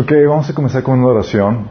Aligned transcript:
Ok, 0.00 0.12
vamos 0.26 0.48
a 0.48 0.54
comenzar 0.54 0.82
con 0.82 0.98
una 0.98 1.08
oración. 1.08 1.66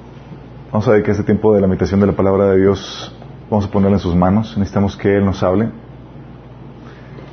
Vamos 0.72 0.88
a 0.88 0.92
ver 0.92 1.02
que 1.02 1.10
este 1.10 1.24
tiempo 1.24 1.52
de 1.56 1.62
la 1.62 1.66
meditación 1.66 2.00
de 2.00 2.06
la 2.06 2.14
palabra 2.14 2.46
de 2.50 2.60
Dios 2.60 3.12
vamos 3.50 3.66
a 3.66 3.72
ponerla 3.72 3.98
en 3.98 4.02
sus 4.02 4.16
manos. 4.16 4.56
Necesitamos 4.56 4.96
que 4.96 5.18
Él 5.18 5.26
nos 5.26 5.42
hable. 5.42 5.72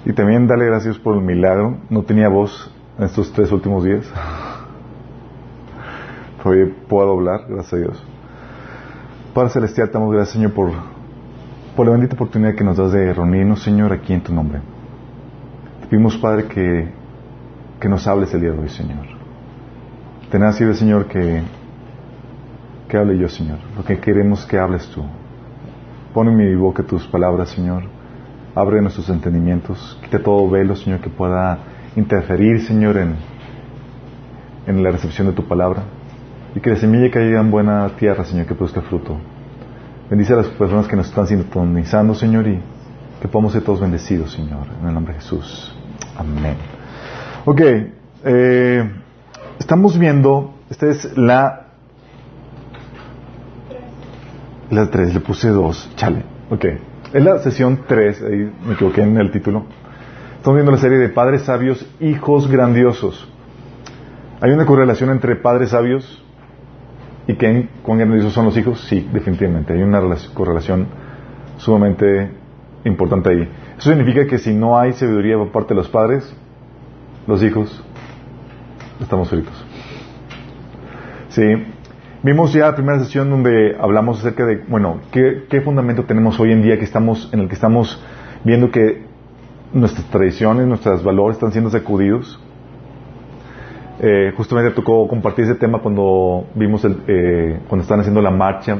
Y 0.06 0.14
también 0.14 0.46
darle 0.46 0.64
gracias 0.64 0.96
por 0.96 1.16
el 1.16 1.20
milagro. 1.20 1.76
No 1.90 2.02
tenía 2.04 2.30
voz 2.30 2.74
en 2.96 3.04
estos 3.04 3.30
tres 3.34 3.52
últimos 3.52 3.84
días. 3.84 4.10
Todavía 6.42 6.74
puedo 6.88 7.12
hablar, 7.12 7.40
gracias 7.46 7.74
a 7.74 7.76
Dios. 7.76 8.02
Padre 9.34 9.50
Celestial, 9.50 9.88
te 9.88 9.98
damos 9.98 10.14
gracias, 10.14 10.32
Señor, 10.32 10.54
por, 10.54 10.70
por 11.76 11.84
la 11.84 11.92
bendita 11.92 12.14
oportunidad 12.14 12.54
que 12.54 12.64
nos 12.64 12.78
das 12.78 12.92
de 12.92 13.12
reunirnos, 13.12 13.62
Señor, 13.62 13.92
aquí 13.92 14.14
en 14.14 14.22
tu 14.22 14.32
nombre. 14.32 14.62
Te 15.82 15.88
pedimos, 15.88 16.16
Padre, 16.16 16.46
que, 16.46 16.88
que 17.78 17.86
nos 17.86 18.06
hables 18.06 18.32
el 18.32 18.40
día 18.40 18.52
de 18.52 18.60
hoy, 18.60 18.70
Señor. 18.70 19.15
Ten 20.30 20.42
así, 20.42 20.64
Señor, 20.74 21.06
que, 21.06 21.42
que 22.88 22.96
hable 22.96 23.16
yo, 23.16 23.28
Señor. 23.28 23.58
Lo 23.76 23.84
que 23.84 23.98
queremos 24.00 24.44
que 24.46 24.58
hables 24.58 24.88
tú. 24.88 25.04
Pon 26.12 26.28
en 26.28 26.36
mi 26.36 26.54
boca 26.56 26.82
tus 26.82 27.06
palabras, 27.06 27.50
Señor. 27.50 27.84
Abre 28.54 28.80
nuestros 28.80 29.08
entendimientos. 29.08 29.98
Quita 30.02 30.18
todo 30.20 30.48
velo, 30.50 30.74
Señor, 30.74 31.00
que 31.00 31.10
pueda 31.10 31.58
interferir, 31.94 32.60
Señor, 32.62 32.96
en, 32.96 33.16
en 34.66 34.82
la 34.82 34.90
recepción 34.90 35.28
de 35.28 35.32
tu 35.32 35.44
palabra. 35.46 35.82
Y 36.54 36.60
que 36.60 36.70
la 36.70 36.76
semilla 36.76 37.10
caiga 37.10 37.38
en 37.38 37.50
buena 37.50 37.88
tierra, 37.96 38.24
Señor, 38.24 38.46
que 38.46 38.54
produzca 38.54 38.80
fruto. 38.80 39.16
Bendice 40.10 40.32
a 40.32 40.36
las 40.36 40.48
personas 40.48 40.88
que 40.88 40.96
nos 40.96 41.08
están 41.08 41.26
sintonizando, 41.26 42.14
Señor, 42.14 42.48
y 42.48 42.60
que 43.20 43.28
podamos 43.28 43.52
ser 43.52 43.62
todos 43.62 43.80
bendecidos, 43.80 44.32
Señor, 44.32 44.66
en 44.80 44.88
el 44.88 44.94
nombre 44.94 45.14
de 45.14 45.20
Jesús. 45.20 45.76
Amén. 46.16 46.56
Ok, 47.44 47.60
eh, 48.24 48.90
estamos 49.58 49.98
viendo, 49.98 50.54
esta 50.70 50.88
es 50.88 51.16
la... 51.16 51.62
La 54.70 54.90
3, 54.90 55.14
le 55.14 55.20
puse 55.20 55.48
2, 55.48 55.92
chale, 55.94 56.24
ok. 56.50 56.64
Es 57.12 57.22
la 57.22 57.38
sesión 57.38 57.82
3, 57.86 58.22
ahí 58.22 58.52
me 58.66 58.74
equivoqué 58.74 59.02
en 59.02 59.16
el 59.16 59.30
título. 59.30 59.64
Estamos 60.36 60.56
viendo 60.56 60.72
la 60.72 60.78
serie 60.78 60.98
de 60.98 61.08
padres 61.08 61.42
sabios, 61.42 61.86
hijos 62.00 62.48
grandiosos. 62.48 63.28
¿Hay 64.40 64.50
una 64.50 64.66
correlación 64.66 65.10
entre 65.10 65.36
padres 65.36 65.70
sabios 65.70 66.22
y 67.28 67.34
que 67.34 67.68
cuán 67.82 67.98
grandiosos 67.98 68.32
son 68.32 68.46
los 68.46 68.56
hijos? 68.56 68.80
Sí, 68.88 69.08
definitivamente. 69.12 69.72
Hay 69.72 69.82
una 69.82 70.00
correlación 70.34 70.88
sumamente 71.58 72.30
importante 72.84 73.30
ahí. 73.30 73.48
Eso 73.78 73.90
significa 73.90 74.26
que 74.26 74.38
si 74.38 74.52
no 74.52 74.78
hay 74.78 74.92
sabiduría 74.92 75.36
por 75.36 75.52
parte 75.52 75.74
de 75.74 75.76
los 75.76 75.88
padres, 75.88 76.34
los 77.26 77.42
hijos 77.42 77.84
estamos 79.00 79.28
fritos. 79.28 79.64
Sí. 81.28 81.44
Vimos 82.22 82.52
ya 82.52 82.66
la 82.66 82.74
primera 82.74 82.98
sesión 82.98 83.30
donde 83.30 83.76
hablamos 83.78 84.18
acerca 84.18 84.46
de, 84.46 84.64
bueno, 84.68 85.00
¿qué, 85.12 85.44
qué 85.48 85.60
fundamento 85.60 86.04
tenemos 86.04 86.40
hoy 86.40 86.52
en 86.52 86.62
día 86.62 86.78
que 86.78 86.84
estamos, 86.84 87.28
en 87.32 87.40
el 87.40 87.48
que 87.48 87.54
estamos 87.54 88.02
viendo 88.42 88.70
que 88.70 89.04
nuestras 89.72 90.06
tradiciones, 90.06 90.66
nuestros 90.66 91.02
valores 91.02 91.36
están 91.36 91.52
siendo 91.52 91.70
sacudidos. 91.70 92.40
Eh, 93.98 94.32
justamente 94.36 94.72
tocó 94.72 95.08
compartir 95.08 95.44
ese 95.44 95.54
tema 95.54 95.78
cuando 95.78 96.46
vimos 96.54 96.84
el, 96.84 96.98
eh, 97.06 97.60
cuando 97.68 97.82
están 97.82 98.00
haciendo 98.00 98.20
la 98.20 98.30
marcha 98.30 98.78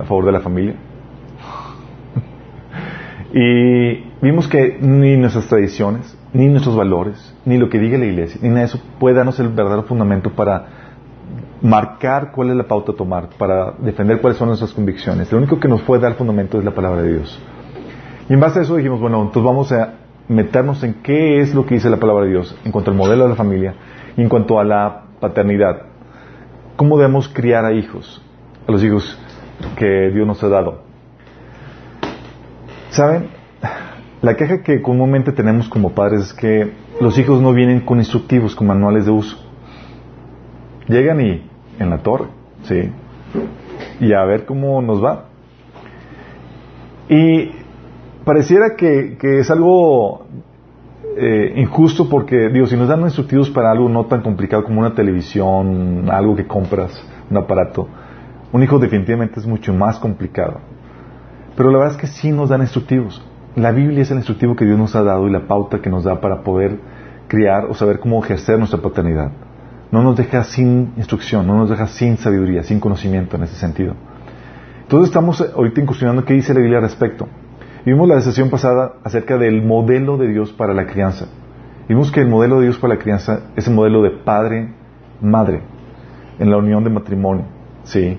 a 0.00 0.04
favor 0.04 0.26
de 0.26 0.32
la 0.32 0.40
familia. 0.40 0.74
y 3.32 4.04
vimos 4.20 4.48
que 4.48 4.78
ni 4.80 5.16
nuestras 5.16 5.48
tradiciones, 5.48 6.16
ni 6.32 6.48
nuestros 6.48 6.76
valores, 6.76 7.34
ni 7.44 7.58
lo 7.58 7.68
que 7.68 7.78
diga 7.78 7.98
la 7.98 8.06
iglesia, 8.06 8.40
ni 8.42 8.48
nada 8.48 8.60
de 8.60 8.66
eso 8.66 8.80
puede 8.98 9.16
darnos 9.16 9.38
el 9.40 9.48
verdadero 9.48 9.82
fundamento 9.84 10.30
para 10.30 10.66
marcar 11.62 12.32
cuál 12.32 12.50
es 12.50 12.56
la 12.56 12.64
pauta 12.64 12.92
a 12.92 12.94
tomar, 12.94 13.28
para 13.36 13.72
defender 13.78 14.20
cuáles 14.20 14.38
son 14.38 14.48
nuestras 14.48 14.72
convicciones. 14.72 15.30
Lo 15.30 15.38
único 15.38 15.58
que 15.58 15.68
nos 15.68 15.82
puede 15.82 16.02
dar 16.02 16.14
fundamento 16.14 16.58
es 16.58 16.64
la 16.64 16.70
palabra 16.70 17.02
de 17.02 17.14
Dios. 17.14 17.40
Y 18.28 18.32
en 18.32 18.40
base 18.40 18.60
a 18.60 18.62
eso 18.62 18.76
dijimos, 18.76 19.00
bueno, 19.00 19.18
entonces 19.18 19.42
vamos 19.42 19.72
a 19.72 19.94
meternos 20.28 20.82
en 20.84 20.94
qué 21.02 21.40
es 21.40 21.54
lo 21.54 21.66
que 21.66 21.74
dice 21.74 21.90
la 21.90 21.96
palabra 21.96 22.24
de 22.24 22.30
Dios 22.30 22.56
en 22.64 22.70
cuanto 22.70 22.92
al 22.92 22.96
modelo 22.96 23.24
de 23.24 23.30
la 23.30 23.34
familia 23.34 23.74
y 24.16 24.22
en 24.22 24.28
cuanto 24.28 24.60
a 24.60 24.64
la 24.64 25.02
paternidad. 25.18 25.82
¿Cómo 26.76 26.96
debemos 26.96 27.28
criar 27.28 27.64
a 27.64 27.72
hijos? 27.72 28.22
A 28.66 28.72
los 28.72 28.82
hijos 28.84 29.18
que 29.76 30.10
Dios 30.10 30.26
nos 30.26 30.42
ha 30.42 30.48
dado. 30.48 30.82
¿Saben? 32.90 33.39
La 34.22 34.36
queja 34.36 34.62
que 34.62 34.82
comúnmente 34.82 35.32
tenemos 35.32 35.68
como 35.70 35.92
padres 35.92 36.26
es 36.26 36.32
que 36.34 36.72
los 37.00 37.16
hijos 37.18 37.40
no 37.40 37.54
vienen 37.54 37.80
con 37.80 37.98
instructivos, 37.98 38.54
con 38.54 38.66
manuales 38.66 39.06
de 39.06 39.12
uso. 39.12 39.38
Llegan 40.88 41.20
y 41.22 41.42
en 41.78 41.90
la 41.90 41.98
torre, 41.98 42.26
¿sí? 42.64 42.92
Y 43.98 44.12
a 44.12 44.22
ver 44.24 44.44
cómo 44.44 44.82
nos 44.82 45.02
va. 45.02 45.24
Y 47.08 47.50
pareciera 48.24 48.76
que, 48.76 49.16
que 49.18 49.38
es 49.38 49.50
algo 49.50 50.26
eh, 51.16 51.54
injusto 51.56 52.08
porque, 52.08 52.50
digo, 52.50 52.66
si 52.66 52.76
nos 52.76 52.88
dan 52.88 53.00
instructivos 53.00 53.48
para 53.48 53.70
algo 53.70 53.88
no 53.88 54.04
tan 54.04 54.20
complicado 54.20 54.64
como 54.64 54.80
una 54.80 54.94
televisión, 54.94 56.10
algo 56.10 56.36
que 56.36 56.46
compras, 56.46 57.02
un 57.30 57.38
aparato, 57.38 57.88
un 58.52 58.62
hijo 58.62 58.78
definitivamente 58.78 59.40
es 59.40 59.46
mucho 59.46 59.72
más 59.72 59.98
complicado. 59.98 60.60
Pero 61.56 61.70
la 61.70 61.78
verdad 61.78 61.94
es 61.94 62.00
que 62.00 62.06
sí 62.06 62.30
nos 62.30 62.50
dan 62.50 62.60
instructivos. 62.60 63.24
La 63.56 63.72
Biblia 63.72 64.02
es 64.02 64.10
el 64.12 64.18
instructivo 64.18 64.54
que 64.54 64.64
Dios 64.64 64.78
nos 64.78 64.94
ha 64.94 65.02
dado 65.02 65.26
y 65.26 65.32
la 65.32 65.48
pauta 65.48 65.80
que 65.80 65.90
nos 65.90 66.04
da 66.04 66.20
para 66.20 66.42
poder 66.42 66.78
criar 67.26 67.64
o 67.64 67.74
saber 67.74 67.98
cómo 67.98 68.22
ejercer 68.22 68.58
nuestra 68.58 68.80
paternidad. 68.80 69.32
No 69.90 70.04
nos 70.04 70.16
deja 70.16 70.44
sin 70.44 70.92
instrucción, 70.96 71.48
no 71.48 71.56
nos 71.56 71.68
deja 71.68 71.88
sin 71.88 72.16
sabiduría, 72.16 72.62
sin 72.62 72.78
conocimiento 72.78 73.36
en 73.36 73.42
ese 73.42 73.56
sentido. 73.56 73.94
Entonces 74.82 75.08
estamos 75.08 75.40
ahorita 75.40 75.80
incursionando 75.80 76.24
qué 76.24 76.34
dice 76.34 76.54
la 76.54 76.60
Biblia 76.60 76.78
al 76.78 76.84
respecto. 76.84 77.26
Vimos 77.84 78.08
la 78.08 78.20
sesión 78.20 78.50
pasada 78.50 78.92
acerca 79.02 79.36
del 79.36 79.62
modelo 79.62 80.16
de 80.16 80.28
Dios 80.28 80.52
para 80.52 80.72
la 80.72 80.86
crianza. 80.86 81.26
Vimos 81.88 82.12
que 82.12 82.20
el 82.20 82.28
modelo 82.28 82.60
de 82.60 82.66
Dios 82.66 82.78
para 82.78 82.94
la 82.94 83.00
crianza 83.00 83.50
es 83.56 83.66
el 83.66 83.74
modelo 83.74 84.02
de 84.02 84.10
padre-madre 84.10 85.62
en 86.38 86.50
la 86.50 86.56
unión 86.56 86.84
de 86.84 86.90
matrimonio. 86.90 87.46
¿sí? 87.82 88.16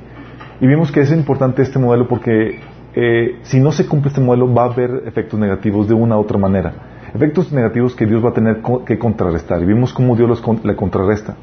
Y 0.59 0.67
vimos 0.67 0.91
que 0.91 0.99
es 0.99 1.11
importante 1.11 1.61
este 1.61 1.79
modelo 1.79 2.09
porque 2.09 2.59
eh, 2.95 3.39
si 3.43 3.59
no 3.59 3.71
se 3.71 3.87
cumple 3.87 4.09
este 4.09 4.21
modelo 4.21 4.53
va 4.53 4.63
a 4.63 4.73
haber 4.73 5.03
efectos 5.05 5.39
negativos 5.39 5.87
de 5.87 5.93
una 5.93 6.17
u 6.17 6.21
otra 6.21 6.37
manera. 6.37 6.73
Efectos 7.13 7.51
negativos 7.51 7.95
que 7.95 8.05
Dios 8.05 8.23
va 8.23 8.29
a 8.29 8.33
tener 8.33 8.61
que 8.85 8.97
contrarrestar. 8.97 9.61
Y 9.61 9.65
vimos 9.65 9.93
cómo 9.93 10.15
Dios 10.15 10.29
los 10.29 10.65
le 10.65 10.75
contrarresta. 10.75 11.35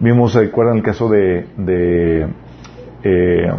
Vimos, 0.00 0.34
recuerdan 0.34 0.76
el 0.76 0.82
caso 0.82 1.08
de, 1.08 1.46
de 1.56 2.28
eh, 3.02 3.50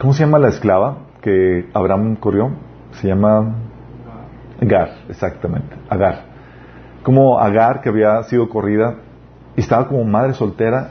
¿cómo 0.00 0.12
se 0.12 0.24
llama 0.24 0.38
la 0.38 0.48
esclava 0.48 0.98
que 1.20 1.68
Abraham 1.74 2.16
corrió? 2.16 2.50
Se 2.92 3.08
llama 3.08 3.56
Agar, 4.60 4.90
exactamente, 5.08 5.76
Agar. 5.88 6.24
Como 7.02 7.38
Agar, 7.38 7.80
que 7.80 7.88
había 7.88 8.22
sido 8.24 8.48
corrida, 8.48 8.96
y 9.56 9.60
estaba 9.60 9.88
como 9.88 10.04
madre 10.04 10.34
soltera, 10.34 10.90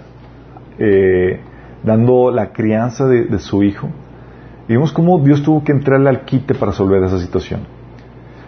eh, 0.77 1.39
dando 1.83 2.31
la 2.31 2.51
crianza 2.51 3.05
de, 3.07 3.39
su 3.39 3.63
hijo. 3.63 3.89
Y 4.67 4.73
vimos 4.73 4.91
cómo 4.91 5.19
Dios 5.19 5.43
tuvo 5.43 5.63
que 5.63 5.71
entrarle 5.71 6.09
al 6.09 6.25
quite 6.25 6.53
para 6.53 6.71
resolver 6.71 7.03
esa 7.03 7.19
situación. 7.19 7.61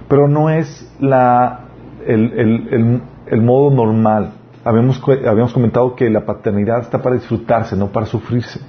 Pero 0.08 0.28
no 0.28 0.50
es 0.50 0.92
la, 1.00 1.62
el, 2.06 2.34
el, 2.34 2.68
el, 2.72 3.02
el 3.28 3.42
modo 3.42 3.72
normal. 3.72 4.34
Habíamos, 4.64 5.02
habíamos 5.28 5.54
comentado 5.54 5.96
que 5.96 6.10
la 6.10 6.26
paternidad 6.26 6.80
está 6.80 7.02
para 7.02 7.16
disfrutarse, 7.16 7.76
no 7.76 7.88
para 7.88 8.06
sufrirse. 8.06 8.60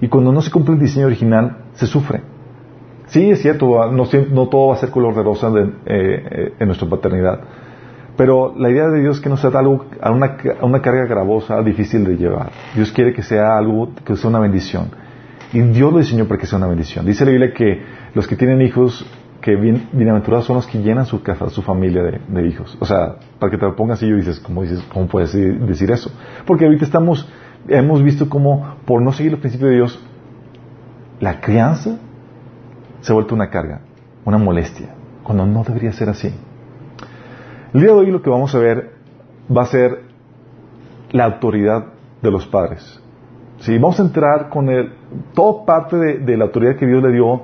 Y 0.00 0.08
cuando 0.08 0.32
no 0.32 0.42
se 0.42 0.50
cumple 0.50 0.74
el 0.74 0.80
diseño 0.80 1.06
original, 1.06 1.58
se 1.74 1.86
sufre. 1.86 2.20
Sí, 3.06 3.30
es 3.30 3.42
cierto, 3.42 3.66
no, 3.92 4.04
no 4.32 4.48
todo 4.48 4.68
va 4.68 4.74
a 4.74 4.78
ser 4.78 4.90
color 4.90 5.14
de 5.14 5.22
rosa 5.22 5.50
de, 5.50 5.70
eh, 5.86 6.54
en 6.58 6.66
nuestra 6.66 6.88
paternidad. 6.88 7.40
Pero 8.16 8.54
la 8.56 8.70
idea 8.70 8.88
de 8.88 9.00
Dios 9.00 9.16
es 9.16 9.22
que 9.22 9.28
no 9.28 9.36
sea 9.36 9.50
algo, 9.50 9.86
una, 10.04 10.36
una 10.60 10.82
carga 10.82 11.06
gravosa, 11.06 11.62
difícil 11.62 12.04
de 12.04 12.16
llevar. 12.16 12.50
Dios 12.74 12.92
quiere 12.92 13.14
que 13.14 13.22
sea 13.22 13.56
algo, 13.56 13.90
que 14.04 14.16
sea 14.16 14.28
una 14.28 14.38
bendición. 14.38 14.88
Y 15.52 15.60
Dios 15.60 15.92
lo 15.92 15.98
diseñó 15.98 16.26
para 16.26 16.40
que 16.40 16.46
sea 16.46 16.58
una 16.58 16.66
bendición. 16.66 17.04
Dice 17.04 17.24
la 17.24 17.30
Biblia 17.30 17.52
que 17.52 17.82
los 18.14 18.26
que 18.26 18.36
tienen 18.36 18.62
hijos, 18.62 19.06
que 19.40 19.54
bien, 19.56 19.88
bienaventurados 19.92 20.46
son 20.46 20.56
los 20.56 20.66
que 20.66 20.78
llenan 20.78 21.04
su 21.04 21.22
casa, 21.22 21.50
su 21.50 21.62
familia 21.62 22.02
de, 22.02 22.20
de, 22.26 22.48
hijos. 22.48 22.76
O 22.80 22.86
sea, 22.86 23.16
para 23.38 23.50
que 23.50 23.58
te 23.58 23.66
lo 23.66 23.76
pongas 23.76 23.98
así, 23.98 24.08
yo 24.08 24.16
dices, 24.16 24.40
¿cómo, 24.40 24.62
dices, 24.62 24.82
¿cómo 24.92 25.08
puedes 25.08 25.32
decir 25.32 25.90
eso? 25.90 26.10
Porque 26.46 26.64
ahorita 26.64 26.86
estamos, 26.86 27.28
hemos 27.68 28.02
visto 28.02 28.30
cómo, 28.30 28.76
por 28.86 29.02
no 29.02 29.12
seguir 29.12 29.32
los 29.32 29.40
principios 29.40 29.70
de 29.70 29.76
Dios, 29.76 30.02
la 31.20 31.40
crianza 31.40 31.98
se 33.00 33.12
ha 33.12 33.14
vuelto 33.14 33.34
una 33.34 33.50
carga, 33.50 33.82
una 34.24 34.38
molestia, 34.38 34.94
cuando 35.22 35.44
no 35.44 35.64
debería 35.64 35.92
ser 35.92 36.08
así. 36.08 36.32
El 37.74 37.80
día 37.80 37.90
de 37.90 37.96
hoy 37.96 38.10
lo 38.10 38.22
que 38.22 38.30
vamos 38.30 38.54
a 38.54 38.58
ver 38.58 38.92
va 39.54 39.62
a 39.62 39.66
ser 39.66 40.04
la 41.10 41.24
autoridad 41.24 41.86
de 42.22 42.30
los 42.30 42.46
padres. 42.46 43.00
¿Sí? 43.58 43.78
Vamos 43.78 44.00
a 44.00 44.02
entrar 44.02 44.48
con 44.48 44.68
el, 44.68 44.92
todo 45.34 45.64
parte 45.64 45.96
de, 45.96 46.36
la 46.36 46.44
autoridad 46.44 46.76
que 46.76 46.86
Dios 46.86 47.02
le 47.02 47.12
dio 47.12 47.42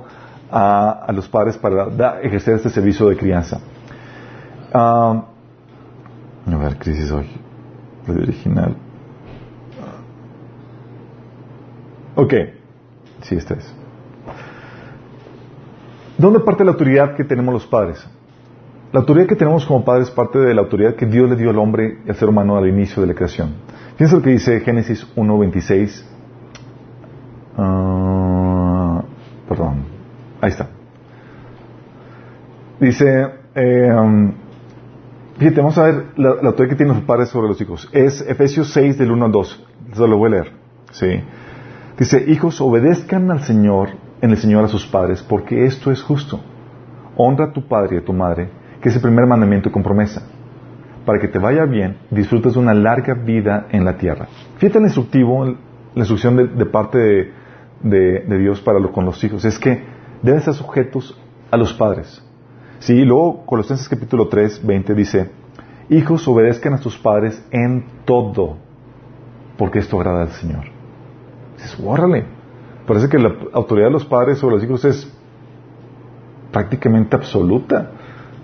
a, 0.51 1.11
los 1.13 1.27
padres 1.27 1.57
para 1.57 2.21
ejercer 2.21 2.55
este 2.55 2.69
servicio 2.69 3.09
de 3.09 3.17
crianza. 3.17 3.59
Uh, 4.73 5.23
a 6.51 6.57
ver, 6.57 6.77
crisis 6.77 7.11
hoy. 7.11 7.27
Original. 8.07 8.75
Ok. 12.15 12.33
Sí, 13.21 13.35
esta 13.35 13.53
es. 13.53 13.75
¿Dónde 16.17 16.39
parte 16.39 16.65
la 16.65 16.71
autoridad 16.71 17.15
que 17.15 17.23
tenemos 17.23 17.53
los 17.53 17.65
padres? 17.65 18.05
La 18.91 19.01
autoridad 19.01 19.27
que 19.27 19.35
tenemos 19.35 19.65
como 19.65 19.85
padres 19.85 20.09
parte 20.09 20.39
de 20.39 20.53
la 20.53 20.61
autoridad 20.61 20.95
que 20.95 21.05
Dios 21.05 21.29
le 21.29 21.35
dio 21.35 21.51
al 21.51 21.59
hombre 21.59 21.99
y 22.05 22.09
al 22.09 22.15
ser 22.15 22.27
humano 22.27 22.57
al 22.57 22.67
inicio 22.67 23.01
de 23.01 23.07
la 23.07 23.13
creación. 23.13 23.53
Fíjense 23.93 24.15
lo 24.15 24.21
que 24.21 24.31
dice 24.31 24.59
Génesis 24.61 25.07
1.26. 25.15 26.03
Ah, 27.61 29.03
perdón. 29.47 29.83
Ahí 30.39 30.49
está. 30.49 30.69
Dice, 32.79 33.27
eh, 33.55 33.91
um, 33.93 34.31
fíjate, 35.37 35.59
vamos 35.59 35.77
a 35.77 35.83
ver 35.83 36.05
la, 36.15 36.29
autoridad 36.29 36.69
que 36.69 36.75
tienen 36.75 36.95
los 36.95 37.03
padres 37.03 37.27
sobre 37.27 37.49
los 37.49 37.59
hijos. 37.59 37.89
Es 37.91 38.21
Efesios 38.21 38.71
6 38.71 38.97
del 38.97 39.11
1 39.11 39.25
al 39.25 39.31
2. 39.31 39.65
Se 39.91 40.07
lo 40.07 40.17
voy 40.17 40.27
a 40.27 40.31
leer. 40.31 40.51
¿sí? 40.91 41.21
Dice, 41.97 42.23
hijos, 42.29 42.61
obedezcan 42.61 43.29
al 43.31 43.41
Señor, 43.41 43.89
en 44.21 44.31
el 44.31 44.37
Señor 44.37 44.63
a 44.63 44.69
sus 44.69 44.85
padres, 44.87 45.21
porque 45.21 45.65
esto 45.65 45.91
es 45.91 46.01
justo. 46.01 46.39
Honra 47.17 47.47
a 47.47 47.51
tu 47.51 47.67
padre 47.67 47.97
y 47.97 47.99
a 47.99 48.05
tu 48.05 48.13
madre, 48.13 48.49
que 48.81 48.87
es 48.87 48.95
el 48.95 49.01
primer 49.01 49.25
mandamiento 49.25 49.69
con 49.69 49.83
promesa, 49.83 50.21
para 51.05 51.19
que 51.19 51.27
te 51.27 51.39
vaya 51.39 51.65
bien, 51.65 51.97
disfrutes 52.09 52.53
de 52.53 52.59
una 52.59 52.73
larga 52.73 53.13
vida 53.15 53.67
en 53.71 53.83
la 53.83 53.97
tierra. 53.97 54.27
Fíjate 54.57 54.77
el 54.77 54.85
instructivo, 54.85 55.43
la 55.43 55.55
instrucción 55.95 56.57
de, 56.57 56.65
parte 56.65 56.97
de, 56.97 57.38
Dios 57.83 58.61
para 58.61 58.79
lo, 58.79 58.91
con 58.91 59.05
los 59.05 59.23
hijos, 59.23 59.45
es 59.45 59.57
que 59.59 59.83
deben 60.21 60.41
ser 60.41 60.53
sujetos 60.53 61.17
a 61.51 61.57
los 61.57 61.73
padres. 61.73 62.23
Sí, 62.79 62.93
y 62.93 63.05
luego 63.05 63.45
Colosenses 63.45 63.89
capítulo 63.89 64.27
3, 64.27 64.65
20 64.65 64.93
dice, 64.93 65.31
hijos 65.89 66.27
obedezcan 66.27 66.73
a 66.73 66.77
sus 66.77 66.97
padres 66.97 67.43
en 67.51 67.85
todo, 68.05 68.57
porque 69.57 69.79
esto 69.79 69.97
agrada 69.97 70.21
al 70.21 70.29
Señor. 70.29 70.65
Dices, 71.57 71.77
órale. 71.83 72.25
Parece 72.87 73.09
que 73.09 73.19
la 73.19 73.35
autoridad 73.53 73.87
de 73.87 73.93
los 73.93 74.05
padres 74.05 74.39
sobre 74.39 74.55
los 74.55 74.63
hijos 74.63 74.85
es 74.85 75.13
prácticamente 76.51 77.15
absoluta. 77.15 77.91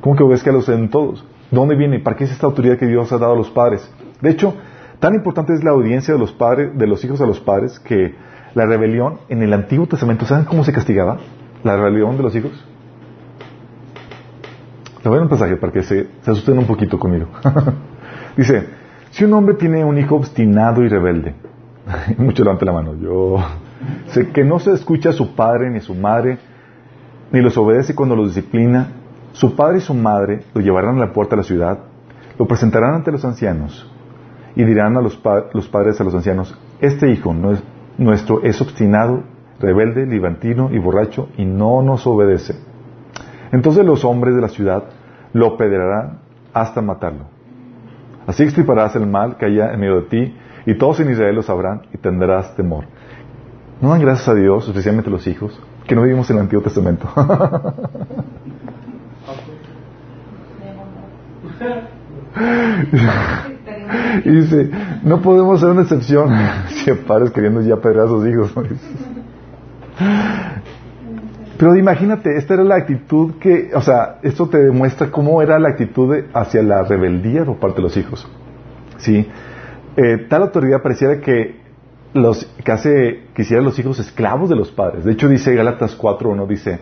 ¿Cómo 0.02 0.16
que 0.16 0.24
obedezcanlos 0.24 0.70
en 0.70 0.90
todos? 0.90 1.26
¿Dónde 1.50 1.76
viene? 1.76 2.00
¿Para 2.00 2.16
qué 2.16 2.26
es 2.26 2.32
esta 2.32 2.46
autoridad 2.46 2.78
que 2.78 2.86
Dios 2.86 3.12
ha 3.12 3.18
dado 3.18 3.34
a 3.34 3.38
los 3.38 3.50
padres? 3.50 3.90
De 4.22 4.30
hecho, 4.30 4.54
tan 5.00 5.16
importante 5.16 5.54
es 5.54 5.64
la 5.64 5.72
audiencia 5.72 6.14
de 6.14 6.20
los 6.20 6.32
padres, 6.32 6.78
de 6.78 6.88
los 6.88 7.04
hijos 7.04 7.22
a 7.22 7.26
los 7.26 7.40
padres, 7.40 7.80
que 7.80 8.14
la 8.56 8.66
rebelión 8.66 9.20
en 9.30 9.44
el 9.44 9.54
Antiguo 9.54 9.86
Testamento, 9.86 10.26
¿saben 10.26 10.46
cómo 10.46 10.64
se 10.64 10.72
castigaba? 10.72 11.18
La 11.64 11.76
rebelión 11.76 12.18
de 12.18 12.24
los 12.24 12.36
hijos. 12.36 12.52
Le 15.04 15.10
voy 15.10 15.20
a 15.20 15.22
un 15.22 15.30
pasaje 15.30 15.58
para 15.58 15.72
que 15.72 15.84
se, 15.84 16.08
asusten 16.26 16.58
un 16.58 16.66
poquito 16.66 16.98
conmigo. 16.98 17.28
Dice, 18.38 18.68
si 19.12 19.26
un 19.26 19.34
hombre 19.34 19.56
tiene 19.56 19.84
un 19.84 19.98
hijo 19.98 20.16
obstinado 20.16 20.84
y 20.84 20.88
rebelde, 20.88 21.36
mucho 22.18 22.44
levante 22.44 22.66
la 22.66 22.72
mano, 22.72 22.96
yo 22.96 23.38
sé 24.08 24.30
que 24.30 24.44
no 24.44 24.58
se 24.60 24.72
escucha 24.72 25.10
a 25.10 25.14
su 25.14 25.36
padre 25.36 25.70
ni 25.70 25.78
a 25.78 25.82
su 25.82 25.94
madre, 25.94 26.40
ni 27.32 27.42
los 27.42 27.58
obedece 27.58 27.94
cuando 27.94 28.16
los 28.16 28.34
disciplina, 28.34 28.88
su 29.34 29.54
padre 29.56 29.80
y 29.80 29.82
su 29.82 29.94
madre 29.94 30.44
lo 30.54 30.62
llevarán 30.62 30.96
a 30.96 31.08
la 31.08 31.14
puerta 31.14 31.36
de 31.36 31.42
la 31.42 31.48
ciudad, 31.48 31.80
lo 32.40 32.48
presentarán 32.48 32.96
ante 32.96 33.12
los 33.12 33.26
ancianos 33.26 33.92
y 34.56 34.64
dirán 34.64 34.96
a 34.96 35.02
los, 35.02 35.22
los 35.54 35.68
padres 35.68 36.00
a 36.00 36.06
los 36.06 36.16
ancianos, 36.16 36.58
este 36.80 37.12
hijo 37.12 37.34
no 37.34 37.52
es, 37.52 37.62
nuestro 37.98 38.44
es 38.44 38.62
obstinado, 38.62 39.24
rebelde, 39.60 40.06
libantino 40.06 40.70
y 40.72 40.80
borracho 40.80 41.30
y 41.38 41.46
no 41.46 41.82
nos 41.82 42.06
obedece. 42.08 42.56
Entonces 43.52 43.86
los 43.86 44.04
hombres 44.04 44.36
de 44.36 44.42
la 44.42 44.50
ciudad 44.50 44.84
lo 45.34 45.58
pedrarán 45.58 46.20
hasta 46.54 46.82
matarlo. 46.82 47.26
Así 48.28 48.44
extirparás 48.44 48.96
el 48.96 49.06
mal 49.06 49.38
que 49.38 49.46
haya 49.46 49.72
en 49.74 49.80
medio 49.80 50.02
de 50.02 50.08
ti, 50.08 50.36
y 50.66 50.76
todos 50.76 51.00
en 51.00 51.12
Israel 51.12 51.36
lo 51.36 51.44
sabrán, 51.44 51.84
y 51.94 51.98
tendrás 51.98 52.56
temor. 52.56 52.86
¿No 53.82 53.90
dan 53.90 54.02
gracias 54.02 54.30
a 54.30 54.34
Dios, 54.34 54.68
especialmente 54.68 55.12
los 55.12 55.28
hijos, 55.28 55.62
que 55.86 55.94
no 55.96 56.02
vivimos 56.02 56.30
en 56.32 56.38
el 56.38 56.44
Antiguo 56.44 56.64
Testamento? 56.64 57.08
y 64.24 64.30
dice, 64.30 64.70
no 65.04 65.22
podemos 65.22 65.60
ser 65.60 65.70
una 65.70 65.82
excepción 65.84 66.30
si 66.70 66.92
padres 66.94 67.32
queriendo 67.32 67.62
ya 67.62 67.78
pedrar 67.78 68.06
a 68.06 68.10
sus 68.10 68.28
hijos. 68.28 68.54
Pero 71.58 71.76
imagínate, 71.76 72.38
esta 72.38 72.56
era 72.56 72.64
la 72.64 72.76
actitud 72.76 73.36
que, 73.40 73.72
o 73.74 73.82
sea, 73.82 74.20
esto 74.24 74.48
te 74.50 74.58
demuestra 74.58 75.10
cómo 75.10 75.42
era 75.42 75.58
la 75.58 75.70
actitud 75.70 76.14
hacia 76.34 76.62
la 76.62 76.84
rebeldía 76.84 77.46
por 77.46 77.58
parte 77.58 77.78
de 77.78 77.84
los 77.84 77.96
hijos. 77.98 78.28
¿Sí? 78.98 79.28
Eh, 79.96 80.26
tal 80.30 80.42
autoridad 80.44 80.82
pareciera 80.82 81.22
que 81.22 81.64
los 82.14 82.46
que 82.64 82.72
hace 82.72 83.24
que 83.34 83.42
hicieran 83.42 83.66
los 83.66 83.78
hijos 83.80 84.00
esclavos 84.00 84.50
de 84.50 84.56
los 84.56 84.72
padres. 84.72 85.06
De 85.06 85.14
hecho, 85.14 85.30
dice 85.30 85.56
Gálatas 85.56 85.98
4.1, 85.98 86.48
dice, 86.48 86.80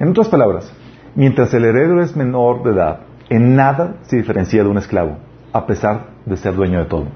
en 0.00 0.08
otras 0.08 0.28
palabras, 0.28 0.72
mientras 1.14 1.52
el 1.54 1.64
heredero 1.64 2.02
es 2.02 2.16
menor 2.16 2.62
de 2.62 2.70
edad, 2.70 3.00
en 3.28 3.56
nada 3.56 3.96
se 4.02 4.16
diferencia 4.16 4.62
de 4.62 4.68
un 4.68 4.78
esclavo, 4.78 5.18
a 5.52 5.66
pesar 5.66 6.08
de 6.26 6.36
ser 6.36 6.54
dueño 6.54 6.78
de 6.80 6.84
todo. 6.86 7.06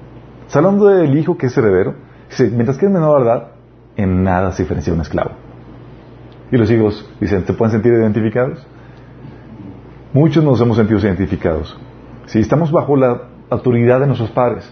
hablando 0.53 0.87
del 0.87 1.17
hijo 1.17 1.37
que 1.37 1.47
es 1.47 1.57
heredero, 1.57 1.95
dice, 2.29 2.49
mientras 2.49 2.77
que 2.77 2.85
es 2.85 2.91
menor 2.91 3.23
de 3.23 3.43
en 4.03 4.23
nada 4.23 4.51
se 4.51 4.63
diferencia 4.63 4.91
de 4.91 4.95
un 4.95 5.01
esclavo. 5.01 5.31
Y 6.51 6.57
los 6.57 6.69
hijos 6.69 7.09
dicen, 7.19 7.45
¿se 7.45 7.53
pueden 7.53 7.71
sentir 7.71 7.93
identificados? 7.93 8.65
Muchos 10.13 10.43
nos 10.43 10.61
hemos 10.61 10.77
sentido 10.77 10.99
identificados. 10.99 11.77
Si 12.25 12.39
estamos 12.39 12.71
bajo 12.71 12.95
la 12.95 13.23
autoridad 13.49 13.99
de 13.99 14.07
nuestros 14.07 14.31
padres. 14.31 14.71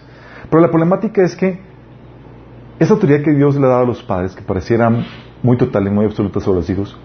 Pero 0.50 0.60
la 0.60 0.68
problemática 0.68 1.22
es 1.22 1.34
que 1.36 1.60
esa 2.78 2.94
autoridad 2.94 3.22
que 3.22 3.32
Dios 3.32 3.56
le 3.56 3.66
ha 3.66 3.70
dado 3.70 3.82
a 3.82 3.86
los 3.86 4.02
padres, 4.02 4.34
que 4.34 4.42
pareciera 4.42 4.90
muy 5.42 5.56
total 5.56 5.86
y 5.86 5.90
muy 5.90 6.04
absoluta 6.04 6.40
sobre 6.40 6.60
los 6.60 6.70
hijos, 6.70 6.98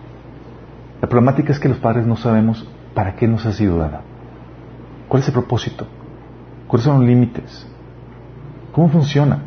la 1.01 1.07
problemática 1.07 1.51
es 1.51 1.59
que 1.59 1.69
los 1.69 1.77
padres 1.77 2.05
no 2.05 2.15
sabemos 2.15 2.67
para 2.93 3.15
qué 3.15 3.27
nos 3.27 3.45
ha 3.45 3.53
sido 3.53 3.77
dada. 3.77 4.01
¿Cuál 5.07 5.21
es 5.21 5.27
el 5.27 5.33
propósito? 5.33 5.85
¿Cuáles 6.67 6.85
son 6.85 6.99
los 6.99 7.07
límites? 7.07 7.67
¿Cómo 8.71 8.89
funciona? 8.89 9.43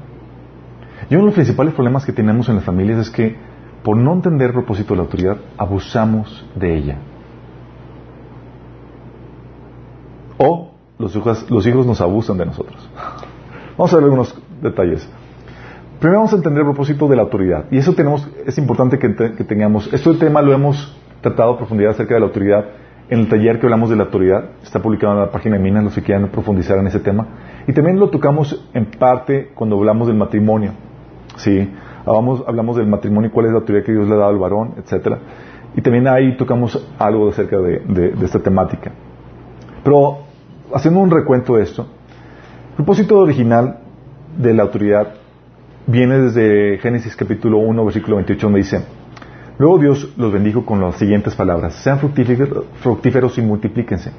Y 1.08 1.14
uno 1.14 1.24
de 1.24 1.26
los 1.26 1.34
principales 1.34 1.74
problemas 1.74 2.04
que 2.04 2.12
tenemos 2.12 2.48
en 2.48 2.56
las 2.56 2.64
familias 2.64 2.98
es 2.98 3.10
que 3.10 3.36
por 3.82 3.96
no 3.96 4.12
entender 4.12 4.48
el 4.48 4.54
propósito 4.54 4.94
de 4.94 4.96
la 4.96 5.02
autoridad, 5.04 5.36
abusamos 5.56 6.46
de 6.54 6.76
ella. 6.76 6.98
O 10.36 10.72
los 10.98 11.16
hijos, 11.16 11.86
nos 11.86 12.00
abusan 12.00 12.36
de 12.36 12.46
nosotros. 12.46 12.88
Vamos 13.78 13.92
a 13.92 13.96
ver 13.96 14.04
algunos 14.04 14.34
detalles. 14.60 15.08
Primero 15.98 16.20
vamos 16.20 16.32
a 16.32 16.36
entender 16.36 16.60
el 16.60 16.66
propósito 16.66 17.08
de 17.08 17.16
la 17.16 17.22
autoridad. 17.22 17.66
Y 17.70 17.76
eso 17.76 17.92
tenemos, 17.92 18.26
es 18.46 18.56
importante 18.56 18.98
que, 18.98 19.08
tengamos. 19.44 19.92
Este 19.92 20.14
tema 20.14 20.40
lo 20.40 20.52
hemos 20.52 20.96
tratado 21.20 21.52
a 21.52 21.56
profundidad 21.58 21.92
acerca 21.92 22.14
de 22.14 22.20
la 22.20 22.26
autoridad 22.26 22.64
en 23.10 23.18
el 23.18 23.28
taller 23.28 23.58
que 23.58 23.66
hablamos 23.66 23.90
de 23.90 23.96
la 23.96 24.04
autoridad. 24.04 24.50
Está 24.62 24.80
publicado 24.80 25.12
en 25.14 25.20
la 25.20 25.30
página 25.30 25.56
de 25.56 25.62
Minas, 25.62 25.82
los 25.82 25.94
que 25.94 26.02
quieran 26.02 26.28
profundizar 26.28 26.78
en 26.78 26.86
ese 26.86 27.00
tema. 27.00 27.26
Y 27.66 27.72
también 27.72 27.98
lo 27.98 28.08
tocamos 28.08 28.68
en 28.72 28.86
parte 28.86 29.50
cuando 29.54 29.76
hablamos 29.76 30.06
del 30.06 30.16
matrimonio. 30.16 30.72
¿sí? 31.36 31.68
Hablamos, 32.06 32.76
del 32.76 32.86
matrimonio, 32.86 33.30
cuál 33.32 33.46
es 33.46 33.52
la 33.52 33.58
autoridad 33.58 33.84
que 33.84 33.92
Dios 33.92 34.08
le 34.08 34.14
ha 34.14 34.18
dado 34.18 34.30
al 34.30 34.38
varón, 34.38 34.74
etcétera. 34.78 35.18
Y 35.76 35.82
también 35.82 36.06
ahí 36.06 36.36
tocamos 36.36 36.88
algo 36.98 37.28
acerca 37.28 37.58
de, 37.58 38.14
esta 38.22 38.38
temática. 38.38 38.92
Pero 39.82 40.20
haciendo 40.72 41.00
un 41.00 41.10
recuento 41.10 41.56
de 41.56 41.64
esto, 41.64 41.86
el 42.70 42.76
propósito 42.76 43.18
original 43.18 43.80
de 44.36 44.54
la 44.54 44.62
autoridad 44.62 45.14
viene 45.86 46.18
desde 46.18 46.78
Génesis 46.78 47.16
capítulo 47.16 47.58
1, 47.58 47.84
versículo 47.84 48.16
28, 48.16 48.46
donde 48.46 48.58
dice, 48.58 48.84
Luego 49.60 49.78
Dios 49.78 50.14
los 50.16 50.32
bendijo 50.32 50.64
con 50.64 50.80
las 50.80 50.96
siguientes 50.96 51.34
palabras, 51.34 51.74
sean 51.74 51.98
fructíferos 51.98 53.36
y 53.36 53.42
multiplíquense, 53.42 54.10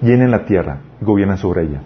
llenen 0.00 0.32
la 0.32 0.44
tierra, 0.44 0.80
gobiernen 1.00 1.36
sobre 1.36 1.62
ella, 1.62 1.82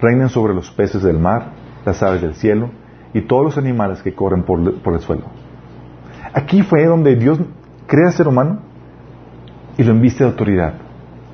reinen 0.00 0.28
sobre 0.28 0.52
los 0.52 0.68
peces 0.72 1.04
del 1.04 1.16
mar, 1.16 1.52
las 1.86 2.02
aves 2.02 2.22
del 2.22 2.34
cielo, 2.34 2.70
y 3.12 3.20
todos 3.20 3.44
los 3.44 3.56
animales 3.56 4.02
que 4.02 4.16
corren 4.16 4.42
por, 4.42 4.58
el 4.58 4.98
suelo. 4.98 5.26
Aquí 6.32 6.62
fue 6.62 6.84
donde 6.86 7.14
Dios 7.14 7.38
crea 7.86 8.10
ser 8.10 8.26
humano 8.26 8.62
y 9.78 9.84
lo 9.84 9.92
enviste 9.92 10.24
de 10.24 10.30
autoridad. 10.30 10.74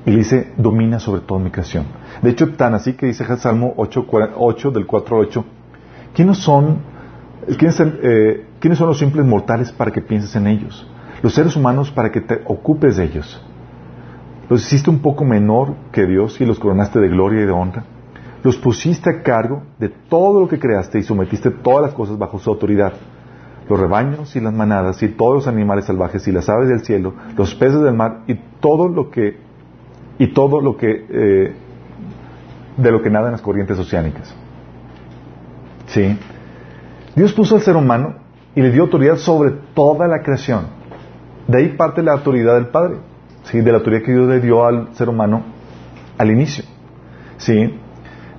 Y 0.05 0.11
le 0.11 0.17
dice, 0.17 0.53
domina 0.55 0.99
sobre 0.99 1.21
toda 1.21 1.39
mi 1.39 1.49
creación. 1.49 1.85
De 2.21 2.29
hecho, 2.29 2.53
tan 2.53 2.75
así 2.75 2.93
que 2.93 3.07
dice 3.07 3.25
Salmo 3.37 3.73
8, 3.75 4.05
8 4.35 4.69
del 4.69 4.85
4 4.85 5.15
al 5.15 5.21
8, 5.23 5.45
¿quiénes 6.13 6.37
son, 6.37 6.77
eh, 7.47 8.45
¿quiénes 8.59 8.77
son 8.77 8.87
los 8.87 8.99
simples 8.99 9.25
mortales 9.25 9.71
para 9.71 9.89
que 9.89 10.01
pienses 10.01 10.35
en 10.35 10.45
ellos? 10.45 10.87
Los 11.21 11.33
seres 11.33 11.55
humanos 11.55 11.91
para 11.91 12.11
que 12.11 12.21
te 12.21 12.41
ocupes 12.45 12.97
de 12.97 13.05
ellos. 13.05 13.41
Los 14.49 14.65
hiciste 14.65 14.89
un 14.89 14.99
poco 14.99 15.23
menor 15.23 15.75
que 15.91 16.05
Dios 16.05 16.41
y 16.41 16.45
los 16.45 16.59
coronaste 16.59 16.99
de 16.99 17.07
gloria 17.09 17.41
y 17.41 17.45
de 17.45 17.51
honra 17.51 17.83
los 18.43 18.57
pusiste 18.57 19.09
a 19.09 19.21
cargo 19.21 19.63
de 19.77 19.89
todo 19.89 20.41
lo 20.41 20.47
que 20.47 20.59
creaste 20.59 20.99
y 20.99 21.03
sometiste 21.03 21.51
todas 21.51 21.83
las 21.83 21.93
cosas 21.93 22.17
bajo 22.17 22.39
su 22.39 22.49
autoridad. 22.49 22.93
Los 23.69 23.79
rebaños 23.79 24.35
y 24.35 24.39
las 24.39 24.53
manadas 24.53 25.01
y 25.03 25.09
todos 25.09 25.35
los 25.35 25.47
animales 25.47 25.85
salvajes 25.85 26.27
y 26.27 26.31
las 26.31 26.49
aves 26.49 26.67
del 26.67 26.81
cielo, 26.81 27.13
los 27.37 27.53
peces 27.55 27.81
del 27.81 27.93
mar 27.93 28.21
y 28.27 28.35
todo 28.59 28.87
lo 28.87 29.09
que 29.11 29.37
y 30.17 30.33
todo 30.33 30.59
lo 30.59 30.75
que 30.75 31.05
eh, 31.09 31.53
de 32.77 32.91
lo 32.91 33.01
que 33.01 33.09
nada 33.09 33.27
en 33.27 33.33
las 33.33 33.41
corrientes 33.41 33.77
oceánicas. 33.77 34.33
Sí. 35.87 36.17
Dios 37.15 37.33
puso 37.33 37.55
al 37.55 37.61
ser 37.61 37.75
humano 37.75 38.15
y 38.55 38.61
le 38.61 38.71
dio 38.71 38.83
autoridad 38.83 39.17
sobre 39.17 39.51
toda 39.73 40.07
la 40.07 40.21
creación. 40.21 40.80
De 41.51 41.57
ahí 41.57 41.67
parte 41.75 42.01
la 42.01 42.13
autoridad 42.13 42.55
del 42.55 42.67
Padre, 42.67 42.95
¿sí? 43.43 43.59
de 43.59 43.71
la 43.73 43.79
autoridad 43.79 44.03
que 44.03 44.13
Dios 44.13 44.25
le 44.29 44.39
dio 44.39 44.65
al 44.65 44.95
ser 44.95 45.09
humano 45.09 45.43
al 46.17 46.31
inicio. 46.31 46.63
¿sí? 47.35 47.77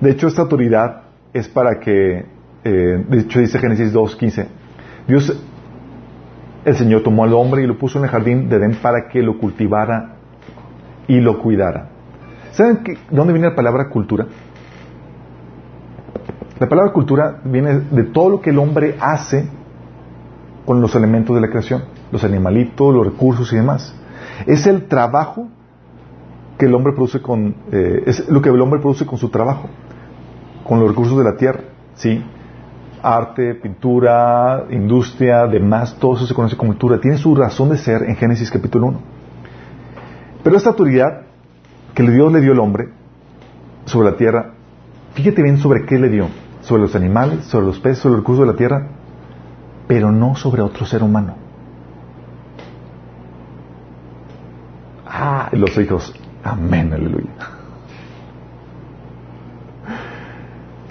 De 0.01 0.09
hecho, 0.09 0.25
esta 0.25 0.41
autoridad 0.41 1.03
es 1.31 1.47
para 1.47 1.79
que, 1.79 2.25
eh, 2.63 3.05
de 3.07 3.19
hecho 3.19 3.39
dice 3.39 3.59
Génesis 3.59 3.93
2.15, 3.93 4.47
Dios, 5.07 5.31
el 6.65 6.75
Señor 6.75 7.03
tomó 7.03 7.23
al 7.23 7.33
hombre 7.33 7.61
y 7.61 7.67
lo 7.67 7.77
puso 7.77 7.99
en 7.99 8.05
el 8.05 8.09
jardín 8.09 8.49
de 8.49 8.55
Edén 8.55 8.77
para 8.81 9.07
que 9.07 9.21
lo 9.21 9.37
cultivara 9.37 10.15
y 11.07 11.21
lo 11.21 11.37
cuidara. 11.37 11.89
¿Saben 12.53 12.83
de 12.83 12.97
dónde 13.11 13.31
viene 13.31 13.49
la 13.49 13.55
palabra 13.55 13.89
cultura? 13.89 14.25
La 16.59 16.67
palabra 16.67 16.91
cultura 16.91 17.41
viene 17.43 17.79
de 17.91 18.05
todo 18.05 18.31
lo 18.31 18.41
que 18.41 18.49
el 18.49 18.57
hombre 18.57 18.95
hace 18.99 19.47
con 20.65 20.81
los 20.81 20.95
elementos 20.95 21.35
de 21.35 21.41
la 21.41 21.49
creación, 21.49 21.83
los 22.11 22.23
animalitos, 22.23 22.93
los 22.93 23.05
recursos 23.05 23.51
y 23.53 23.57
demás. 23.57 23.93
Es 24.45 24.65
el 24.65 24.87
trabajo 24.87 25.47
que 26.57 26.65
el 26.65 26.73
hombre 26.73 26.93
produce 26.93 27.21
con, 27.21 27.55
eh, 27.71 28.03
es 28.05 28.29
lo 28.29 28.41
que 28.41 28.49
el 28.49 28.61
hombre 28.61 28.79
produce 28.79 29.05
con 29.05 29.17
su 29.17 29.29
trabajo, 29.29 29.69
con 30.63 30.79
los 30.79 30.89
recursos 30.89 31.17
de 31.17 31.23
la 31.23 31.35
tierra, 31.35 31.61
¿sí? 31.95 32.23
Arte, 33.01 33.55
pintura, 33.55 34.65
industria, 34.69 35.45
demás, 35.47 35.97
todo 35.99 36.15
eso 36.15 36.25
se 36.25 36.33
conoce 36.33 36.55
como 36.55 36.71
cultura. 36.71 37.01
Tiene 37.01 37.17
su 37.17 37.35
razón 37.35 37.69
de 37.69 37.77
ser 37.77 38.03
en 38.03 38.15
Génesis 38.15 38.49
capítulo 38.49 38.87
1. 38.87 38.99
Pero 40.43 40.55
esta 40.55 40.69
autoridad 40.69 41.23
que 41.93 42.03
Dios 42.03 42.31
le 42.31 42.39
dio 42.39 42.53
al 42.53 42.59
hombre 42.59 42.89
sobre 43.85 44.11
la 44.11 44.17
tierra, 44.17 44.53
fíjate 45.13 45.41
bien 45.43 45.57
sobre 45.57 45.85
qué 45.85 45.99
le 45.99 46.09
dio. 46.09 46.27
Sobre 46.61 46.83
los 46.83 46.95
animales, 46.95 47.43
sobre 47.45 47.65
los 47.65 47.79
peces, 47.79 47.99
sobre 47.99 48.13
los 48.13 48.21
recursos 48.21 48.45
de 48.45 48.51
la 48.53 48.57
tierra, 48.57 48.87
pero 49.87 50.11
no 50.11 50.35
sobre 50.35 50.61
otro 50.61 50.85
ser 50.85 51.03
humano. 51.03 51.35
Ah, 55.05 55.49
los 55.51 55.77
hijos, 55.77 56.13
amén, 56.43 56.93
aleluya. 56.93 57.29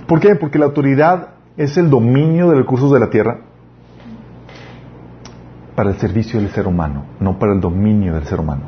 ¿Por 0.07 0.21
qué? 0.21 0.35
Porque 0.37 0.59
la 0.59 0.67
autoridad 0.67 1.31
es 1.57 1.77
el 1.77 1.91
dominio 1.91 2.45
de 2.45 2.57
los 2.57 2.65
recursos 2.65 2.93
de 2.93 3.01
la 3.01 3.11
tierra 3.11 3.41
para 5.75 5.91
el 5.91 5.97
servicio 5.97 6.39
del 6.39 6.51
ser 6.51 6.67
humano, 6.67 7.07
no 7.19 7.39
para 7.39 7.53
el 7.53 7.61
dominio 7.61 8.15
del 8.15 8.25
ser 8.25 8.41
humano. 8.41 8.63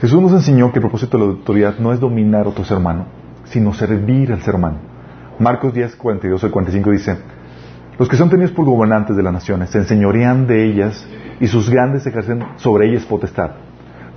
Jesús 0.00 0.20
nos 0.20 0.32
enseñó 0.32 0.72
que 0.72 0.78
el 0.78 0.82
propósito 0.82 1.18
de 1.18 1.24
la 1.24 1.30
autoridad 1.32 1.78
no 1.78 1.92
es 1.92 2.00
dominar 2.00 2.46
a 2.46 2.48
otro 2.48 2.64
ser 2.64 2.78
humano, 2.78 3.04
sino 3.44 3.74
servir 3.74 4.32
al 4.32 4.40
ser 4.40 4.54
humano. 4.54 4.78
Marcos 5.38 5.74
10, 5.74 5.96
42 5.96 6.42
al 6.44 6.50
45 6.50 6.90
dice, 6.90 7.18
los 7.98 8.08
que 8.08 8.16
son 8.16 8.30
tenidos 8.30 8.52
por 8.52 8.64
gobernantes 8.64 9.16
de 9.16 9.22
las 9.22 9.32
naciones 9.32 9.70
se 9.70 9.78
enseñorean 9.78 10.46
de 10.46 10.64
ellas 10.64 11.06
y 11.38 11.46
sus 11.46 11.68
grandes 11.70 12.06
ejercen 12.06 12.44
sobre 12.56 12.88
ellas 12.88 13.04
potestad. 13.04 13.50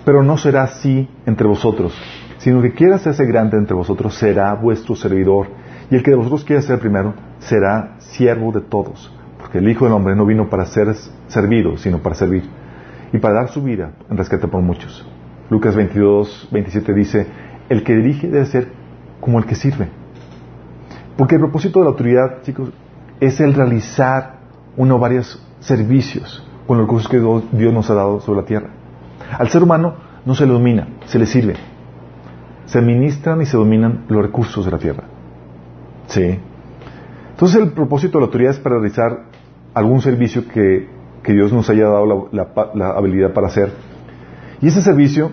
Pero 0.06 0.24
no 0.24 0.38
será 0.38 0.63
así 0.63 1.10
entre 1.25 1.48
vosotros, 1.48 1.94
sino 2.38 2.62
que 2.62 2.74
quiera 2.74 2.96
hacerse 2.96 3.25
grande 3.25 3.58
entre 3.58 3.75
vosotros 3.75 4.15
será 4.15 4.53
vuestro 4.53 4.96
servidor, 4.96 5.48
y 5.89 5.96
el 5.96 6.03
que 6.03 6.12
de 6.12 6.18
vosotros 6.18 6.44
quiera 6.44 6.62
ser 6.62 6.80
primero 6.80 7.13
será 7.39 7.96
siervo 8.00 8.51
de 8.51 8.62
todos, 8.62 9.13
porque 9.39 9.60
el 9.60 9.70
Hijo 9.70 9.86
del 9.86 9.94
Hombre 9.94 10.15
no 10.15 10.25
vino 10.25 10.50
para 10.50 10.65
ser 10.65 10.94
servido, 11.27 11.77
sino 11.77 12.00
para 12.00 12.15
servir, 12.15 12.44
y 13.13 13.18
para 13.18 13.36
dar 13.36 13.50
su 13.50 13.63
vida 13.63 13.92
en 14.10 14.18
rescate 14.18 14.48
por 14.48 14.62
muchos. 14.62 15.08
Lucas 15.50 15.75
22, 15.75 16.50
27 16.51 16.94
dice, 16.94 17.27
el 17.70 17.84
que 17.84 17.96
dirige 17.96 18.27
debe 18.27 18.46
ser 18.46 18.68
como 19.22 19.39
el 19.39 19.46
que 19.46 19.56
sirve. 19.56 19.88
Porque 21.18 21.36
el 21.36 21.42
propósito 21.42 21.80
de 21.80 21.86
la 21.86 21.92
autoridad, 21.92 22.42
chicos, 22.42 22.72
es 23.25 23.39
el 23.39 23.53
realizar 23.53 24.39
uno 24.75 24.96
o 24.96 25.00
varios 25.00 25.42
servicios 25.60 26.46
con 26.68 26.77
los 26.77 26.88
recursos 26.88 27.10
que 27.10 27.20
Dios 27.58 27.74
nos 27.74 27.89
ha 27.89 27.94
dado 27.94 28.20
sobre 28.20 28.42
la 28.42 28.46
tierra. 28.46 28.70
Al 29.38 29.50
ser 29.50 29.63
humano 29.63 29.96
no 30.25 30.36
se 30.36 30.46
le 30.46 30.53
domina, 30.53 30.88
se 31.06 31.20
le 31.20 31.25
sirve. 31.25 31.56
Se 32.65 32.80
administran 32.80 33.42
y 33.42 33.46
se 33.46 33.58
dominan 33.58 34.06
los 34.10 34.22
recursos 34.22 34.65
de 34.65 34.72
la 34.72 34.77
tierra. 34.77 35.03
¿Sí? 36.08 36.39
Entonces 37.32 37.62
el 37.62 37.72
propósito 37.72 38.18
de 38.18 38.22
la 38.22 38.25
autoridad 38.25 38.51
es 38.51 38.60
para 38.60 38.75
realizar 38.75 39.25
algún 39.74 40.01
servicio 40.01 40.48
que, 40.48 40.92
Dios 41.25 41.53
nos 41.53 41.70
haya 41.70 41.86
dado 41.86 42.30
la, 42.32 42.89
habilidad 42.89 43.34
para 43.34 43.48
hacer. 43.48 43.72
Y 44.62 44.68
ese 44.68 44.82
servicio 44.82 45.32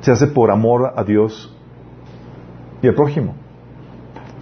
se 0.00 0.12
hace 0.12 0.26
por 0.26 0.50
amor 0.50 0.92
a 0.94 1.04
Dios 1.04 1.54
y 2.82 2.88
al 2.88 2.94
prójimo. 2.94 3.34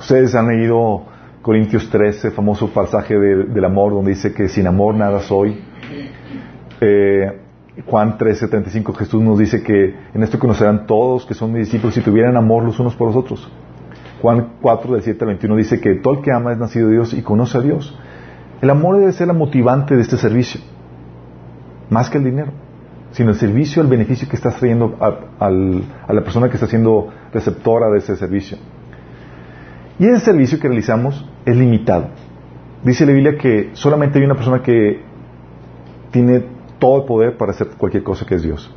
Ustedes 0.00 0.34
han 0.34 0.48
leído 0.48 1.04
Corintios 1.42 1.90
13, 1.90 2.30
famoso 2.30 2.68
pasaje 2.68 3.18
del 3.18 3.64
amor 3.64 3.92
donde 3.92 4.12
dice 4.12 4.32
que 4.32 4.48
sin 4.48 4.68
amor 4.68 4.94
nada 4.94 5.18
soy. 5.20 5.60
Eh, 6.80 7.40
Juan 7.84 8.16
13, 8.16 8.46
35, 8.46 8.92
Jesús 8.92 9.22
nos 9.22 9.38
dice 9.38 9.62
que 9.62 9.94
en 10.14 10.22
esto 10.22 10.38
conocerán 10.38 10.86
todos 10.86 11.26
que 11.26 11.34
son 11.34 11.52
mis 11.52 11.64
discípulos 11.64 11.94
si 11.94 12.00
tuvieran 12.00 12.36
amor 12.36 12.62
los 12.62 12.78
unos 12.78 12.94
por 12.94 13.08
los 13.08 13.16
otros. 13.16 13.50
Juan 14.20 14.52
4, 14.60 14.92
del 14.92 15.02
7 15.02 15.24
al 15.24 15.28
21 15.28 15.56
dice 15.56 15.80
que 15.80 15.96
todo 15.96 16.14
el 16.14 16.20
que 16.22 16.30
ama 16.30 16.52
es 16.52 16.58
nacido 16.58 16.86
de 16.86 16.94
Dios 16.94 17.12
y 17.12 17.22
conoce 17.22 17.58
a 17.58 17.60
Dios. 17.60 17.98
El 18.60 18.70
amor 18.70 18.98
debe 18.98 19.10
ser 19.12 19.26
la 19.26 19.32
motivante 19.32 19.96
de 19.96 20.02
este 20.02 20.18
servicio, 20.18 20.60
más 21.90 22.08
que 22.08 22.18
el 22.18 22.24
dinero, 22.24 22.52
sino 23.10 23.30
el 23.30 23.36
servicio, 23.36 23.82
el 23.82 23.88
beneficio 23.88 24.28
que 24.28 24.36
estás 24.36 24.58
trayendo 24.58 24.96
a, 25.00 25.48
a 26.06 26.12
la 26.12 26.22
persona 26.22 26.48
que 26.48 26.54
está 26.54 26.68
siendo 26.68 27.08
receptora 27.32 27.90
de 27.90 27.98
ese 27.98 28.14
servicio. 28.14 28.58
Y 29.98 30.06
ese 30.06 30.20
servicio 30.20 30.60
que 30.60 30.68
realizamos 30.68 31.26
es 31.44 31.56
limitado. 31.56 32.08
Dice 32.82 33.06
la 33.06 33.12
Biblia 33.12 33.36
que 33.38 33.70
solamente 33.74 34.18
hay 34.18 34.24
una 34.24 34.34
persona 34.34 34.62
que 34.62 35.02
tiene 36.10 36.44
todo 36.78 37.02
el 37.02 37.04
poder 37.04 37.36
para 37.36 37.52
hacer 37.52 37.68
cualquier 37.78 38.02
cosa 38.02 38.26
que 38.26 38.34
es 38.34 38.42
Dios. 38.42 38.70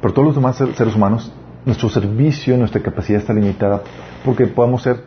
Pero 0.00 0.14
todos 0.14 0.26
los 0.26 0.34
demás 0.36 0.56
seres 0.56 0.94
humanos, 0.94 1.32
nuestro 1.64 1.88
servicio, 1.88 2.56
nuestra 2.56 2.82
capacidad 2.82 3.20
está 3.20 3.32
limitada 3.32 3.82
porque 4.24 4.46
podemos 4.46 4.82
ser 4.82 5.02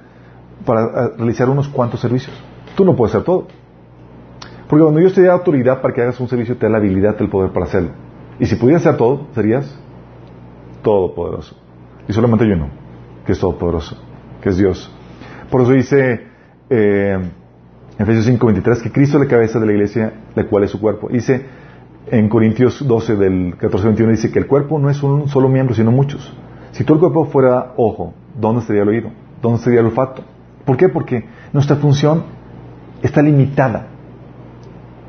para 0.66 0.82
eh, 0.82 1.10
realizar 1.18 1.50
unos 1.50 1.68
cuantos 1.70 2.00
servicios. 2.00 2.36
Tú 2.76 2.84
no 2.84 2.96
puedes 2.96 3.16
hacer 3.16 3.26
todo. 3.26 3.48
Porque 4.68 4.84
cuando 4.84 5.00
Dios 5.00 5.14
te 5.14 5.22
da 5.22 5.34
autoridad 5.34 5.82
para 5.82 5.94
que 5.94 6.02
hagas 6.02 6.20
un 6.20 6.28
servicio, 6.28 6.58
te 6.58 6.66
da 6.66 6.74
la 6.74 6.78
habilidad, 6.80 7.16
el 7.22 7.30
poder 7.30 7.52
para 7.52 7.66
hacerlo. 7.66 7.92
Y 8.40 8.46
si 8.46 8.56
pudieras 8.56 8.86
hacer 8.86 8.98
todo, 8.98 9.28
serías 9.34 9.80
todopoderoso. 10.84 11.56
Y 12.08 12.14
solamente 12.14 12.46
hay 12.46 12.52
uno, 12.52 12.70
que 13.26 13.32
es 13.32 13.40
todopoderoso, 13.40 13.98
que 14.42 14.50
es 14.50 14.58
Dios. 14.58 14.92
Por 15.50 15.62
eso 15.62 15.72
dice 15.72 16.28
eh, 16.70 17.18
Efesios 17.98 18.28
5:23 18.28 18.82
que 18.84 18.92
Cristo 18.92 19.18
es 19.18 19.24
la 19.24 19.30
cabeza 19.30 19.60
de 19.60 19.66
la 19.66 19.72
iglesia, 19.72 20.14
la 20.36 20.46
cual 20.46 20.64
es 20.64 20.72
su 20.72 20.80
cuerpo. 20.80 21.10
Dice 21.10 21.46
en 22.10 22.30
Corintios 22.30 22.88
12 22.88 23.16
del 23.16 23.58
14-21 23.58 24.12
dice 24.12 24.32
que 24.32 24.40
el 24.40 24.48
cuerpo 24.48 24.80
no 24.80 24.90
es 24.90 25.04
un 25.04 25.28
solo 25.28 25.50
miembro, 25.50 25.76
sino 25.76 25.92
muchos. 25.92 26.34
Si 26.72 26.84
todo 26.84 26.96
el 26.96 27.00
cuerpo 27.00 27.26
fuera 27.26 27.74
ojo, 27.76 28.14
¿dónde 28.40 28.62
estaría 28.62 28.84
el 28.84 28.90
oído? 28.90 29.10
¿Dónde 29.42 29.58
estaría 29.58 29.80
el 29.80 29.88
olfato? 29.88 30.24
¿Por 30.64 30.78
qué? 30.78 30.90
Porque 30.90 31.26
nuestra 31.54 31.76
función 31.78 32.24
está 33.02 33.22
limitada. 33.22 33.88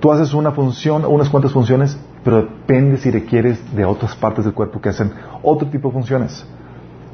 Tú 0.00 0.12
haces 0.12 0.32
una 0.34 0.52
función, 0.52 1.04
unas 1.04 1.28
cuantas 1.28 1.52
funciones, 1.52 1.98
pero 2.24 2.42
depende 2.42 2.98
si 2.98 3.10
requieres 3.10 3.60
de 3.74 3.84
otras 3.84 4.14
partes 4.16 4.44
del 4.44 4.54
cuerpo 4.54 4.80
que 4.80 4.88
hacen 4.88 5.12
otro 5.42 5.68
tipo 5.68 5.88
de 5.88 5.94
funciones. 5.94 6.46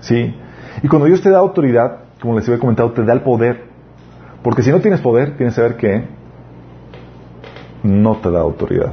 ¿Sí? 0.00 0.34
Y 0.82 0.88
cuando 0.88 1.06
Dios 1.06 1.20
te 1.20 1.30
da 1.30 1.38
autoridad, 1.38 2.00
como 2.20 2.36
les 2.36 2.46
había 2.48 2.60
comentado, 2.60 2.92
te 2.92 3.04
da 3.04 3.12
el 3.12 3.22
poder. 3.22 3.73
Porque 4.44 4.62
si 4.62 4.70
no 4.70 4.80
tienes 4.80 5.00
poder, 5.00 5.38
tienes 5.38 5.54
que 5.54 5.60
saber 5.62 5.76
que 5.78 6.04
no 7.82 8.18
te 8.18 8.30
da 8.30 8.40
autoridad. 8.40 8.92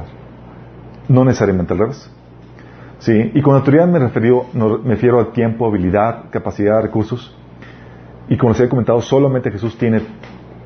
No 1.08 1.26
necesariamente 1.26 1.74
al 1.74 1.78
revés. 1.78 2.10
¿Sí? 3.00 3.32
Y 3.34 3.42
con 3.42 3.54
autoridad 3.54 3.86
me, 3.86 3.98
refiero, 3.98 4.46
me 4.54 4.94
refiero 4.94 5.18
al 5.18 5.32
tiempo, 5.32 5.66
habilidad, 5.66 6.30
capacidad, 6.30 6.80
recursos. 6.80 7.36
Y 8.30 8.38
como 8.38 8.52
les 8.52 8.60
había 8.60 8.70
comentado, 8.70 9.02
solamente 9.02 9.50
Jesús 9.50 9.76
tiene 9.76 10.00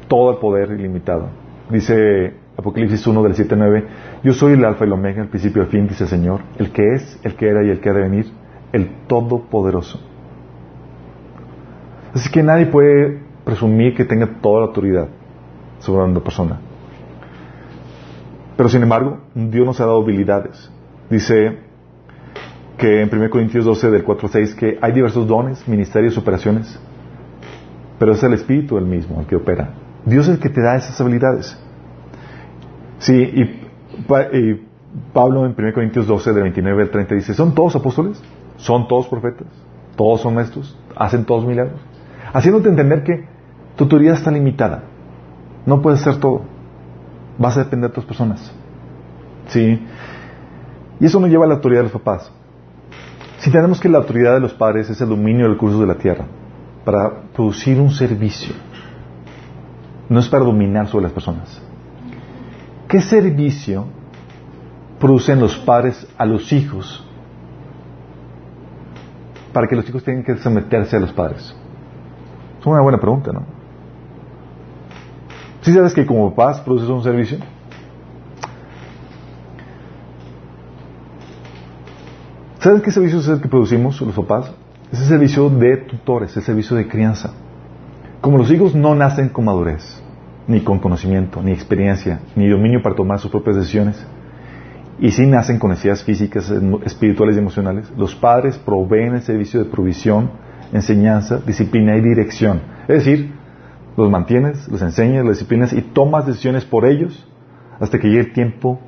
todo 0.06 0.30
el 0.30 0.38
poder 0.38 0.70
ilimitado. 0.70 1.30
Dice 1.68 2.34
Apocalipsis 2.56 3.04
1 3.04 3.22
del 3.24 3.34
7 3.34 3.56
9, 3.58 3.84
yo 4.22 4.32
soy 4.34 4.52
el 4.52 4.64
alfa 4.64 4.84
y 4.84 4.86
el 4.86 4.92
omega, 4.92 5.20
el 5.20 5.28
principio 5.28 5.62
y 5.62 5.64
el 5.64 5.70
fin, 5.72 5.88
dice 5.88 6.04
el 6.04 6.10
Señor, 6.10 6.42
el 6.58 6.70
que 6.70 6.94
es, 6.94 7.18
el 7.24 7.34
que 7.34 7.48
era 7.48 7.64
y 7.64 7.70
el 7.70 7.80
que 7.80 7.90
ha 7.90 7.92
de 7.92 8.02
venir, 8.02 8.26
el 8.72 8.88
todopoderoso. 9.08 10.00
Así 12.14 12.30
que 12.30 12.44
nadie 12.44 12.66
puede 12.66 13.25
presumir 13.46 13.94
que 13.94 14.04
tenga 14.04 14.26
toda 14.42 14.60
la 14.60 14.66
autoridad 14.66 15.08
sobre 15.78 16.02
una 16.02 16.18
persona. 16.20 16.58
Pero 18.56 18.68
sin 18.68 18.82
embargo, 18.82 19.20
Dios 19.34 19.64
nos 19.64 19.80
ha 19.80 19.86
dado 19.86 20.02
habilidades. 20.02 20.68
Dice 21.08 21.60
que 22.76 23.02
en 23.02 23.08
1 23.10 23.30
Corintios 23.30 23.64
12 23.64 23.90
del 23.92 24.02
4 24.02 24.28
6 24.28 24.54
que 24.56 24.78
hay 24.82 24.92
diversos 24.92 25.28
dones, 25.28 25.66
ministerios, 25.68 26.18
operaciones, 26.18 26.78
pero 28.00 28.12
es 28.12 28.22
el 28.24 28.32
Espíritu 28.34 28.78
el 28.78 28.84
mismo 28.84 29.20
el 29.20 29.26
que 29.26 29.36
opera. 29.36 29.74
Dios 30.04 30.26
es 30.26 30.34
el 30.34 30.40
que 30.40 30.48
te 30.48 30.60
da 30.60 30.74
esas 30.74 31.00
habilidades. 31.00 31.56
Sí, 32.98 33.14
y, 33.14 34.66
Pablo 35.12 35.46
en 35.46 35.54
1 35.56 35.72
Corintios 35.72 36.06
12 36.06 36.32
del 36.32 36.42
29 36.44 36.82
al 36.82 36.90
30 36.90 37.14
dice, 37.14 37.34
¿son 37.34 37.54
todos 37.54 37.76
apóstoles? 37.76 38.20
¿Son 38.56 38.88
todos 38.88 39.06
profetas? 39.06 39.46
¿Todos 39.94 40.22
son 40.22 40.34
maestros? 40.34 40.76
¿Hacen 40.96 41.24
todos 41.24 41.46
milagros? 41.46 41.80
haciéndote 42.36 42.68
entender 42.68 43.02
que 43.02 43.24
tu 43.76 43.85
autoridad 43.85 44.14
está 44.14 44.30
limitada. 44.30 44.85
No 45.66 45.83
puedes 45.83 46.00
hacer 46.00 46.18
todo. 46.21 46.42
vas 47.38 47.56
a 47.56 47.64
depender 47.64 47.90
de 47.90 47.92
otras 47.92 48.06
personas. 48.06 48.52
¿Sí? 49.49 49.87
Y 50.99 51.04
eso 51.04 51.21
nos 51.21 51.28
lleva 51.28 51.45
a 51.45 51.49
la 51.49 51.54
autoridad 51.54 51.80
de 51.80 51.85
los 51.85 51.92
papás. 51.92 52.33
Si 53.38 53.50
tenemos 53.50 53.78
que 53.80 53.88
la 53.88 53.99
autoridad 53.99 54.33
de 54.35 54.40
los 54.40 54.54
padres 54.54 54.88
es 54.88 55.00
el 55.00 55.09
dominio 55.11 55.47
de 55.47 55.52
recursos 55.52 55.78
de 55.78 55.87
la 55.87 55.97
tierra 55.97 56.25
para 56.85 57.23
producir 57.35 57.78
un 57.78 57.90
servicio, 57.90 58.54
no 60.09 60.21
es 60.21 60.28
para 60.28 60.45
dominar 60.45 60.88
sobre 60.88 61.04
las 61.04 61.12
personas. 61.12 61.61
¿Qué 62.88 63.00
servicio 63.00 63.87
producen 64.99 65.38
los 65.38 65.56
padres 65.59 66.06
a 66.16 66.25
los 66.25 66.50
hijos 66.52 67.04
para 69.52 69.66
que 69.66 69.76
los 69.76 69.88
hijos 69.88 70.02
tengan 70.02 70.25
que 70.25 70.37
someterse 70.38 70.97
a 70.97 71.00
los 71.00 71.12
padres? 71.12 71.54
Es 72.59 72.66
una 72.66 72.80
buena 72.80 72.99
pregunta, 72.99 73.33
¿no? 73.33 73.55
¿Sí 75.66 75.73
sabes 75.73 75.94
que 75.94 76.06
como 76.06 76.32
papás 76.32 76.61
produces 76.61 76.88
un 76.88 77.02
servicio? 77.02 77.38
¿Sabes 82.61 82.82
qué 82.82 82.92
servicio 82.92 83.18
es 83.18 83.26
el 83.26 83.40
que 83.40 83.49
producimos 83.49 84.00
los 84.00 84.14
papás? 84.14 84.52
Es 84.92 85.00
el 85.00 85.06
servicio 85.06 85.50
de 85.50 85.78
tutores, 85.78 86.37
el 86.37 86.44
servicio 86.44 86.76
de 86.76 86.87
crianza. 86.87 87.32
Como 88.20 88.38
los 88.38 88.49
hijos 88.52 88.76
no 88.76 88.94
nacen 88.94 89.28
con 89.28 89.46
madurez, 89.46 90.00
ni 90.46 90.61
con 90.61 90.78
conocimiento, 90.78 91.42
ni 91.42 91.50
experiencia, 91.50 92.20
ni 92.37 92.49
dominio 92.49 92.80
para 92.80 92.94
tomar 92.94 93.18
sus 93.18 93.32
propias 93.32 93.56
decisiones, 93.56 94.06
y 95.00 95.11
sí 95.11 95.26
nacen 95.26 95.58
con 95.58 95.70
necesidades 95.70 96.04
físicas, 96.04 96.49
espirituales 96.85 97.35
y 97.35 97.40
emocionales, 97.40 97.92
los 97.96 98.14
padres 98.14 98.56
proveen 98.56 99.16
el 99.16 99.23
servicio 99.23 99.64
de 99.64 99.68
provisión, 99.68 100.30
enseñanza, 100.73 101.40
disciplina 101.44 101.96
y 101.96 102.02
dirección. 102.02 102.61
Es 102.87 103.04
decir, 103.04 103.35
los 103.96 104.10
mantienes, 104.10 104.68
los 104.68 104.82
enseñas, 104.82 105.24
los 105.24 105.36
disciplinas 105.36 105.72
y 105.72 105.82
tomas 105.82 106.26
decisiones 106.26 106.64
por 106.64 106.84
ellos 106.84 107.26
hasta 107.80 107.98
que 107.98 108.08
llegue 108.08 108.20
el 108.20 108.32
tiempo 108.32 108.80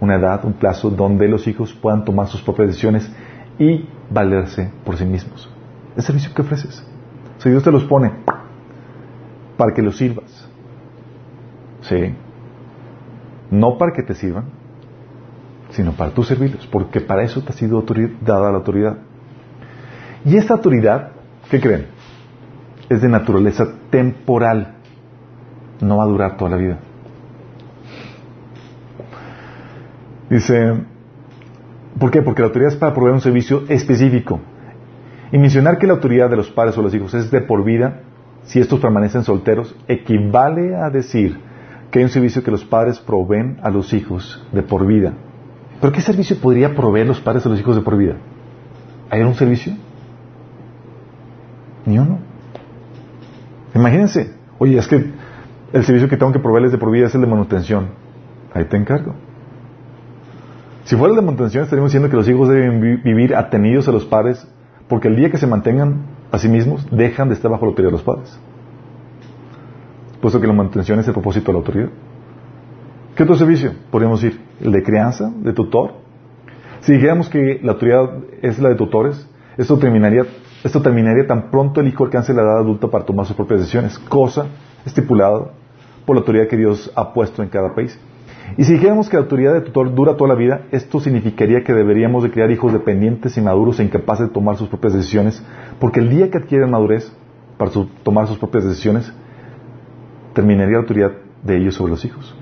una 0.00 0.16
edad, 0.16 0.44
un 0.44 0.54
plazo 0.54 0.90
donde 0.90 1.28
los 1.28 1.46
hijos 1.46 1.72
puedan 1.74 2.04
tomar 2.04 2.26
sus 2.26 2.42
propias 2.42 2.68
decisiones 2.68 3.08
y 3.56 3.86
valerse 4.10 4.72
por 4.84 4.96
sí 4.96 5.04
mismos. 5.04 5.48
Es 5.92 5.98
el 5.98 6.02
servicio 6.04 6.34
que 6.34 6.42
ofreces. 6.42 6.84
Si 7.38 7.48
Dios 7.48 7.62
te 7.62 7.70
los 7.70 7.84
pone 7.84 8.10
para 9.56 9.72
que 9.72 9.80
los 9.80 9.96
sirvas. 9.96 10.48
Sí. 11.82 12.14
No 13.52 13.78
para 13.78 13.92
que 13.92 14.02
te 14.02 14.14
sirvan, 14.14 14.46
sino 15.70 15.92
para 15.92 16.10
tú 16.10 16.24
servirlos, 16.24 16.66
porque 16.66 17.00
para 17.00 17.22
eso 17.22 17.42
te 17.42 17.50
ha 17.50 17.52
sido 17.52 17.84
dada 18.22 18.50
la 18.50 18.58
autoridad. 18.58 18.98
Y 20.24 20.36
esta 20.36 20.54
autoridad, 20.54 21.10
¿qué 21.48 21.60
creen? 21.60 21.86
Es 22.92 23.00
de 23.00 23.08
naturaleza 23.08 23.66
temporal. 23.88 24.74
No 25.80 25.96
va 25.96 26.04
a 26.04 26.06
durar 26.06 26.36
toda 26.36 26.50
la 26.50 26.56
vida. 26.58 26.78
Dice, 30.28 30.74
¿por 31.98 32.10
qué? 32.10 32.20
Porque 32.20 32.42
la 32.42 32.48
autoridad 32.48 32.70
es 32.70 32.76
para 32.76 32.92
proveer 32.92 33.14
un 33.14 33.22
servicio 33.22 33.62
específico. 33.68 34.40
Y 35.32 35.38
mencionar 35.38 35.78
que 35.78 35.86
la 35.86 35.94
autoridad 35.94 36.28
de 36.28 36.36
los 36.36 36.50
padres 36.50 36.76
o 36.76 36.82
los 36.82 36.94
hijos 36.94 37.14
es 37.14 37.30
de 37.30 37.40
por 37.40 37.64
vida, 37.64 38.02
si 38.42 38.60
estos 38.60 38.78
permanecen 38.78 39.24
solteros, 39.24 39.74
equivale 39.88 40.76
a 40.76 40.90
decir 40.90 41.40
que 41.90 41.98
hay 42.00 42.04
un 42.04 42.10
servicio 42.10 42.42
que 42.44 42.50
los 42.50 42.66
padres 42.66 42.98
proveen 42.98 43.56
a 43.62 43.70
los 43.70 43.94
hijos 43.94 44.46
de 44.52 44.62
por 44.62 44.86
vida. 44.86 45.14
¿Pero 45.80 45.94
qué 45.94 46.02
servicio 46.02 46.36
podría 46.38 46.74
proveer 46.74 47.06
los 47.06 47.22
padres 47.22 47.46
a 47.46 47.48
los 47.48 47.58
hijos 47.58 47.74
de 47.74 47.80
por 47.80 47.96
vida? 47.96 48.16
¿Hay 49.08 49.22
un 49.22 49.34
servicio? 49.34 49.72
Ni 51.86 51.98
uno. 51.98 52.31
Imagínense, 53.74 54.34
oye, 54.58 54.78
es 54.78 54.86
que 54.88 54.96
el 55.72 55.84
servicio 55.84 56.08
que 56.08 56.16
tengo 56.16 56.32
que 56.32 56.38
proveerles 56.38 56.72
de 56.72 56.78
por 56.78 56.90
vida 56.90 57.06
es 57.06 57.14
el 57.14 57.20
de 57.22 57.26
manutención. 57.26 57.88
Ahí 58.54 58.64
te 58.64 58.76
encargo. 58.76 59.14
Si 60.84 60.96
fuera 60.96 61.14
de 61.14 61.22
mantención, 61.22 61.62
estaríamos 61.64 61.90
diciendo 61.90 62.10
que 62.10 62.16
los 62.16 62.28
hijos 62.28 62.48
deben 62.48 63.02
vivir 63.02 63.34
atenidos 63.34 63.88
a 63.88 63.92
los 63.92 64.04
padres, 64.04 64.46
porque 64.88 65.08
el 65.08 65.16
día 65.16 65.30
que 65.30 65.38
se 65.38 65.46
mantengan 65.46 66.02
a 66.32 66.38
sí 66.38 66.48
mismos, 66.48 66.86
dejan 66.90 67.28
de 67.28 67.34
estar 67.34 67.50
bajo 67.50 67.66
la 67.66 67.70
autoridad 67.70 67.90
de 67.90 67.92
los 67.92 68.02
padres. 68.02 68.38
Puesto 70.20 70.40
que 70.40 70.46
la 70.46 70.52
mantención 70.52 70.98
es 70.98 71.06
el 71.06 71.12
propósito 71.12 71.46
de 71.46 71.52
la 71.52 71.58
autoridad. 71.58 71.88
¿Qué 73.14 73.22
otro 73.22 73.36
servicio? 73.36 73.72
Podríamos 73.90 74.22
decir, 74.22 74.40
el 74.60 74.72
de 74.72 74.82
crianza, 74.82 75.30
de 75.34 75.52
tutor. 75.52 75.92
Si 76.80 76.92
dijéramos 76.92 77.28
que 77.28 77.60
la 77.62 77.72
autoridad 77.72 78.10
es 78.40 78.58
la 78.58 78.70
de 78.70 78.74
tutores, 78.74 79.28
esto 79.56 79.78
terminaría, 79.78 80.24
esto 80.64 80.80
terminaría 80.80 81.26
tan 81.26 81.50
pronto 81.50 81.80
el 81.80 81.88
hijo 81.88 82.04
alcance 82.04 82.32
la 82.32 82.42
edad 82.42 82.58
adulta 82.58 82.88
para 82.88 83.04
tomar 83.04 83.26
sus 83.26 83.36
propias 83.36 83.60
decisiones, 83.60 83.98
cosa 83.98 84.46
estipulada 84.86 85.50
por 86.06 86.16
la 86.16 86.20
autoridad 86.20 86.48
que 86.48 86.56
Dios 86.56 86.92
ha 86.94 87.12
puesto 87.12 87.42
en 87.42 87.48
cada 87.48 87.74
país. 87.74 87.98
Y 88.56 88.64
si 88.64 88.74
dijéramos 88.74 89.08
que 89.08 89.16
la 89.16 89.22
autoridad 89.22 89.54
de 89.54 89.62
tutor 89.62 89.94
dura 89.94 90.16
toda 90.16 90.28
la 90.28 90.34
vida, 90.34 90.62
esto 90.72 91.00
significaría 91.00 91.64
que 91.64 91.72
deberíamos 91.72 92.22
de 92.22 92.30
criar 92.30 92.50
hijos 92.50 92.72
dependientes, 92.72 93.36
inmaduros 93.38 93.80
e 93.80 93.84
incapaces 93.84 94.28
de 94.28 94.32
tomar 94.32 94.56
sus 94.56 94.68
propias 94.68 94.92
decisiones, 94.92 95.42
porque 95.80 96.00
el 96.00 96.10
día 96.10 96.30
que 96.30 96.38
adquieren 96.38 96.70
madurez 96.70 97.12
para 97.56 97.70
tomar 98.02 98.26
sus 98.26 98.38
propias 98.38 98.64
decisiones, 98.64 99.12
terminaría 100.34 100.74
la 100.74 100.80
autoridad 100.80 101.12
de 101.42 101.56
ellos 101.56 101.74
sobre 101.74 101.92
los 101.92 102.04
hijos. 102.04 102.34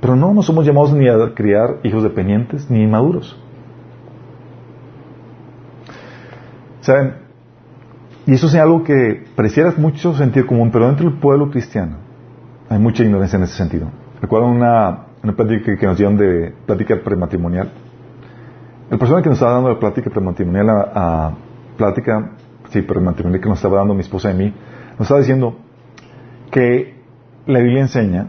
Pero 0.00 0.16
no, 0.16 0.32
no 0.32 0.42
somos 0.42 0.64
llamados 0.64 0.92
ni 0.92 1.08
a 1.08 1.34
criar 1.34 1.78
hijos 1.82 2.02
dependientes 2.02 2.70
ni 2.70 2.82
inmaduros. 2.82 3.38
¿Saben? 6.80 7.27
Y 8.28 8.34
eso 8.34 8.46
es 8.46 8.54
algo 8.54 8.84
que 8.84 9.24
pareciera 9.34 9.74
mucho 9.76 10.14
sentido 10.14 10.46
común, 10.46 10.70
pero 10.70 10.86
dentro 10.86 11.10
del 11.10 11.18
pueblo 11.18 11.50
cristiano 11.50 11.96
hay 12.68 12.78
mucha 12.78 13.02
ignorancia 13.02 13.38
en 13.38 13.42
ese 13.42 13.56
sentido. 13.56 13.90
Recuerdo 14.20 14.46
una 14.46 15.08
una 15.22 15.32
plática 15.32 15.76
que 15.76 15.86
nos 15.86 15.96
dieron 15.96 16.16
de 16.16 16.54
plática 16.66 16.96
prematrimonial. 17.02 17.70
El 18.90 18.98
persona 18.98 19.22
que 19.22 19.28
nos 19.28 19.38
estaba 19.38 19.54
dando 19.54 19.70
la 19.70 19.78
plática 19.78 20.10
prematrimonial, 20.10 20.68
a, 20.70 21.32
plática, 21.76 22.32
sí, 22.70 22.82
prematrimonial 22.82 23.40
que 23.40 23.48
nos 23.48 23.58
estaba 23.58 23.78
dando 23.78 23.94
mi 23.94 24.00
esposa 24.00 24.30
y 24.30 24.34
mí, 24.34 24.54
nos 24.92 25.02
estaba 25.02 25.20
diciendo 25.20 25.56
que 26.50 27.02
la 27.46 27.58
Biblia 27.58 27.82
enseña 27.82 28.28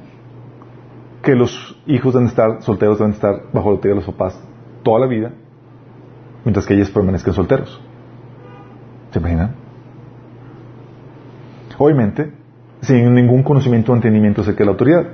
que 1.22 1.36
los 1.36 1.78
hijos 1.86 2.14
deben 2.14 2.28
estar 2.28 2.62
solteros, 2.62 2.98
deben 2.98 3.14
estar 3.14 3.44
bajo 3.54 3.70
la 3.70 3.76
autoridad 3.76 4.00
de 4.00 4.06
los 4.06 4.14
papás 4.14 4.42
toda 4.84 5.00
la 5.00 5.08
vida, 5.08 5.32
mientras 6.44 6.66
que 6.66 6.74
ellos 6.74 6.90
permanezcan 6.90 7.34
solteros. 7.34 7.82
¿Se 9.12 9.20
imaginan? 9.20 9.69
Obviamente, 11.80 12.32
sin 12.82 13.14
ningún 13.14 13.42
conocimiento 13.42 13.94
o 13.94 13.96
entendimiento 13.96 14.42
acerca 14.42 14.60
de 14.60 14.66
la 14.66 14.72
autoridad. 14.72 15.08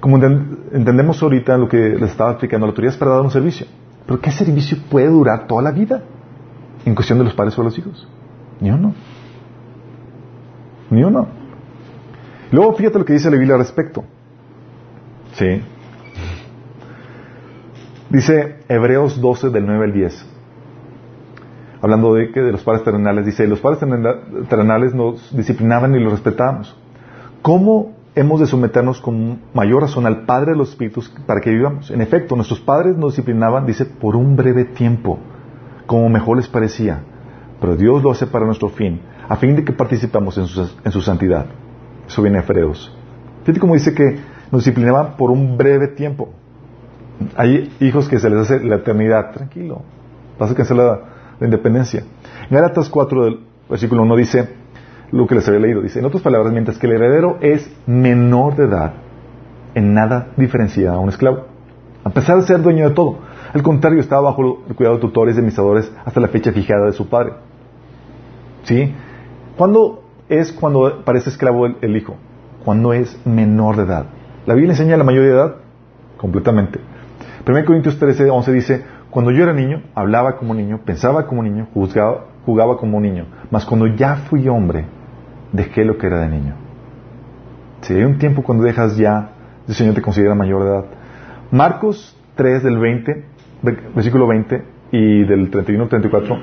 Como 0.00 0.16
entendemos 0.16 1.22
ahorita 1.22 1.56
lo 1.56 1.68
que 1.68 1.90
les 1.90 2.10
estaba 2.10 2.32
explicando, 2.32 2.66
la 2.66 2.72
autoridad 2.72 2.94
es 2.94 2.98
para 2.98 3.12
dar 3.12 3.20
un 3.20 3.30
servicio. 3.30 3.66
Pero 4.06 4.20
¿qué 4.20 4.32
servicio 4.32 4.76
puede 4.90 5.08
durar 5.08 5.46
toda 5.46 5.62
la 5.62 5.70
vida? 5.70 6.02
En 6.84 6.94
cuestión 6.94 7.18
de 7.18 7.24
los 7.24 7.34
padres 7.34 7.56
o 7.58 7.62
los 7.62 7.78
hijos. 7.78 8.08
Ni 8.60 8.70
uno. 8.70 8.92
Ni 10.90 11.04
uno. 11.04 11.28
Luego 12.50 12.72
fíjate 12.74 12.98
lo 12.98 13.04
que 13.04 13.12
dice 13.12 13.30
la 13.30 13.36
Biblia 13.36 13.54
al 13.54 13.60
respecto. 13.60 14.04
Sí. 15.34 15.62
Dice 18.08 18.64
Hebreos 18.68 19.20
12 19.20 19.50
del 19.50 19.64
9 19.64 19.84
al 19.84 19.92
10. 19.92 20.26
Hablando 21.82 22.14
de 22.14 22.30
que 22.30 22.40
de 22.40 22.52
los 22.52 22.62
padres 22.62 22.84
terrenales, 22.84 23.24
dice, 23.24 23.46
los 23.46 23.60
padres 23.60 23.80
terrenales 24.48 24.94
nos 24.94 25.34
disciplinaban 25.34 25.94
y 25.94 26.00
los 26.00 26.12
respetábamos. 26.12 26.76
¿Cómo 27.42 27.94
hemos 28.14 28.40
de 28.40 28.46
someternos 28.46 29.00
con 29.00 29.40
mayor 29.54 29.82
razón 29.82 30.06
al 30.06 30.24
Padre 30.24 30.52
de 30.52 30.58
los 30.58 30.70
Espíritus 30.70 31.12
para 31.26 31.40
que 31.40 31.50
vivamos. 31.50 31.90
En 31.90 32.00
efecto, 32.00 32.36
nuestros 32.36 32.60
padres 32.60 32.96
nos 32.96 33.12
disciplinaban, 33.12 33.66
dice, 33.66 33.84
por 33.84 34.16
un 34.16 34.36
breve 34.36 34.64
tiempo, 34.64 35.18
como 35.86 36.08
mejor 36.08 36.36
les 36.36 36.48
parecía. 36.48 37.02
Pero 37.60 37.76
Dios 37.76 38.02
lo 38.02 38.10
hace 38.10 38.26
para 38.26 38.46
nuestro 38.46 38.68
fin, 38.68 39.00
a 39.28 39.36
fin 39.36 39.56
de 39.56 39.64
que 39.64 39.72
participamos 39.72 40.38
en 40.38 40.46
su, 40.46 41.00
santidad. 41.00 41.46
Eso 42.06 42.22
viene 42.22 42.38
de 42.38 42.44
Hebreos. 42.44 42.94
Fíjate 43.42 43.60
cómo 43.60 43.74
dice 43.74 43.94
que 43.94 44.18
nos 44.50 44.64
disciplinaban 44.64 45.16
por 45.16 45.30
un 45.30 45.56
breve 45.56 45.88
tiempo. 45.88 46.30
Hay 47.36 47.70
hijos 47.80 48.08
que 48.08 48.18
se 48.18 48.30
les 48.30 48.40
hace 48.40 48.60
la 48.64 48.76
eternidad. 48.76 49.32
Tranquilo, 49.32 49.82
vas 50.38 50.50
a 50.50 50.54
cancelar 50.54 50.86
la, 50.86 51.00
independencia. 51.46 52.04
En 52.48 52.56
Gálatas 52.56 52.88
4, 52.88 53.24
del 53.24 53.40
versículo 53.68 54.02
1 54.02 54.16
dice, 54.16 54.48
lo 55.12 55.26
que 55.26 55.34
les 55.34 55.46
había 55.48 55.60
leído. 55.60 55.82
Dice, 55.82 55.98
en 55.98 56.04
otras 56.04 56.22
palabras, 56.22 56.52
mientras 56.52 56.78
que 56.78 56.86
el 56.86 56.94
heredero 56.94 57.38
es 57.40 57.70
menor 57.86 58.56
de 58.56 58.64
edad, 58.64 58.92
en 59.74 59.94
nada 59.94 60.28
diferencia 60.36 60.92
a 60.92 60.98
un 60.98 61.08
esclavo. 61.08 61.46
A 62.04 62.10
pesar 62.10 62.36
de 62.36 62.42
ser 62.42 62.62
dueño 62.62 62.88
de 62.88 62.94
todo. 62.94 63.18
Al 63.52 63.62
contrario, 63.62 64.00
estaba 64.00 64.22
bajo 64.22 64.62
el 64.68 64.74
cuidado 64.74 64.96
de 64.96 65.02
tutores 65.02 65.34
y 65.34 65.38
administradores 65.38 65.92
hasta 66.04 66.20
la 66.20 66.28
fecha 66.28 66.52
fijada 66.52 66.86
de 66.86 66.92
su 66.92 67.08
padre. 67.08 67.32
¿Sí? 68.64 68.94
¿Cuándo 69.56 70.04
es 70.28 70.52
cuando 70.52 71.02
parece 71.04 71.30
esclavo 71.30 71.66
el, 71.66 71.96
hijo? 71.96 72.16
Cuando 72.64 72.92
es 72.92 73.18
menor 73.26 73.76
de 73.76 73.82
edad. 73.82 74.06
La 74.46 74.54
Biblia 74.54 74.72
enseña 74.72 74.96
la 74.96 75.04
mayoría 75.04 75.28
de 75.28 75.34
edad 75.34 75.54
completamente. 76.16 76.80
1 77.46 77.64
Corintios 77.64 77.98
13, 77.98 78.30
11 78.30 78.52
dice, 78.52 78.84
cuando 79.10 79.32
yo 79.32 79.42
era 79.42 79.52
niño, 79.52 79.82
hablaba 79.94 80.36
como 80.36 80.54
niño, 80.54 80.80
pensaba 80.84 81.26
como 81.26 81.42
niño, 81.42 81.66
juzgaba, 81.74 82.26
jugaba 82.46 82.76
como 82.76 83.00
niño. 83.00 83.26
Mas 83.50 83.64
cuando 83.64 83.86
ya 83.88 84.16
fui 84.16 84.48
hombre, 84.48 84.86
dejé 85.52 85.84
lo 85.84 85.98
que 85.98 86.06
era 86.06 86.20
de 86.20 86.28
niño. 86.28 86.54
Si 87.82 87.94
hay 87.94 88.04
un 88.04 88.18
tiempo 88.18 88.42
cuando 88.42 88.64
dejas 88.64 88.96
ya 88.96 89.32
el 89.66 89.74
Señor 89.74 89.94
te 89.94 90.02
considera 90.02 90.34
mayor 90.34 90.64
de 90.64 90.70
edad. 90.70 90.84
Marcos 91.50 92.16
3 92.36 92.62
del 92.62 92.78
20, 92.78 93.24
versículo 93.94 94.26
20 94.26 94.64
y 94.92 95.24
del 95.24 95.50
31 95.50 95.84
al 95.84 95.88
34, 95.88 96.38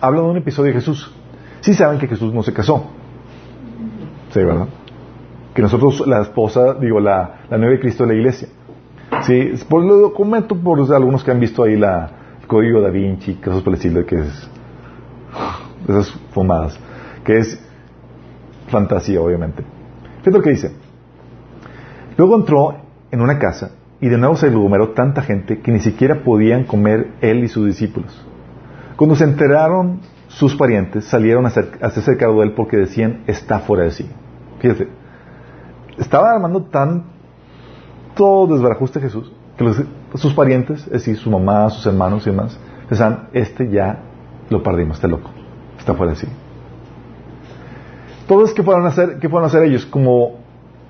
habla 0.00 0.20
de 0.20 0.26
un 0.26 0.36
episodio 0.36 0.72
de 0.72 0.78
Jesús. 0.78 1.14
Sí 1.60 1.74
saben 1.74 1.98
que 1.98 2.08
Jesús 2.08 2.34
no 2.34 2.42
se 2.42 2.52
casó. 2.52 2.90
Sí, 4.30 4.42
¿verdad? 4.42 4.68
Que 5.54 5.62
nosotros, 5.62 6.06
la 6.06 6.22
esposa, 6.22 6.74
digo, 6.74 7.00
la, 7.00 7.42
la 7.48 7.58
nueva 7.58 7.72
de 7.72 7.80
Cristo 7.80 8.04
de 8.04 8.14
la 8.14 8.18
iglesia. 8.18 8.48
Sí, 9.20 9.52
por 9.68 9.84
lo 9.84 9.96
documento 9.96 10.56
por 10.56 10.80
algunos 10.92 11.22
que 11.22 11.30
han 11.30 11.38
visto 11.38 11.62
ahí 11.62 11.76
la, 11.76 12.10
el 12.40 12.46
código 12.46 12.80
da 12.80 12.90
Vinci, 12.90 13.34
cosas 13.34 13.62
por 13.62 13.72
el 13.72 13.76
estilo, 13.76 14.04
que 14.04 14.16
es 14.16 14.50
esas 15.88 16.10
fumadas, 16.32 16.78
que 17.24 17.38
es 17.38 17.62
fantasía, 18.68 19.20
obviamente. 19.20 19.62
Fíjate 20.18 20.38
lo 20.38 20.42
que 20.42 20.50
dice. 20.50 20.72
Luego 22.16 22.36
entró 22.36 22.76
en 23.10 23.20
una 23.20 23.38
casa 23.38 23.72
y 24.00 24.08
de 24.08 24.18
nuevo 24.18 24.34
se 24.36 24.46
aglomeró 24.46 24.90
tanta 24.90 25.22
gente 25.22 25.60
que 25.60 25.70
ni 25.70 25.80
siquiera 25.80 26.24
podían 26.24 26.64
comer 26.64 27.12
él 27.20 27.44
y 27.44 27.48
sus 27.48 27.66
discípulos. 27.66 28.26
Cuando 28.96 29.14
se 29.14 29.24
enteraron 29.24 30.00
sus 30.28 30.56
parientes, 30.56 31.04
salieron 31.04 31.46
a, 31.46 31.48
hacerse 31.48 32.16
cargo 32.16 32.40
de 32.40 32.48
él 32.48 32.52
porque 32.54 32.76
decían, 32.76 33.22
está 33.26 33.60
fuera 33.60 33.84
de 33.84 33.90
sí. 33.92 34.10
Fíjate, 34.60 34.88
estaba 35.98 36.32
armando 36.32 36.64
tanto 38.14 38.46
desbarajuste 38.46 39.00
Jesús 39.00 39.32
que 39.56 40.18
sus 40.18 40.34
parientes, 40.34 40.84
es 40.86 40.92
decir, 40.92 41.16
su 41.16 41.30
mamá, 41.30 41.70
sus 41.70 41.86
hermanos 41.86 42.26
y 42.26 42.30
demás, 42.30 42.58
pensaban, 42.88 43.28
este 43.32 43.70
ya 43.70 44.00
lo 44.50 44.62
perdimos, 44.62 44.96
este 44.96 45.08
loco, 45.08 45.30
está 45.78 45.94
fuera 45.94 46.12
de 46.12 46.18
sí. 46.18 46.26
Todos, 48.26 48.52
¿qué 48.54 48.62
fueron 48.62 48.84
a 48.86 48.88
hacer, 48.88 49.18
qué 49.18 49.28
fueron 49.28 49.44
a 49.44 49.46
hacer 49.48 49.64
ellos? 49.64 49.86
Como 49.86 50.40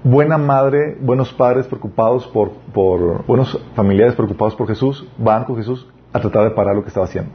buena 0.04 0.38
madre, 0.38 0.96
buenos 1.00 1.32
padres 1.32 1.66
preocupados 1.66 2.26
por, 2.28 2.52
por, 2.72 3.26
buenos 3.26 3.58
familiares 3.74 4.14
preocupados 4.14 4.54
por 4.54 4.68
Jesús, 4.68 5.06
van 5.18 5.44
con 5.44 5.56
Jesús 5.56 5.88
a 6.12 6.20
tratar 6.20 6.44
de 6.44 6.50
parar 6.50 6.74
lo 6.74 6.82
que 6.82 6.88
estaba 6.88 7.06
haciendo. 7.06 7.30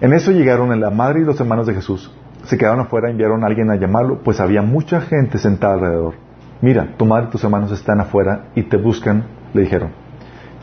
En 0.00 0.12
eso 0.12 0.30
llegaron 0.30 0.78
la 0.78 0.90
madre 0.90 1.20
y 1.20 1.24
los 1.24 1.40
hermanos 1.40 1.66
de 1.66 1.74
Jesús. 1.74 2.12
Se 2.44 2.58
quedaron 2.58 2.80
afuera, 2.80 3.10
enviaron 3.10 3.42
a 3.42 3.46
alguien 3.46 3.70
a 3.70 3.76
llamarlo, 3.76 4.20
pues 4.22 4.40
había 4.40 4.62
mucha 4.62 5.00
gente 5.00 5.38
sentada 5.38 5.74
alrededor. 5.74 6.25
Mira, 6.62 6.94
tu 6.96 7.04
madre 7.04 7.26
y 7.28 7.30
tus 7.30 7.44
hermanos 7.44 7.70
están 7.72 8.00
afuera 8.00 8.46
y 8.54 8.62
te 8.62 8.76
buscan, 8.76 9.24
le 9.52 9.62
dijeron. 9.62 9.90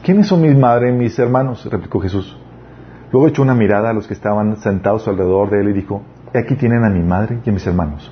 ¿Quiénes 0.03 0.27
son 0.27 0.41
mi 0.41 0.53
madre 0.53 0.89
y 0.89 0.93
mis 0.93 1.17
hermanos? 1.19 1.65
replicó 1.71 1.99
Jesús. 1.99 2.37
Luego 3.11 3.27
echó 3.27 3.43
una 3.43 3.53
mirada 3.53 3.91
a 3.91 3.93
los 3.93 4.07
que 4.07 4.13
estaban 4.13 4.57
sentados 4.57 5.07
alrededor 5.07 5.51
de 5.51 5.61
él 5.61 5.69
y 5.69 5.73
dijo, 5.73 6.01
aquí 6.33 6.55
tienen 6.55 6.83
a 6.83 6.89
mi 6.89 7.03
madre 7.03 7.39
y 7.45 7.49
a 7.49 7.53
mis 7.53 7.65
hermanos. 7.67 8.11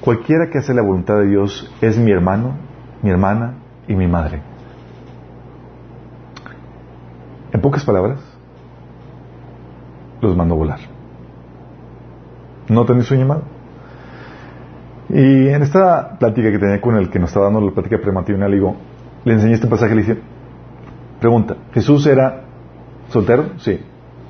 Cualquiera 0.00 0.48
que 0.50 0.58
hace 0.58 0.72
la 0.72 0.82
voluntad 0.82 1.18
de 1.18 1.26
Dios 1.26 1.70
es 1.82 1.98
mi 1.98 2.10
hermano, 2.10 2.54
mi 3.02 3.10
hermana 3.10 3.54
y 3.86 3.94
mi 3.94 4.06
madre. 4.06 4.40
En 7.52 7.60
pocas 7.60 7.84
palabras, 7.84 8.18
los 10.22 10.36
mandó 10.36 10.56
volar. 10.56 10.78
No 12.68 12.84
tenía 12.86 13.02
su 13.02 13.14
llamado. 13.14 13.42
Y 15.12 15.48
en 15.48 15.62
esta 15.62 16.16
plática 16.18 16.50
que 16.52 16.58
tenía 16.58 16.80
con 16.80 16.96
el 16.96 17.10
que 17.10 17.18
nos 17.18 17.30
estaba 17.30 17.46
dando 17.46 17.60
la 17.60 17.72
plática 17.72 17.98
prematrimonial, 17.98 18.52
digo, 18.52 18.76
le 19.24 19.34
enseñé 19.34 19.54
este 19.54 19.66
pasaje, 19.66 19.94
le 19.94 20.02
dije, 20.02 20.18
pregunta, 21.18 21.56
¿Jesús 21.72 22.06
era 22.06 22.44
soltero? 23.08 23.50
Sí. 23.58 23.80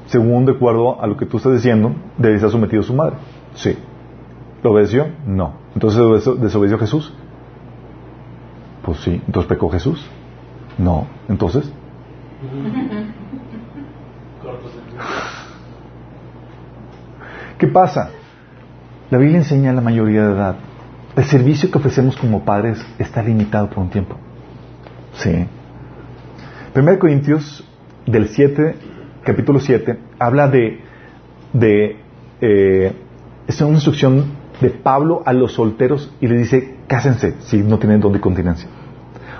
Según 0.07 0.47
de 0.47 0.53
acuerdo 0.53 1.01
a 1.01 1.07
lo 1.07 1.17
que 1.17 1.27
tú 1.27 1.37
estás 1.37 1.53
diciendo, 1.53 1.93
debe 2.17 2.37
estar 2.37 2.51
sometido 2.51 2.81
a 2.81 2.85
su 2.85 2.95
madre. 2.95 3.17
Sí. 3.55 3.77
¿Lo 4.63 4.73
obedeció? 4.73 5.09
No. 5.27 5.55
Entonces 5.75 6.01
desobedeció 6.41 6.79
Jesús. 6.79 7.13
Pues 8.83 9.01
sí. 9.01 9.21
Entonces 9.27 9.49
pecó 9.49 9.69
Jesús. 9.69 10.05
No. 10.79 11.07
Entonces. 11.29 11.71
¿Qué 17.59 17.67
pasa? 17.67 18.11
La 19.11 19.19
Biblia 19.19 19.39
enseña 19.39 19.71
a 19.71 19.75
la 19.75 19.83
mayoría 19.83 20.27
de 20.27 20.33
edad. 20.33 20.57
El 21.17 21.25
servicio 21.25 21.71
que 21.71 21.79
ofrecemos 21.79 22.17
como 22.17 22.45
padres 22.45 22.85
está 22.99 23.23
limitado 23.23 23.69
por 23.69 23.79
un 23.79 23.91
tiempo. 23.91 24.17
Sí. 25.15 25.47
1 26.75 26.99
Corintios 26.99 27.65
del 28.07 28.29
7, 28.29 28.77
capítulo 29.25 29.59
7, 29.59 29.99
habla 30.19 30.49
de, 30.49 30.81
de 31.53 31.97
eh, 32.41 32.93
es 33.47 33.61
una 33.61 33.75
instrucción 33.75 34.25
de 34.61 34.71
Pablo 34.71 35.23
a 35.27 35.33
los 35.33 35.55
solteros 35.55 36.15
y 36.21 36.29
le 36.29 36.39
dice, 36.39 36.77
cásense 36.87 37.35
si 37.41 37.59
no 37.59 37.79
tienen 37.79 38.01
don 38.01 38.13
de 38.13 38.21
continencia. 38.21 38.69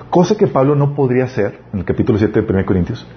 Cosa 0.09 0.35
que 0.35 0.47
Pablo 0.47 0.75
no 0.75 0.93
podría 0.93 1.23
hacer, 1.23 1.61
en 1.71 1.79
el 1.79 1.85
capítulo 1.85 2.17
7 2.19 2.41
de 2.41 2.53
1 2.53 2.65
Corintios, 2.65 3.07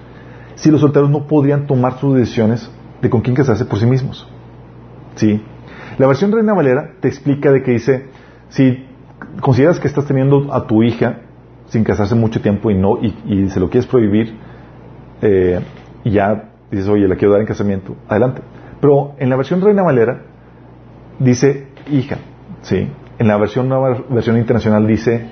si 0.55 0.71
los 0.71 0.79
solteros 0.79 1.09
no 1.09 1.27
podrían 1.27 1.67
tomar 1.67 1.99
sus 1.99 2.15
decisiones 2.15 2.71
de 3.01 3.09
con 3.09 3.21
quién 3.21 3.35
casarse 3.35 3.65
por 3.65 3.79
sí 3.79 3.85
mismos. 3.85 4.27
¿Sí? 5.15 5.41
La 5.97 6.07
versión 6.07 6.31
Reina 6.31 6.53
Valera 6.53 6.93
te 7.01 7.09
explica 7.09 7.51
de 7.51 7.63
que 7.63 7.71
dice, 7.71 8.05
si 8.55 8.85
consideras 9.41 9.79
que 9.79 9.87
estás 9.87 10.05
teniendo 10.05 10.53
a 10.53 10.65
tu 10.65 10.81
hija 10.81 11.17
sin 11.67 11.83
casarse 11.83 12.15
mucho 12.15 12.41
tiempo 12.41 12.71
y 12.71 12.75
no 12.75 12.97
y, 13.01 13.49
se 13.49 13.59
lo 13.59 13.69
quieres 13.69 13.85
prohibir 13.85 14.33
eh, 15.21 15.59
y 16.05 16.11
ya 16.11 16.51
dices, 16.71 16.87
oye, 16.87 17.05
la 17.07 17.15
quiero 17.15 17.33
dar 17.33 17.41
en 17.41 17.47
casamiento, 17.47 17.95
adelante. 18.07 18.41
Pero 18.79 19.15
en 19.17 19.29
la 19.29 19.35
versión 19.35 19.59
Reina 19.61 19.83
Valera 19.83 20.21
dice 21.19 21.67
hija, 21.91 22.17
¿sí? 22.61 22.89
En 23.19 23.27
la 23.27 23.37
versión 23.37 23.67
nueva 23.67 24.03
versión 24.09 24.37
internacional 24.37 24.87
dice 24.87 25.25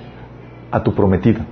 a 0.71 0.83
tu 0.83 0.93
prometida. 0.93 1.45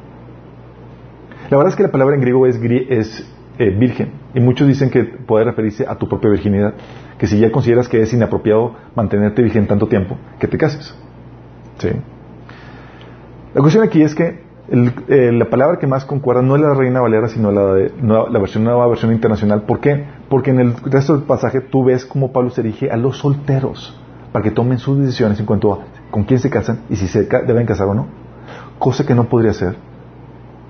La 1.49 1.57
verdad 1.57 1.71
es 1.71 1.77
que 1.77 1.83
la 1.83 1.91
palabra 1.91 2.15
en 2.15 2.21
griego 2.21 2.47
es, 2.47 2.59
es 2.89 3.33
eh, 3.59 3.69
virgen 3.69 4.11
y 4.33 4.41
muchos 4.41 4.67
dicen 4.67 4.89
que 4.89 5.03
puede 5.03 5.45
referirse 5.45 5.85
a 5.87 5.95
tu 5.95 6.09
propia 6.09 6.31
virginidad, 6.31 6.73
que 7.17 7.27
si 7.27 7.39
ya 7.39 7.49
consideras 7.49 7.87
que 7.87 8.01
es 8.01 8.11
inapropiado 8.11 8.75
mantenerte 8.93 9.41
virgen 9.41 9.67
tanto 9.67 9.87
tiempo, 9.87 10.17
que 10.37 10.47
te 10.47 10.57
cases. 10.57 10.93
¿Sí? 11.81 11.89
La 13.55 13.61
cuestión 13.61 13.83
aquí 13.83 14.03
es 14.03 14.13
que 14.13 14.39
eh, 14.69 15.31
la 15.33 15.49
palabra 15.49 15.79
que 15.79 15.87
más 15.87 16.05
concuerda 16.05 16.43
no 16.43 16.55
es 16.55 16.61
la 16.61 16.75
Reina 16.75 17.01
Valera, 17.01 17.27
sino 17.27 17.51
la, 17.51 17.73
de, 17.73 17.91
la 18.01 18.39
versión 18.39 18.63
nueva 18.63 18.87
versión 18.87 19.11
internacional. 19.11 19.63
¿Por 19.63 19.79
qué? 19.79 20.05
Porque 20.29 20.51
en 20.51 20.59
el 20.59 20.75
resto 20.75 21.13
del 21.13 21.23
pasaje 21.23 21.59
tú 21.59 21.83
ves 21.83 22.05
cómo 22.05 22.31
Pablo 22.31 22.51
se 22.51 22.61
dirige 22.61 22.91
a 22.91 22.97
los 22.97 23.17
solteros 23.17 23.99
para 24.31 24.43
que 24.43 24.51
tomen 24.51 24.77
sus 24.77 24.99
decisiones 24.99 25.39
en 25.39 25.45
cuanto 25.47 25.73
a 25.73 25.79
con 26.11 26.23
quién 26.23 26.39
se 26.39 26.49
casan 26.49 26.81
y 26.89 26.95
si 26.97 27.07
se 27.07 27.23
deben 27.23 27.65
casar 27.65 27.87
o 27.87 27.95
no. 27.95 28.07
Cosa 28.77 29.05
que 29.05 29.15
no 29.15 29.25
podría 29.25 29.53
ser 29.53 29.75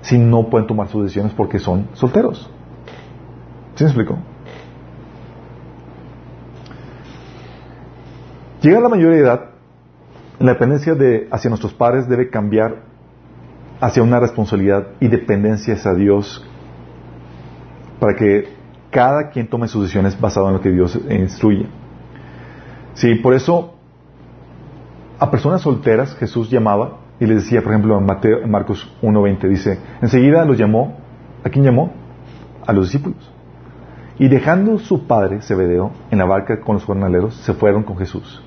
si 0.00 0.18
no 0.18 0.48
pueden 0.48 0.66
tomar 0.66 0.88
sus 0.88 1.02
decisiones 1.02 1.32
porque 1.34 1.58
son 1.58 1.88
solteros. 1.92 2.50
¿Sí 3.74 3.84
me 3.84 3.90
explico? 3.90 4.18
Llega 8.62 8.80
la 8.80 8.88
mayoría 8.88 9.16
de 9.16 9.22
edad, 9.22 9.51
la 10.38 10.52
dependencia 10.52 10.94
de, 10.94 11.28
hacia 11.30 11.48
nuestros 11.48 11.74
padres 11.74 12.08
debe 12.08 12.30
cambiar 12.30 12.82
hacia 13.80 14.02
una 14.02 14.20
responsabilidad 14.20 14.88
y 15.00 15.08
dependencia 15.08 15.74
hacia 15.74 15.94
Dios 15.94 16.46
para 17.98 18.14
que 18.14 18.48
cada 18.90 19.30
quien 19.30 19.48
tome 19.48 19.68
sus 19.68 19.82
decisiones 19.82 20.20
basado 20.20 20.48
en 20.48 20.54
lo 20.54 20.60
que 20.60 20.70
Dios 20.70 20.98
instruye. 21.08 21.66
Sí, 22.94 23.14
por 23.16 23.34
eso 23.34 23.74
a 25.18 25.30
personas 25.30 25.62
solteras 25.62 26.16
Jesús 26.16 26.50
llamaba 26.50 26.98
y 27.20 27.26
les 27.26 27.44
decía, 27.44 27.62
por 27.62 27.72
ejemplo, 27.72 27.96
en, 27.98 28.04
Mateo, 28.04 28.40
en 28.42 28.50
Marcos 28.50 28.92
1.20, 29.02 29.48
dice, 29.48 29.78
enseguida 30.00 30.44
los 30.44 30.58
llamó, 30.58 30.96
¿a 31.44 31.48
quién 31.48 31.64
llamó? 31.64 31.92
A 32.66 32.72
los 32.72 32.86
discípulos. 32.86 33.32
Y 34.18 34.28
dejando 34.28 34.78
su 34.78 35.06
padre, 35.06 35.40
Zebedeo, 35.40 35.92
en 36.10 36.18
la 36.18 36.24
barca 36.24 36.60
con 36.60 36.74
los 36.74 36.84
jornaleros, 36.84 37.36
se 37.36 37.54
fueron 37.54 37.84
con 37.84 37.96
Jesús. 37.96 38.42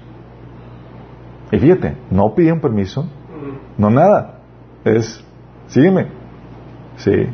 Y 1.51 1.59
fíjate, 1.59 1.95
no 2.11 2.33
pidieron 2.33 2.59
permiso, 2.59 3.07
no 3.77 3.89
nada. 3.89 4.39
Es, 4.83 5.23
sígueme. 5.67 6.07
Sí. 6.97 7.27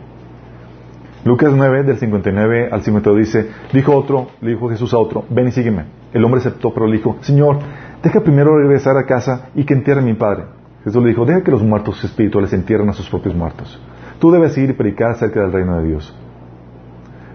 Lucas 1.23 1.53
9, 1.55 1.83
del 1.83 1.97
59 1.97 2.69
al 2.71 2.81
52 2.81 3.19
dice, 3.19 3.49
dijo 3.71 3.95
otro, 3.95 4.27
le 4.41 4.51
dijo 4.51 4.69
Jesús 4.69 4.93
a 4.93 4.97
otro, 4.97 5.23
ven 5.29 5.49
y 5.49 5.51
sígueme. 5.51 5.85
El 6.13 6.25
hombre 6.25 6.39
aceptó, 6.41 6.73
pero 6.73 6.87
le 6.87 6.97
dijo, 6.97 7.17
Señor, 7.21 7.59
deja 8.01 8.21
primero 8.21 8.57
regresar 8.57 8.97
a 8.97 9.05
casa 9.05 9.49
y 9.53 9.63
que 9.63 9.73
entierre 9.73 10.01
a 10.01 10.03
mi 10.03 10.15
padre. 10.15 10.45
Jesús 10.83 11.01
le 11.03 11.09
dijo, 11.09 11.25
deja 11.25 11.43
que 11.43 11.51
los 11.51 11.61
muertos 11.61 12.03
espirituales 12.03 12.53
entierren 12.53 12.89
a 12.89 12.93
sus 12.93 13.07
propios 13.07 13.35
muertos. 13.35 13.79
Tú 14.19 14.31
debes 14.31 14.57
ir 14.57 14.71
y 14.71 14.73
predicar 14.73 15.11
acerca 15.11 15.41
del 15.41 15.51
reino 15.51 15.77
de 15.77 15.87
Dios. 15.87 16.15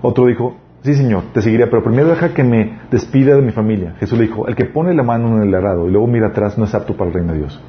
Otro 0.03 0.27
dijo, 0.27 0.57
sí 0.83 0.95
Señor, 0.95 1.25
te 1.33 1.43
seguiré, 1.43 1.67
pero 1.67 1.83
primero 1.83 2.09
deja 2.09 2.33
que 2.33 2.45
me 2.45 2.81
despida 2.91 3.35
de 3.35 3.43
mi 3.43 3.53
familia. 3.53 3.95
Jesús 3.99 4.19
le 4.19 4.27
dijo, 4.27 4.47
el 4.47 4.55
que 4.55 4.67
pone 4.67 4.95
la 4.95 5.03
mano 5.03 5.37
en 5.37 5.49
el 5.49 5.55
arado 5.55 5.89
y 5.89 5.91
luego 5.91 6.07
mira 6.07 6.29
atrás 6.29 6.57
no 6.57 6.65
es 6.65 6.75
apto 6.75 6.97
para 6.97 7.09
el 7.09 7.15
reino 7.15 7.33
de 7.33 7.39
Dios. 7.39 7.61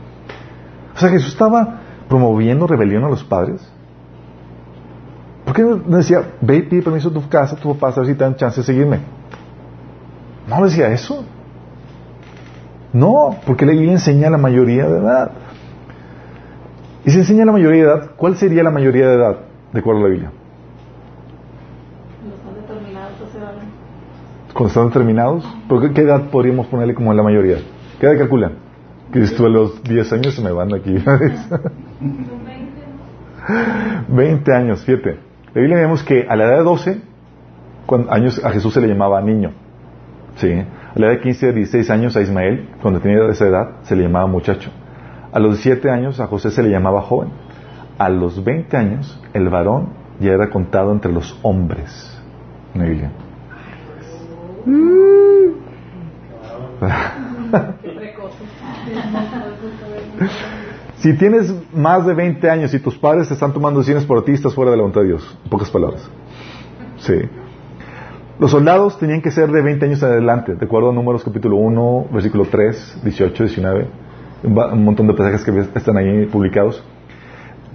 O 0.95 0.99
sea, 0.99 1.09
Jesús 1.09 1.29
estaba 1.29 1.81
promoviendo 2.07 2.67
rebelión 2.67 3.03
a 3.03 3.09
los 3.09 3.23
padres. 3.23 3.67
¿Por 5.45 5.55
qué 5.55 5.63
no 5.63 5.97
decía, 5.97 6.33
ve 6.41 6.57
y 6.57 6.61
pide 6.63 6.81
permiso 6.81 7.09
a 7.09 7.13
tu 7.13 7.27
casa, 7.29 7.55
a 7.55 7.59
tu 7.59 7.73
papá, 7.73 7.93
a 7.93 7.99
ver 8.01 8.07
si 8.07 8.15
te 8.15 8.23
dan 8.23 8.35
chance 8.35 8.61
de 8.61 8.65
seguirme? 8.65 8.99
No 10.47 10.63
decía 10.63 10.91
eso. 10.91 11.23
No, 12.93 13.37
porque 13.45 13.65
la 13.65 13.73
Biblia 13.73 13.93
enseña 13.93 14.27
a 14.27 14.31
la 14.31 14.37
mayoría 14.37 14.87
de 14.87 14.99
edad. 14.99 15.31
Y 17.05 17.11
se 17.11 17.19
enseña 17.19 17.45
la 17.45 17.51
mayoría 17.51 17.83
de 17.83 17.87
edad. 17.89 18.11
¿Cuál 18.17 18.37
sería 18.37 18.63
la 18.63 18.71
mayoría 18.71 19.07
de 19.07 19.15
edad 19.15 19.37
de 19.71 19.79
acuerdo 19.79 20.01
a 20.01 20.03
la 20.03 20.09
Biblia? 20.09 20.31
Cuando 24.57 24.69
están 24.69 24.87
determinados. 24.87 25.45
¿Por 25.69 25.93
qué, 25.93 26.01
edad 26.01 26.31
podríamos 26.31 26.65
ponerle 26.65 26.95
como 26.95 27.13
la 27.13 27.21
mayoría? 27.21 27.57
¿Qué 27.99 28.07
edad 28.07 28.17
calculan? 28.17 28.53
Si 29.13 29.19
a 29.21 29.49
los 29.49 29.83
10 29.83 30.13
años 30.13 30.33
se 30.33 30.41
me 30.41 30.51
van 30.51 30.73
aquí. 30.73 30.95
20 34.07 34.53
años, 34.55 34.83
fíjate. 34.83 35.19
La 35.53 35.61
Biblia 35.61 35.77
vemos 35.77 36.01
que 36.01 36.25
a 36.27 36.35
la 36.35 36.45
edad 36.45 36.57
de 36.57 36.63
12 36.63 37.01
años 38.09 38.43
a 38.43 38.49
Jesús 38.49 38.73
se 38.73 38.81
le 38.81 38.87
llamaba 38.87 39.21
niño. 39.21 39.51
¿Sí? 40.37 40.51
A 40.51 40.65
la 40.95 41.05
edad 41.05 41.17
de 41.17 41.21
15 41.21 41.49
a 41.49 41.51
16 41.51 41.91
años 41.91 42.17
a 42.17 42.21
Ismael, 42.21 42.69
cuando 42.81 42.99
tenía 42.99 43.23
esa 43.29 43.45
edad, 43.45 43.83
se 43.83 43.95
le 43.95 44.01
llamaba 44.05 44.25
muchacho. 44.25 44.71
A 45.31 45.39
los 45.39 45.51
17 45.51 45.87
años 45.91 46.19
a 46.19 46.25
José 46.25 46.49
se 46.49 46.63
le 46.63 46.71
llamaba 46.71 47.03
joven. 47.03 47.29
A 47.99 48.09
los 48.09 48.43
20 48.43 48.75
años 48.75 49.21
el 49.33 49.49
varón 49.49 49.89
ya 50.19 50.31
era 50.31 50.49
contado 50.49 50.91
entre 50.93 51.11
los 51.11 51.39
hombres. 51.43 52.19
En 52.73 52.81
la 52.81 53.26
Si 60.97 61.13
tienes 61.13 61.53
más 61.73 62.05
de 62.07 62.15
20 62.15 62.49
años 62.49 62.73
y 62.73 62.79
tus 62.79 62.97
padres 62.97 63.29
están 63.29 63.53
tomando 63.53 63.79
decisiones 63.79 64.05
por 64.05 64.25
ti, 64.25 64.31
estás 64.31 64.55
fuera 64.55 64.71
de 64.71 64.77
la 64.77 64.81
voluntad 64.81 65.01
de 65.01 65.07
Dios. 65.07 65.37
En 65.43 65.49
pocas 65.49 65.69
palabras. 65.69 66.09
Sí. 66.97 67.13
Los 68.39 68.51
soldados 68.51 68.97
tenían 68.97 69.21
que 69.21 69.29
ser 69.29 69.51
de 69.51 69.61
20 69.61 69.85
años 69.85 70.01
en 70.01 70.09
adelante, 70.09 70.55
de 70.55 70.65
acuerdo 70.65 70.89
a 70.89 70.93
Números 70.93 71.23
capítulo 71.23 71.57
1, 71.57 72.07
versículo 72.11 72.45
3, 72.45 73.01
18, 73.03 73.43
19, 73.43 73.87
un 74.43 74.83
montón 74.83 75.07
de 75.07 75.13
pasajes 75.13 75.43
que 75.43 75.51
están 75.77 75.97
ahí 75.97 76.25
publicados. 76.25 76.83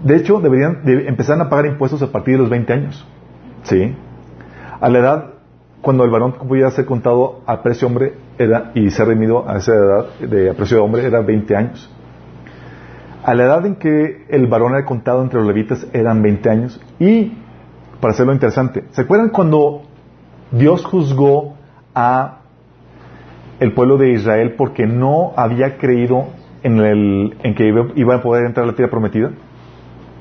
De 0.02 0.16
hecho, 0.16 0.40
deberían 0.40 0.80
empezar 0.84 1.40
a 1.40 1.48
pagar 1.48 1.66
impuestos 1.66 2.02
a 2.02 2.10
partir 2.10 2.34
de 2.34 2.40
los 2.40 2.50
20 2.50 2.72
años. 2.72 3.06
¿Sí? 3.62 3.94
A 4.80 4.88
la 4.88 4.98
edad, 4.98 5.34
cuando 5.82 6.04
el 6.04 6.10
varón 6.10 6.32
podía 6.32 6.70
ser 6.70 6.86
contado 6.86 7.40
a 7.46 7.62
precio 7.62 7.88
hombre 7.88 8.14
era, 8.38 8.72
y 8.74 8.90
ser 8.90 9.08
redimido 9.08 9.48
a 9.48 9.58
esa 9.58 9.74
edad 9.74 10.06
de 10.20 10.54
precio 10.54 10.78
de 10.78 10.82
hombre, 10.82 11.04
era 11.04 11.20
20 11.20 11.56
años. 11.56 11.90
A 13.24 13.34
la 13.34 13.44
edad 13.44 13.66
en 13.66 13.76
que 13.76 14.24
el 14.28 14.46
varón 14.46 14.72
era 14.72 14.84
contado 14.84 15.22
entre 15.22 15.38
los 15.38 15.46
levitas 15.46 15.86
eran 15.92 16.22
20 16.22 16.50
años. 16.50 16.80
Y, 16.98 17.32
para 18.00 18.14
hacerlo 18.14 18.32
interesante, 18.32 18.84
¿se 18.92 19.02
acuerdan 19.02 19.28
cuando 19.28 19.82
Dios 20.50 20.84
juzgó 20.84 21.54
a 21.94 22.38
el 23.60 23.74
pueblo 23.74 23.96
de 23.96 24.12
Israel 24.12 24.54
porque 24.56 24.86
no 24.86 25.32
había 25.36 25.78
creído 25.78 26.26
en, 26.62 26.80
el, 26.80 27.36
en 27.42 27.54
que 27.54 27.66
iba, 27.66 28.14
a 28.14 28.22
poder 28.22 28.46
entrar 28.46 28.64
a 28.64 28.70
la 28.70 28.74
tierra 28.74 28.90
prometida. 28.90 29.30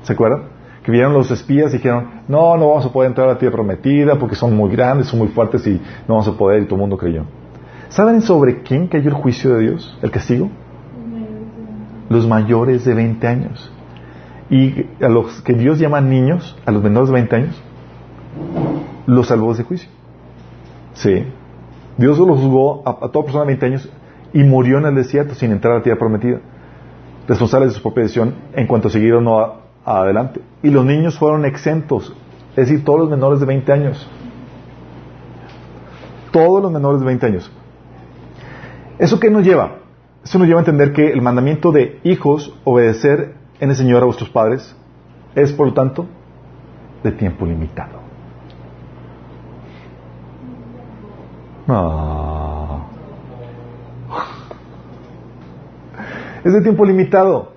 ¿Se 0.02 0.12
acuerdan? 0.12 0.44
Que 0.82 0.90
vieron 0.90 1.12
los 1.12 1.30
espías 1.30 1.72
y 1.72 1.76
dijeron, 1.76 2.22
no, 2.28 2.56
no 2.56 2.68
vamos 2.68 2.86
a 2.86 2.92
poder 2.92 3.10
entrar 3.10 3.28
a 3.28 3.32
la 3.34 3.38
tierra 3.38 3.54
prometida 3.54 4.18
porque 4.18 4.34
son 4.34 4.56
muy 4.56 4.70
grandes, 4.70 5.06
son 5.06 5.20
muy 5.20 5.28
fuertes 5.28 5.66
y 5.66 5.74
no 6.08 6.14
vamos 6.14 6.28
a 6.28 6.32
poder 6.32 6.62
y 6.62 6.64
todo 6.64 6.74
el 6.74 6.80
mundo 6.80 6.96
creyó. 6.96 7.24
¿Saben 7.88 8.22
sobre 8.22 8.62
quién 8.62 8.88
cayó 8.88 9.08
el 9.08 9.14
juicio 9.14 9.54
de 9.54 9.60
Dios, 9.60 9.98
el 10.02 10.10
castigo? 10.10 10.50
Los 12.08 12.26
mayores 12.26 12.84
de 12.84 12.94
20 12.94 13.26
años. 13.26 13.70
Y 14.50 14.86
a 15.02 15.08
los 15.08 15.42
que 15.42 15.52
Dios 15.52 15.78
llama 15.78 16.00
niños, 16.00 16.56
a 16.66 16.72
los 16.72 16.82
menores 16.82 17.10
de 17.10 17.14
20 17.14 17.36
años, 17.36 17.62
los 19.06 19.26
salvó 19.26 19.48
de 19.48 19.52
ese 19.52 19.64
juicio. 19.64 19.90
Sí. 20.94 21.24
Dios 21.96 22.18
lo 22.18 22.34
juzgó 22.34 22.82
a, 22.86 23.08
toda 23.10 23.24
persona 23.24 23.44
de 23.44 23.48
20 23.48 23.66
años 23.66 23.92
y 24.32 24.42
murió 24.42 24.78
en 24.78 24.86
el 24.86 24.94
desierto 24.94 25.34
sin 25.34 25.52
entrar 25.52 25.74
a 25.74 25.76
la 25.78 25.82
tierra 25.82 25.98
prometida. 25.98 26.40
Responsables 27.28 27.70
de 27.70 27.76
su 27.76 27.82
propia 27.82 28.04
decisión 28.04 28.34
en 28.54 28.66
cuanto 28.66 28.88
siguieron 28.88 29.26
adelante. 29.84 30.40
Y 30.62 30.70
los 30.70 30.84
niños 30.84 31.18
fueron 31.18 31.44
exentos, 31.44 32.14
es 32.50 32.68
decir, 32.68 32.84
todos 32.84 33.00
los 33.00 33.10
menores 33.10 33.40
de 33.40 33.46
20 33.46 33.72
años. 33.72 34.08
Todos 36.30 36.62
los 36.62 36.72
menores 36.72 37.00
de 37.00 37.06
20 37.06 37.26
años. 37.26 37.52
¿Eso 38.98 39.18
qué 39.18 39.30
nos 39.30 39.44
lleva? 39.44 39.78
Eso 40.24 40.38
nos 40.38 40.46
lleva 40.46 40.60
a 40.60 40.62
entender 40.62 40.92
que 40.92 41.12
el 41.12 41.20
mandamiento 41.20 41.72
de 41.72 42.00
hijos, 42.04 42.54
obedecer 42.64 43.34
en 43.60 43.70
el 43.70 43.76
Señor 43.76 44.02
a 44.02 44.06
vuestros 44.06 44.30
padres, 44.30 44.76
es 45.34 45.52
por 45.52 45.66
lo 45.68 45.74
tanto 45.74 46.06
de 47.02 47.12
tiempo 47.12 47.46
limitado. 47.46 48.00
Ah. 51.68 52.86
Es 56.44 56.52
de 56.52 56.60
tiempo 56.60 56.84
limitado. 56.84 57.51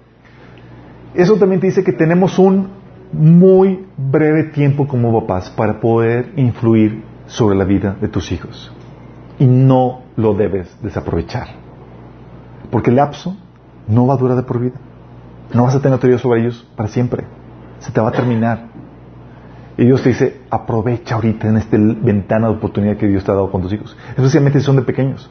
Eso 1.16 1.38
también 1.38 1.62
te 1.62 1.68
dice 1.68 1.84
que 1.84 1.94
tenemos 1.94 2.38
un 2.40 2.68
muy 3.14 3.86
breve 3.98 4.46
tiempo 4.46 4.88
como 4.88 5.22
papás 5.22 5.50
para 5.50 5.80
poder 5.80 6.34
influir 6.36 7.04
sobre 7.28 7.56
la 7.56 7.64
vida 7.64 7.96
de 8.00 8.08
tus 8.08 8.32
hijos. 8.32 8.72
Y 9.40 9.46
no 9.46 10.02
lo 10.16 10.34
debes 10.34 10.78
desaprovechar. 10.82 11.48
Porque 12.70 12.90
el 12.90 12.98
lapso 12.98 13.38
no 13.88 14.08
va 14.08 14.16
a 14.16 14.18
durar 14.18 14.36
de 14.36 14.44
por 14.44 14.60
vida. 14.60 14.76
No 15.54 15.64
vas 15.64 15.76
a 15.76 15.80
tener 15.80 15.94
autoridad 15.94 16.20
sobre 16.20 16.42
ellos 16.42 16.68
para 16.76 16.90
siempre. 16.90 17.24
Se 17.80 17.92
te 17.92 18.02
va 18.02 18.10
a 18.10 18.12
terminar. 18.12 18.68
Y 19.78 19.86
Dios 19.86 20.02
te 20.02 20.10
dice, 20.10 20.42
aprovecha 20.50 21.16
ahorita 21.16 21.50
en 21.50 21.58
esta 21.58 21.78
ventana 21.78 22.48
de 22.48 22.56
oportunidad 22.56 22.98
que 22.98 23.08
Dios 23.08 23.24
te 23.24 23.32
ha 23.32 23.36
dado 23.36 23.52
con 23.52 23.62
tus 23.62 23.74
hijos. 23.74 23.96
Especialmente 24.18 24.60
si 24.60 24.66
son 24.66 24.78
de 24.78 24.82
pequeños. 24.82 25.30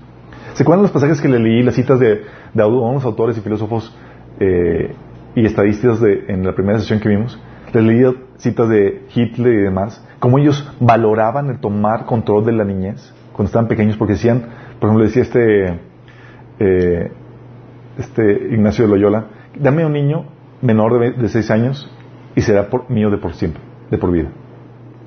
¿Se 0.55 0.62
acuerdan 0.62 0.83
los 0.83 0.92
pasajes 0.92 1.20
que 1.20 1.29
le 1.29 1.38
leí, 1.38 1.62
las 1.62 1.75
citas 1.75 1.99
de, 1.99 2.23
de 2.53 2.62
algunos 2.62 3.05
autores 3.05 3.37
y 3.37 3.40
filósofos 3.40 3.94
eh, 4.38 4.94
y 5.35 5.44
estadistas 5.47 6.01
de, 6.01 6.27
en 6.29 6.44
la 6.44 6.55
primera 6.55 6.79
sesión 6.79 7.01
que 7.01 7.09
vimos? 7.09 7.40
Les 7.73 7.83
leí 7.83 8.05
citas 8.37 8.68
de 8.68 9.07
Hitler 9.14 9.53
y 9.55 9.62
demás, 9.62 10.05
cómo 10.20 10.38
ellos 10.38 10.73
valoraban 10.81 11.51
el 11.51 11.59
tomar 11.59 12.07
control 12.07 12.44
de 12.44 12.53
la 12.53 12.64
niñez 12.64 13.12
cuando 13.33 13.49
estaban 13.49 13.68
pequeños, 13.68 13.97
porque 13.97 14.12
decían, 14.12 14.44
por 14.79 14.88
ejemplo, 14.88 15.05
decía 15.05 15.23
este, 15.23 15.81
eh, 16.61 17.12
este 17.99 18.33
Ignacio 18.53 18.85
de 18.85 18.90
Loyola, 18.90 19.27
dame 19.59 19.85
un 19.85 19.92
niño 19.92 20.27
menor 20.62 21.01
de, 21.01 21.12
de 21.12 21.29
seis 21.29 21.51
años 21.51 21.90
y 22.37 22.42
será 22.42 22.70
por, 22.70 22.88
mío 22.90 23.11
de 23.11 23.18
por 23.18 23.35
siempre 23.35 23.61
de 23.90 23.99
por 23.99 24.11
vida. 24.11 24.29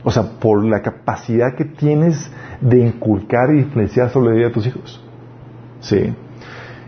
O 0.04 0.12
sea, 0.12 0.24
por 0.40 0.64
la 0.64 0.82
capacidad 0.82 1.56
que 1.56 1.66
tienes 1.66 2.32
de 2.62 2.80
inculcar 2.80 3.54
y 3.54 3.60
influenciar 3.60 4.10
sobre 4.10 4.30
la 4.30 4.36
vida 4.36 4.48
de 4.48 4.54
tus 4.54 4.68
hijos. 4.68 5.04
Sí. 5.80 6.14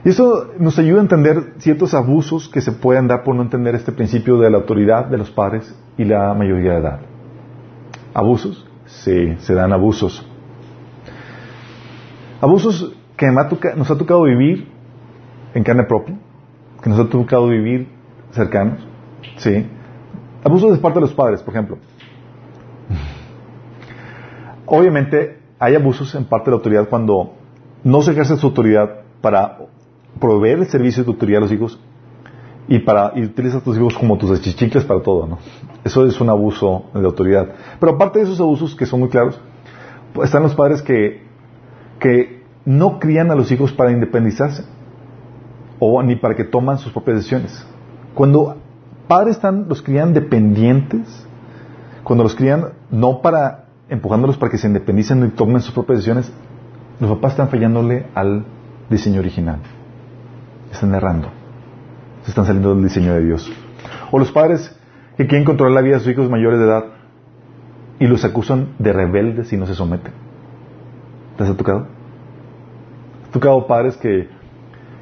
Y 0.05 0.09
eso 0.09 0.51
nos 0.57 0.79
ayuda 0.79 0.99
a 0.99 1.03
entender 1.03 1.53
ciertos 1.57 1.93
abusos 1.93 2.47
que 2.47 2.62
se 2.62 2.71
pueden 2.71 3.07
dar 3.07 3.23
por 3.23 3.35
no 3.35 3.41
entender 3.41 3.75
este 3.75 3.91
principio 3.91 4.38
de 4.38 4.49
la 4.49 4.57
autoridad 4.57 5.05
de 5.05 5.17
los 5.17 5.29
padres 5.29 5.75
y 5.97 6.05
la 6.05 6.33
mayoría 6.33 6.73
de 6.73 6.79
edad. 6.79 6.99
¿Abusos? 8.13 8.65
Sí, 8.85 9.35
se 9.39 9.53
dan 9.53 9.73
abusos. 9.73 10.25
Abusos 12.41 12.93
que 13.17 13.27
nos 13.75 13.91
ha 13.91 13.97
tocado 13.97 14.23
vivir 14.23 14.69
en 15.53 15.63
carne 15.63 15.83
propia, 15.83 16.17
que 16.81 16.89
nos 16.89 16.99
ha 16.99 17.09
tocado 17.09 17.47
vivir 17.49 17.89
cercanos. 18.31 18.88
Sí. 19.38 19.65
Abusos 20.43 20.71
de 20.71 20.77
parte 20.77 20.99
de 20.99 21.01
los 21.01 21.13
padres, 21.13 21.43
por 21.43 21.53
ejemplo. 21.53 21.77
Obviamente 24.65 25.39
hay 25.59 25.75
abusos 25.75 26.15
en 26.15 26.23
parte 26.25 26.45
de 26.45 26.51
la 26.51 26.57
autoridad 26.57 26.89
cuando 26.89 27.33
no 27.83 28.01
se 28.01 28.12
ejerce 28.12 28.38
su 28.38 28.47
autoridad 28.47 29.01
para 29.19 29.57
proveer 30.19 30.60
el 30.60 30.67
servicio 30.67 31.03
de 31.03 31.12
tutoría 31.12 31.38
a 31.38 31.41
los 31.41 31.51
hijos 31.51 31.79
y 32.67 32.79
para 32.79 33.13
y 33.15 33.23
utilizas 33.23 33.62
a 33.62 33.63
tus 33.63 33.77
hijos 33.77 33.95
como 33.97 34.17
tus 34.17 34.32
achichicles 34.32 34.86
para 34.86 35.01
todo, 35.01 35.25
¿no? 35.25 35.39
Eso 35.84 36.05
es 36.05 36.19
un 36.21 36.29
abuso 36.29 36.86
de 36.93 37.05
autoridad. 37.05 37.49
Pero 37.79 37.93
aparte 37.93 38.19
de 38.19 38.25
esos 38.25 38.39
abusos 38.39 38.75
que 38.75 38.86
son 38.86 38.99
muy 38.99 39.10
claros, 39.10 39.39
pues, 40.13 40.27
están 40.27 40.43
los 40.43 40.53
padres 40.53 40.82
que, 40.82 41.23
que 41.99 42.43
no 42.65 42.99
crían 42.99 43.32
a 43.32 43.36
los 43.36 43.51
hijos 43.51 43.71
para 43.71 43.91
independizarse 43.91 44.63
o 45.79 46.03
ni 46.03 46.15
para 46.15 46.36
que 46.36 46.43
toman 46.43 46.77
sus 46.77 46.91
propias 46.91 47.17
decisiones. 47.17 47.65
Cuando 48.13 48.58
padres 49.08 49.38
están, 49.38 49.67
los 49.67 49.82
crían 49.82 50.13
dependientes, 50.13 51.25
cuando 52.03 52.23
los 52.23 52.36
crían 52.36 52.73
no 52.91 53.21
para 53.21 53.65
empujándolos 53.89 54.38
para 54.38 54.51
que 54.51 54.58
se 54.60 54.67
independicen 54.67 55.25
y 55.25 55.29
tomen 55.29 55.62
sus 55.62 55.73
propias 55.73 55.99
decisiones, 55.99 56.32
los 56.99 57.10
papás 57.12 57.32
están 57.32 57.49
fallándole 57.49 58.05
al 58.13 58.45
diseño 58.89 59.19
original. 59.19 59.60
Están 60.71 60.93
errando. 60.93 61.29
Se 62.23 62.32
están 62.32 62.45
saliendo 62.45 62.73
del 62.73 62.84
diseño 62.84 63.13
de 63.13 63.25
Dios. 63.25 63.51
O 64.12 64.19
los 64.19 64.32
padres 64.32 64.75
que 65.17 65.27
quieren 65.27 65.45
controlar 65.45 65.75
la 65.75 65.82
vida 65.82 65.95
de 65.95 65.99
sus 66.01 66.12
hijos 66.12 66.29
mayores 66.29 66.60
de 66.60 66.65
edad 66.65 66.86
y 67.99 68.08
los 68.08 68.23
acusan 68.23 68.69
de 68.79 68.93
rebeldes 68.93 69.51
y 69.51 69.58
no 69.58 69.65
se 69.65 69.75
someten. 69.75 70.13
¿Te 71.38 71.43
has 71.43 71.55
tocado? 71.55 71.88
¿Has 73.25 73.32
tocado 73.32 73.67
padres 73.67 73.97
que, 73.97 74.29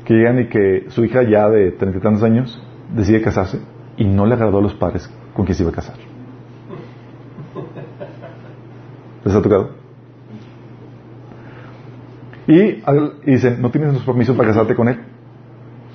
que 0.06 0.14
llegan 0.14 0.40
y 0.40 0.48
que 0.48 0.86
su 0.90 1.06
hija 1.06 1.24
ya 1.24 1.50
de 1.50 1.72
treinta 1.72 2.00
y 2.00 2.02
tantos 2.02 2.24
años 2.24 2.62
decide 2.94 3.22
casarse 3.22 3.60
y 3.98 4.06
no 4.06 4.26
le 4.26 4.36
agradó 4.36 4.60
a 4.60 4.62
los 4.62 4.74
padres 4.74 5.10
con 5.34 5.46
quien 5.46 5.56
se 5.56 5.64
iba 5.64 5.72
a 5.72 5.76
casar. 5.76 5.96
¿Les 9.24 9.36
ha 9.36 9.42
tocado? 9.42 9.72
Y, 12.48 12.82
dicen, 13.26 13.62
no 13.62 13.70
tienes 13.72 13.94
los 13.94 14.04
permisos 14.04 14.36
para 14.38 14.50
casarte 14.50 14.74
con 14.74 14.88
él. 14.88 15.00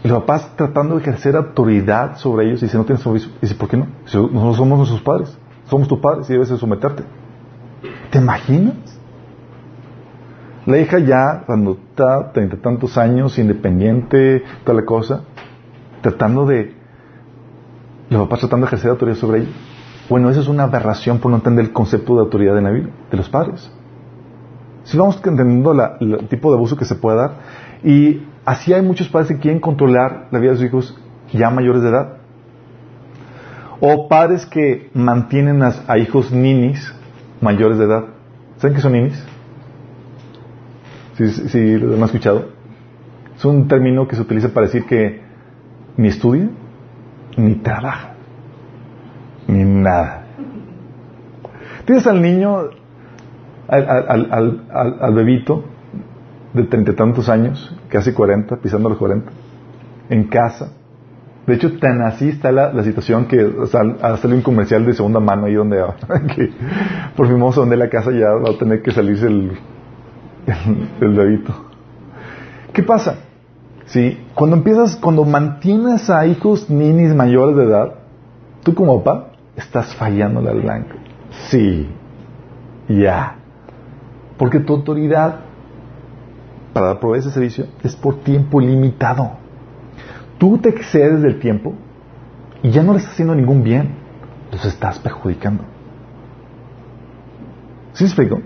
Y 0.04 0.08
los 0.08 0.20
papás 0.20 0.56
tratando 0.56 0.96
de 0.96 1.02
ejercer 1.02 1.36
autoridad 1.36 2.16
sobre 2.16 2.46
ellos 2.46 2.62
y 2.62 2.68
si 2.68 2.76
no 2.76 2.84
tienes 2.84 3.06
y 3.06 3.30
dice, 3.40 3.54
¿por 3.54 3.68
qué 3.68 3.76
no? 3.76 3.86
Si 4.06 4.16
nosotros 4.16 4.56
somos 4.56 4.78
nuestros 4.78 5.02
padres, 5.02 5.38
somos 5.66 5.86
tus 5.86 5.98
padres 6.00 6.28
y 6.28 6.32
debes 6.32 6.48
de 6.48 6.58
someterte. 6.58 7.04
¿Te 8.10 8.18
imaginas? 8.18 8.74
La 10.66 10.78
hija 10.78 10.98
ya, 10.98 11.42
cuando 11.46 11.72
está 11.72 12.32
treinta 12.32 12.56
tantos 12.56 12.96
años, 12.98 13.38
independiente, 13.38 14.44
toda 14.64 14.80
la 14.80 14.84
cosa, 14.84 15.22
tratando 16.02 16.46
de, 16.46 16.74
los 18.10 18.22
papás 18.22 18.40
tratando 18.40 18.66
de 18.66 18.68
ejercer 18.68 18.90
autoridad 18.90 19.16
sobre 19.16 19.40
ella. 19.40 19.50
Bueno, 20.08 20.30
eso 20.30 20.40
es 20.40 20.48
una 20.48 20.64
aberración 20.64 21.18
por 21.18 21.30
no 21.30 21.36
entender 21.36 21.64
el 21.64 21.72
concepto 21.72 22.14
de 22.14 22.20
autoridad 22.20 22.58
en 22.58 22.64
la 22.64 22.70
vida 22.70 22.88
de 23.10 23.16
los 23.16 23.28
padres. 23.28 23.72
Si 24.84 24.98
vamos 24.98 25.16
entendiendo 25.24 25.72
el 26.00 26.28
tipo 26.28 26.50
de 26.50 26.56
abuso 26.56 26.76
que 26.76 26.84
se 26.84 26.96
puede 26.96 27.16
dar, 27.16 27.34
y 27.84 28.22
así 28.44 28.72
hay 28.72 28.83
muchos 28.83 29.09
padres 29.09 29.28
que 29.28 29.38
quieren 29.38 29.61
controlar 29.61 30.28
la 30.31 30.38
vida 30.38 30.52
de 30.52 30.57
sus 30.59 30.66
hijos 30.66 30.98
ya 31.33 31.50
mayores 31.50 31.83
de 31.83 31.88
edad. 31.88 32.16
O 33.81 34.09
padres 34.09 34.46
que 34.46 34.90
mantienen 34.94 35.62
a, 35.62 35.98
hijos 35.98 36.31
ninis 36.31 36.94
mayores 37.40 37.78
de 37.78 37.85
edad. 37.85 38.05
¿Saben 38.59 38.76
qué 38.76 38.81
son 38.81 38.92
ninis? 38.92 39.26
Si, 41.16 41.78
lo 41.78 41.96
han 41.96 42.02
escuchado. 42.05 42.50
Es 43.37 43.44
un 43.44 43.66
término 43.66 44.07
que 44.07 44.16
se 44.16 44.22
utiliza 44.22 44.50
para 44.50 44.66
decir 44.66 44.87
que 44.87 45.20
ni 45.96 46.09
estudia, 46.09 46.48
ni 47.37 47.57
trabaja, 47.57 48.14
ni 49.48 49.64
nada. 49.64 50.26
Tienes 51.85 52.07
al 52.07 52.22
niño, 52.22 52.70
al 53.68 55.14
bebito, 55.14 55.64
de 56.54 56.64
treinta 56.64 56.92
y 56.92 56.94
tantos 56.94 57.28
años, 57.28 57.74
casi 57.88 58.12
cuarenta, 58.12 58.56
pisando 58.56 58.88
los 58.88 58.98
cuarenta, 58.98 59.30
en 60.08 60.24
casa. 60.24 60.72
De 61.46 61.54
hecho, 61.54 61.76
tan 61.78 62.02
así 62.02 62.28
está 62.28 62.52
la, 62.52 62.82
situación 62.84 63.26
que 63.26 63.42
o 63.44 63.66
sea, 63.66 63.82
un 63.82 64.42
comercial 64.42 64.86
de 64.86 64.94
segunda 64.94 65.18
mano 65.18 65.46
ahí 65.46 65.54
donde 65.54 65.82
que 66.36 66.52
por 67.16 67.26
fin 67.26 67.34
vamos 67.34 67.56
a 67.56 67.60
donde 67.60 67.76
la 67.76 67.88
casa 67.88 68.12
ya 68.12 68.30
va 68.30 68.50
a 68.50 68.58
tener 68.58 68.82
que 68.82 68.92
salirse 68.92 69.26
el, 69.26 69.52
el, 71.00 71.12
bebito. 71.14 71.52
¿Qué 72.72 72.82
pasa? 72.82 73.16
Sí, 73.86 74.24
cuando 74.34 74.56
empiezas, 74.56 74.96
cuando 74.96 75.24
mantienes 75.24 76.08
a 76.10 76.26
hijos 76.26 76.70
ninis 76.70 77.12
mayores 77.12 77.56
de 77.56 77.64
edad, 77.64 77.94
tú 78.62 78.74
como 78.74 79.02
papá 79.02 79.32
estás 79.56 79.94
fallando 79.96 80.40
la 80.40 80.52
blanca. 80.52 80.94
Sí, 81.48 81.88
ya. 82.88 83.36
Porque 84.38 84.60
tu 84.60 84.74
autoridad 84.74 85.40
para 86.72 86.98
proveer 86.98 87.20
ese 87.20 87.30
servicio 87.30 87.66
es 87.82 87.94
por 87.96 88.20
tiempo 88.20 88.61
limitado. 88.61 89.32
Tú 90.38 90.58
te 90.58 90.70
excedes 90.70 91.22
del 91.22 91.38
tiempo 91.38 91.74
y 92.62 92.70
ya 92.70 92.82
no 92.82 92.92
le 92.92 92.98
estás 92.98 93.12
haciendo 93.14 93.35
ningún 93.35 93.62
bien, 93.62 93.90
los 94.50 94.64
estás 94.64 94.98
perjudicando. 94.98 95.64
¿Sí 97.92 98.04
me 98.04 98.08
explico? 98.08 98.40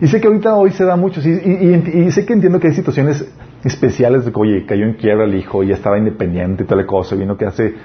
Y 0.00 0.08
sé 0.08 0.20
que 0.20 0.26
ahorita 0.26 0.56
hoy 0.56 0.72
se 0.72 0.84
da 0.84 0.96
mucho, 0.96 1.20
y, 1.20 2.10
sé 2.10 2.26
que 2.26 2.32
entiendo 2.32 2.58
que 2.58 2.66
hay 2.66 2.74
situaciones 2.74 3.24
especiales 3.62 4.24
de 4.24 4.32
que, 4.32 4.40
oye, 4.40 4.66
cayó 4.66 4.84
en 4.84 4.94
quiebra 4.94 5.24
el 5.24 5.34
hijo, 5.36 5.62
ya 5.62 5.74
estaba 5.74 5.96
independiente 5.96 6.64
y 6.64 6.66
tal 6.66 6.84
cosa, 6.86 7.14
vino 7.14 7.36
que 7.36 7.46
hace, 7.46 7.76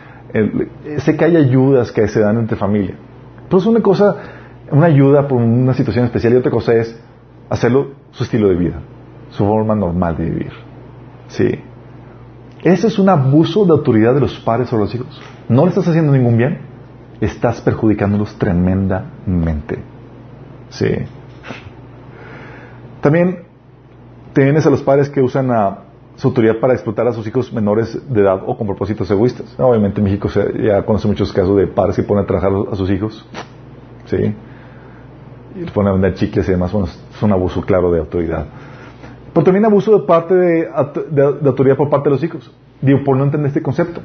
sé 0.97 1.15
que 1.15 1.25
hay 1.25 1.35
ayudas 1.35 1.91
que 1.91 2.07
se 2.07 2.19
dan 2.19 2.39
entre 2.39 2.57
familia. 2.57 2.95
Pero 3.47 3.59
es 3.59 3.65
una 3.67 3.81
cosa 3.81 4.15
una 4.71 4.87
ayuda 4.87 5.27
por 5.27 5.41
una 5.41 5.73
situación 5.73 6.05
especial 6.05 6.33
y 6.33 6.37
otra 6.37 6.51
cosa 6.51 6.73
es 6.73 6.99
hacerlo 7.49 7.91
su 8.11 8.23
estilo 8.23 8.49
de 8.49 8.55
vida, 8.55 8.79
su 9.29 9.45
forma 9.45 9.75
normal 9.75 10.17
de 10.17 10.25
vivir. 10.25 10.51
Sí. 11.27 11.63
Ese 12.63 12.87
es 12.87 12.99
un 12.99 13.09
abuso 13.09 13.65
de 13.65 13.71
autoridad 13.71 14.13
de 14.13 14.21
los 14.21 14.39
padres 14.39 14.69
sobre 14.69 14.83
los 14.83 14.95
hijos. 14.95 15.21
No 15.47 15.63
le 15.63 15.69
estás 15.69 15.87
haciendo 15.87 16.11
ningún 16.11 16.37
bien, 16.37 16.59
estás 17.21 17.61
perjudicándolos 17.61 18.37
tremendamente. 18.37 19.79
Sí. 20.69 20.89
También 23.01 23.43
tienes 24.33 24.65
a 24.65 24.69
los 24.69 24.81
padres 24.81 25.09
que 25.09 25.21
usan 25.21 25.49
su 26.15 26.27
autoridad 26.27 26.59
para 26.59 26.73
explotar 26.73 27.07
a 27.07 27.13
sus 27.13 27.25
hijos 27.27 27.53
menores 27.53 27.97
de 28.11 28.21
edad 28.21 28.41
o 28.45 28.57
con 28.57 28.67
propósitos 28.67 29.09
egoístas. 29.11 29.55
Obviamente 29.59 30.01
en 30.01 30.05
México 30.05 30.27
ya 30.61 30.83
conoce 30.83 31.07
muchos 31.07 31.31
casos 31.31 31.55
de 31.55 31.67
padres 31.67 31.95
que 31.95 32.03
ponen 32.03 32.23
a 32.23 32.27
trabajar 32.27 32.51
a 32.71 32.75
sus 32.75 32.89
hijos. 32.89 33.25
Sí 34.05 34.35
y 35.57 35.61
les 35.61 35.71
ponen 35.71 35.89
a 35.89 35.91
vender 35.93 36.13
chicles 36.13 36.47
y 36.47 36.51
demás, 36.51 36.71
es 36.73 37.23
un 37.23 37.31
abuso 37.31 37.61
claro 37.61 37.91
de 37.91 37.99
autoridad. 37.99 38.45
Pero 39.33 39.43
también 39.43 39.65
abuso 39.65 39.97
de 39.99 40.05
parte 40.05 40.33
de, 40.33 40.67
autoridad 41.45 41.75
por 41.75 41.89
parte 41.89 42.09
de 42.09 42.15
los 42.15 42.23
hijos. 42.23 42.51
Digo, 42.81 43.03
por 43.03 43.17
no 43.17 43.23
entender 43.23 43.47
este 43.47 43.61
concepto. 43.61 44.01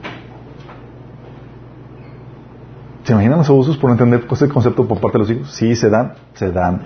¿Se 3.04 3.12
imaginan 3.12 3.38
los 3.38 3.50
abusos 3.50 3.76
por 3.76 3.90
no 3.90 3.94
entender 3.94 4.24
este 4.30 4.48
concepto 4.48 4.86
por 4.86 5.00
parte 5.00 5.18
de 5.18 5.18
los 5.18 5.30
hijos? 5.30 5.52
Sí, 5.52 5.74
se 5.74 5.90
dan, 5.90 6.14
se 6.34 6.50
dan. 6.52 6.82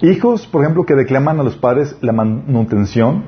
Hijos, 0.00 0.46
por 0.46 0.62
ejemplo, 0.62 0.84
que 0.84 0.94
declaman 0.94 1.38
a 1.38 1.42
los 1.44 1.56
padres 1.56 1.96
la 2.00 2.12
manutención, 2.12 3.22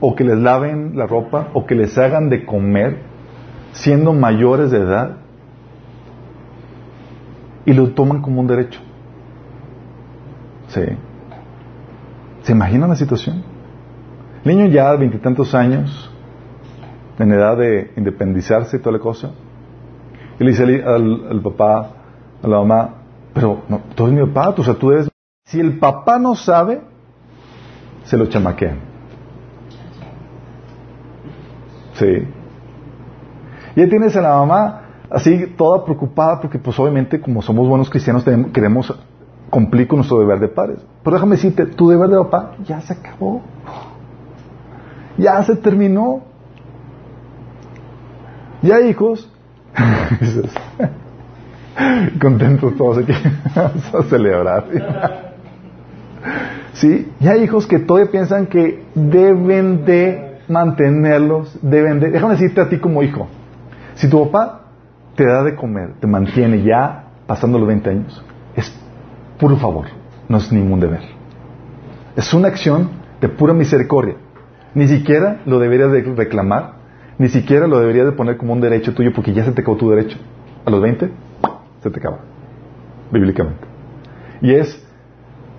o 0.00 0.14
que 0.14 0.24
les 0.24 0.38
laven 0.38 0.96
la 0.96 1.06
ropa, 1.06 1.48
o 1.54 1.64
que 1.64 1.74
les 1.74 1.96
hagan 1.96 2.28
de 2.28 2.44
comer, 2.44 3.02
siendo 3.72 4.12
mayores 4.12 4.70
de 4.70 4.78
edad, 4.78 5.16
y 7.70 7.72
lo 7.72 7.90
toman 7.90 8.20
como 8.20 8.40
un 8.40 8.48
derecho. 8.48 8.80
¿Sí? 10.68 10.82
¿Se 12.42 12.52
imaginan 12.52 12.90
la 12.90 12.96
situación? 12.96 13.44
Niño 14.44 14.66
ya 14.66 14.90
de 14.90 14.96
veintitantos 14.96 15.54
años, 15.54 16.10
en 17.18 17.30
edad 17.30 17.56
de 17.56 17.92
independizarse 17.96 18.76
y 18.76 18.80
toda 18.80 18.94
la 18.94 18.98
cosa, 18.98 19.30
y 20.40 20.44
le 20.44 20.50
dice 20.50 20.82
al, 20.84 21.40
papá, 21.44 21.92
a 22.42 22.48
la 22.48 22.58
mamá, 22.58 22.94
pero 23.34 23.62
no, 23.68 23.82
tú 23.94 24.08
eres 24.08 24.18
mi 24.18 24.26
papá, 24.32 24.54
o 24.56 24.64
sea, 24.64 24.74
tú 24.74 24.90
eres... 24.90 25.08
Si 25.44 25.60
el 25.60 25.78
papá 25.78 26.18
no 26.18 26.34
sabe, 26.34 26.80
se 28.02 28.16
lo 28.16 28.26
chamaquean. 28.26 28.78
Sí. 31.94 32.26
Y 33.76 33.80
ahí 33.80 33.88
tienes 33.88 34.16
a 34.16 34.22
la 34.22 34.30
mamá 34.30 34.89
así 35.10 35.46
toda 35.56 35.84
preocupada 35.84 36.40
porque 36.40 36.58
pues 36.58 36.78
obviamente 36.78 37.20
como 37.20 37.42
somos 37.42 37.68
buenos 37.68 37.90
cristianos 37.90 38.24
queremos 38.52 38.94
cumplir 39.50 39.88
con 39.88 39.98
nuestro 39.98 40.20
deber 40.20 40.38
de 40.38 40.48
padres. 40.48 40.78
Pero 41.02 41.16
déjame 41.16 41.36
decirte, 41.36 41.66
tu 41.66 41.90
deber 41.90 42.08
de 42.08 42.18
papá 42.18 42.52
ya 42.64 42.80
se 42.80 42.92
acabó. 42.92 43.42
Ya 45.18 45.42
se 45.42 45.56
terminó. 45.56 46.22
Ya 48.62 48.80
hijos. 48.80 49.28
Contentos 52.20 52.76
todos 52.76 52.98
aquí. 52.98 53.12
Vamos 53.54 53.94
a 53.94 54.02
celebrar. 54.04 54.64
sí, 56.74 57.12
ya 57.18 57.36
hijos 57.36 57.66
que 57.66 57.80
todavía 57.80 58.10
piensan 58.10 58.46
que 58.46 58.84
deben 58.94 59.84
de 59.84 60.38
mantenerlos, 60.48 61.58
deben 61.62 62.00
de... 62.00 62.10
Déjame 62.10 62.34
decirte 62.34 62.60
a 62.60 62.68
ti 62.68 62.78
como 62.78 63.02
hijo. 63.02 63.28
Si 63.94 64.08
tu 64.08 64.30
papá 64.30 64.59
te 65.14 65.24
da 65.26 65.42
de 65.42 65.54
comer, 65.54 65.94
te 66.00 66.06
mantiene 66.06 66.62
ya 66.62 67.04
pasando 67.26 67.58
los 67.58 67.68
20 67.68 67.90
años, 67.90 68.24
es 68.56 68.72
puro 69.38 69.56
favor, 69.56 69.86
no 70.28 70.38
es 70.38 70.52
ningún 70.52 70.80
deber. 70.80 71.02
Es 72.16 72.32
una 72.34 72.48
acción 72.48 72.90
de 73.20 73.28
pura 73.28 73.52
misericordia. 73.52 74.16
Ni 74.74 74.86
siquiera 74.86 75.40
lo 75.46 75.58
deberías 75.58 75.90
de 75.92 76.02
reclamar, 76.02 76.74
ni 77.18 77.28
siquiera 77.28 77.66
lo 77.66 77.78
deberías 77.78 78.06
de 78.06 78.12
poner 78.12 78.36
como 78.36 78.52
un 78.52 78.60
derecho 78.60 78.94
tuyo 78.94 79.12
porque 79.14 79.32
ya 79.32 79.44
se 79.44 79.52
te 79.52 79.62
acabó 79.62 79.76
tu 79.76 79.90
derecho. 79.90 80.18
A 80.64 80.70
los 80.70 80.80
20 80.80 81.10
se 81.82 81.90
te 81.90 81.98
acaba, 81.98 82.20
bíblicamente. 83.10 83.66
Y 84.42 84.52
es 84.52 84.86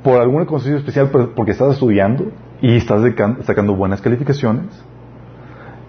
por 0.04 0.20
alguna 0.20 0.46
condición 0.46 0.78
especial 0.78 1.10
porque 1.10 1.52
estás 1.52 1.74
estudiando 1.74 2.32
y 2.62 2.76
estás 2.76 3.02
sacando 3.44 3.76
buenas 3.76 4.02
calificaciones, 4.02 4.66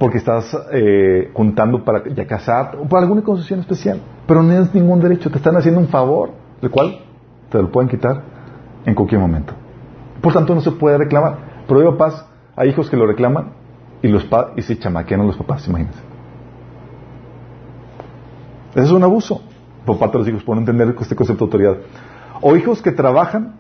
porque 0.03 0.19
estás 0.19 0.53
eh, 0.73 1.31
contando 1.33 1.85
para 1.85 2.03
ya 2.13 2.27
casar 2.27 2.77
o 2.77 2.89
por 2.89 2.99
alguna 2.99 3.23
concesión 3.23 3.61
especial. 3.61 4.01
Pero 4.27 4.43
no 4.43 4.49
tienes 4.49 4.75
ningún 4.75 5.01
derecho, 5.01 5.31
te 5.31 5.37
están 5.37 5.55
haciendo 5.55 5.79
un 5.79 5.87
favor, 5.87 6.31
el 6.61 6.73
cual 6.73 6.99
te 7.49 7.63
lo 7.63 7.71
pueden 7.71 7.89
quitar 7.89 8.21
en 8.85 8.97
cualquier 8.97 9.21
momento. 9.21 9.53
Por 10.21 10.33
tanto, 10.33 10.57
no 10.57 10.61
se 10.61 10.73
puede 10.73 10.99
reclamar. 10.99 11.63
Pero 11.69 11.79
hay 11.79 11.87
papás, 11.87 12.27
hay 12.57 12.71
hijos 12.71 12.91
que 12.91 12.97
lo 12.97 13.07
reclaman 13.07 13.53
y 14.03 14.09
los 14.09 14.27
y 14.57 14.63
se 14.63 14.77
chamaquean 14.77 15.21
a 15.21 15.25
los 15.25 15.37
papás, 15.37 15.69
imagínense. 15.69 16.01
Ese 18.75 18.87
es 18.87 18.91
un 18.91 19.05
abuso 19.05 19.41
por 19.87 20.01
parte 20.01 20.15
de 20.15 20.19
los 20.19 20.29
hijos, 20.31 20.43
por 20.43 20.57
no 20.57 20.63
entender 20.63 20.97
este 20.99 21.15
concepto 21.15 21.47
de 21.47 21.65
autoridad. 21.69 21.77
O 22.41 22.57
hijos 22.57 22.83
que 22.83 22.91
trabajan 22.91 23.55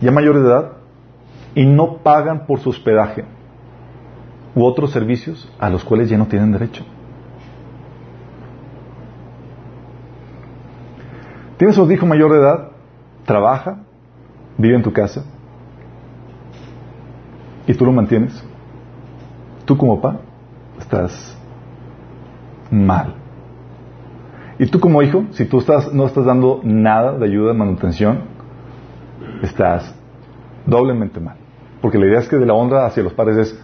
ya 0.00 0.12
mayores 0.12 0.44
de 0.44 0.48
edad 0.48 0.72
y 1.56 1.66
no 1.66 1.96
pagan 2.04 2.46
por 2.46 2.60
su 2.60 2.70
hospedaje 2.70 3.24
u 4.54 4.64
otros 4.64 4.90
servicios 4.90 5.50
a 5.58 5.68
los 5.68 5.84
cuales 5.84 6.08
ya 6.08 6.18
no 6.18 6.26
tienen 6.26 6.52
derecho. 6.52 6.84
Tienes 11.56 11.78
un 11.78 11.90
hijo 11.90 12.06
mayor 12.06 12.32
de 12.32 12.38
edad, 12.38 12.70
trabaja, 13.24 13.78
vive 14.58 14.76
en 14.76 14.82
tu 14.82 14.92
casa 14.92 15.24
y 17.66 17.74
tú 17.74 17.86
lo 17.86 17.92
mantienes, 17.92 18.44
tú 19.64 19.76
como 19.76 20.00
papá 20.00 20.20
estás 20.78 21.36
mal. 22.70 23.14
Y 24.58 24.66
tú 24.66 24.78
como 24.78 25.02
hijo, 25.02 25.24
si 25.30 25.46
tú 25.46 25.58
estás, 25.58 25.92
no 25.92 26.06
estás 26.06 26.24
dando 26.24 26.60
nada 26.62 27.18
de 27.18 27.24
ayuda 27.24 27.52
de 27.52 27.58
manutención, 27.58 28.20
estás 29.42 29.94
doblemente 30.66 31.18
mal. 31.18 31.36
Porque 31.80 31.98
la 31.98 32.06
idea 32.06 32.20
es 32.20 32.28
que 32.28 32.36
de 32.36 32.46
la 32.46 32.54
honra 32.54 32.86
hacia 32.86 33.02
los 33.02 33.12
padres 33.12 33.36
es, 33.36 33.63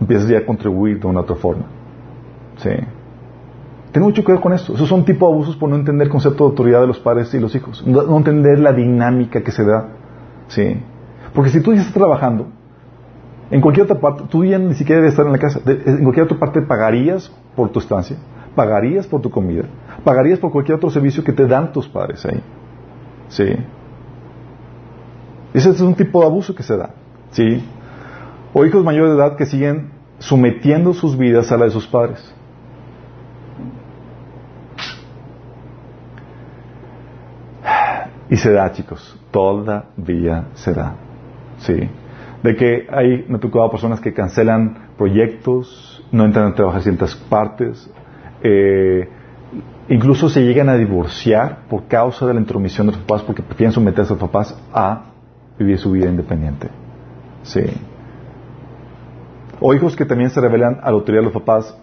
empiezas 0.00 0.28
ya 0.28 0.38
a 0.38 0.46
contribuir 0.46 1.00
de 1.00 1.06
una 1.06 1.20
otra 1.20 1.36
forma. 1.36 1.64
Sí. 2.56 2.70
Tengo 3.92 4.08
mucho 4.08 4.22
cuidado 4.22 4.42
con 4.42 4.52
esto. 4.52 4.74
Esos 4.74 4.88
son 4.88 5.04
tipo 5.04 5.26
de 5.26 5.32
abusos 5.32 5.56
por 5.56 5.68
no 5.68 5.76
entender 5.76 6.06
el 6.06 6.10
concepto 6.10 6.44
de 6.44 6.50
autoridad 6.50 6.80
de 6.80 6.86
los 6.86 6.98
padres 6.98 7.32
y 7.34 7.40
los 7.40 7.54
hijos. 7.54 7.86
No, 7.86 8.16
entender 8.16 8.58
la 8.58 8.72
dinámica 8.72 9.42
que 9.42 9.50
se 9.50 9.64
da. 9.64 9.88
Sí. 10.48 10.76
Porque 11.34 11.50
si 11.50 11.62
tú 11.62 11.72
ya 11.72 11.80
estás 11.80 11.94
trabajando, 11.94 12.46
en 13.50 13.60
cualquier 13.60 13.84
otra 13.84 13.98
parte, 13.98 14.24
tú 14.28 14.44
ya 14.44 14.58
ni 14.58 14.74
siquiera 14.74 15.00
debes 15.00 15.14
estar 15.14 15.26
en 15.26 15.32
la 15.32 15.38
casa. 15.38 15.60
en 15.64 16.02
cualquier 16.02 16.26
otra 16.26 16.38
parte 16.38 16.60
pagarías 16.62 17.32
por 17.56 17.70
tu 17.70 17.78
estancia, 17.78 18.16
pagarías 18.54 19.06
por 19.06 19.22
tu 19.22 19.30
comida, 19.30 19.64
pagarías 20.04 20.38
por 20.38 20.52
cualquier 20.52 20.76
otro 20.76 20.90
servicio 20.90 21.24
que 21.24 21.32
te 21.32 21.46
dan 21.46 21.72
tus 21.72 21.88
padres 21.88 22.24
ahí. 22.26 22.42
Sí. 23.28 23.46
Ese 25.54 25.70
es 25.70 25.80
un 25.80 25.94
tipo 25.94 26.20
de 26.20 26.26
abuso 26.26 26.54
que 26.54 26.62
se 26.62 26.76
da. 26.76 26.90
¿Sí? 27.30 27.62
O 28.52 28.64
hijos 28.64 28.84
mayores 28.84 29.12
de 29.12 29.18
edad 29.18 29.36
que 29.36 29.46
siguen 29.46 29.90
sometiendo 30.18 30.94
sus 30.94 31.16
vidas 31.16 31.52
a 31.52 31.56
la 31.56 31.66
de 31.66 31.70
sus 31.70 31.86
padres. 31.86 32.34
Y 38.30 38.36
se 38.36 38.52
da, 38.52 38.70
chicos, 38.72 39.18
todavía 39.30 40.48
se 40.54 40.74
da. 40.74 40.94
Sí. 41.58 41.88
De 42.42 42.56
que 42.56 42.86
hay, 42.90 43.24
me 43.28 43.36
ha 43.36 43.40
tocado 43.40 43.70
personas 43.70 44.00
que 44.00 44.12
cancelan 44.12 44.88
proyectos, 44.96 46.04
no 46.12 46.24
entran 46.24 46.52
a 46.52 46.54
trabajar 46.54 46.82
ciertas 46.82 47.14
partes, 47.14 47.90
eh, 48.42 49.08
incluso 49.88 50.28
se 50.28 50.42
llegan 50.42 50.68
a 50.68 50.76
divorciar 50.76 51.60
por 51.68 51.86
causa 51.86 52.26
de 52.26 52.34
la 52.34 52.40
intromisión 52.40 52.86
de 52.86 52.92
los 52.92 53.00
papás 53.02 53.22
porque 53.22 53.42
prefieren 53.42 53.72
someterse 53.72 54.12
a 54.12 54.16
los 54.16 54.22
papás 54.22 54.56
a 54.72 55.04
vivir 55.58 55.78
su 55.78 55.90
vida 55.90 56.08
independiente. 56.08 56.68
Sí. 57.42 57.62
O 59.60 59.74
hijos 59.74 59.96
que 59.96 60.04
también 60.04 60.30
se 60.30 60.40
revelan 60.40 60.78
a 60.82 60.86
la 60.86 60.96
autoridad 60.96 61.20
de 61.20 61.24
los 61.24 61.34
papás 61.34 61.76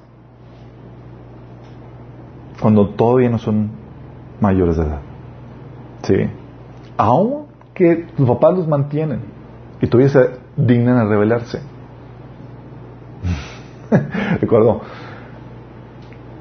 cuando 2.62 2.90
todavía 2.90 3.30
no 3.30 3.38
son 3.38 3.72
mayores 4.40 4.78
de 4.78 4.84
edad. 4.84 5.00
Sí. 6.04 6.30
Aunque 6.98 8.08
los 8.18 8.28
papás 8.28 8.58
los 8.58 8.68
mantienen 8.68 9.22
y 9.82 9.88
todavía 9.88 10.10
se 10.10 10.30
dignan 10.56 10.98
a 10.98 11.06
rebelarse. 11.06 11.60
Recuerdo, 14.42 14.82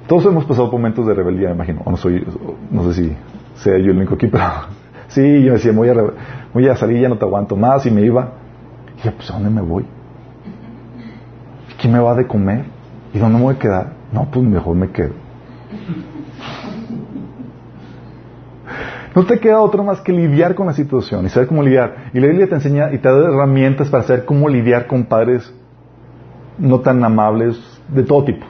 todos 0.06 0.26
hemos 0.26 0.44
pasado 0.44 0.70
momentos 0.70 1.06
de 1.06 1.14
rebeldía, 1.14 1.48
me 1.48 1.54
imagino. 1.54 1.82
no, 1.84 1.96
soy, 1.96 2.26
no 2.70 2.84
sé 2.84 3.02
si 3.02 3.16
sea 3.56 3.78
yo 3.78 3.90
el 3.90 3.96
único 3.96 4.14
aquí, 4.14 4.26
pero 4.32 4.44
sí, 5.08 5.42
yo 5.42 5.54
decía, 5.54 5.72
voy 5.72 5.88
a, 5.88 5.94
voy 6.52 6.68
a 6.68 6.76
salir, 6.76 7.00
ya 7.00 7.08
no 7.08 7.18
te 7.18 7.24
aguanto 7.24 7.56
más, 7.56 7.86
y 7.86 7.90
me 7.90 8.02
iba. 8.02 8.32
Y 8.98 9.06
yo, 9.06 9.12
pues, 9.12 9.30
¿a 9.30 9.34
dónde 9.34 9.50
me 9.50 9.62
voy? 9.62 9.84
¿Quién 11.84 11.92
me 11.92 12.00
va 12.00 12.14
de 12.14 12.26
comer? 12.26 12.64
¿Y 13.12 13.18
dónde 13.18 13.36
me 13.36 13.44
voy 13.44 13.56
a 13.56 13.58
quedar? 13.58 13.92
No, 14.10 14.26
pues 14.30 14.42
mejor 14.42 14.74
me 14.74 14.88
quedo. 14.88 15.12
No 19.14 19.26
te 19.26 19.38
queda 19.38 19.60
otro 19.60 19.84
más 19.84 20.00
que 20.00 20.10
lidiar 20.10 20.54
con 20.54 20.66
la 20.66 20.72
situación 20.72 21.26
y 21.26 21.28
saber 21.28 21.46
cómo 21.46 21.62
lidiar. 21.62 22.10
Y 22.14 22.20
la 22.20 22.28
Biblia 22.28 22.48
te 22.48 22.54
enseña 22.54 22.90
y 22.90 22.96
te 22.96 23.08
da 23.10 23.28
herramientas 23.28 23.90
para 23.90 24.02
saber 24.02 24.24
cómo 24.24 24.48
lidiar 24.48 24.86
con 24.86 25.04
padres 25.04 25.52
no 26.56 26.80
tan 26.80 27.04
amables 27.04 27.60
de 27.88 28.02
todo 28.02 28.24
tipo. 28.24 28.46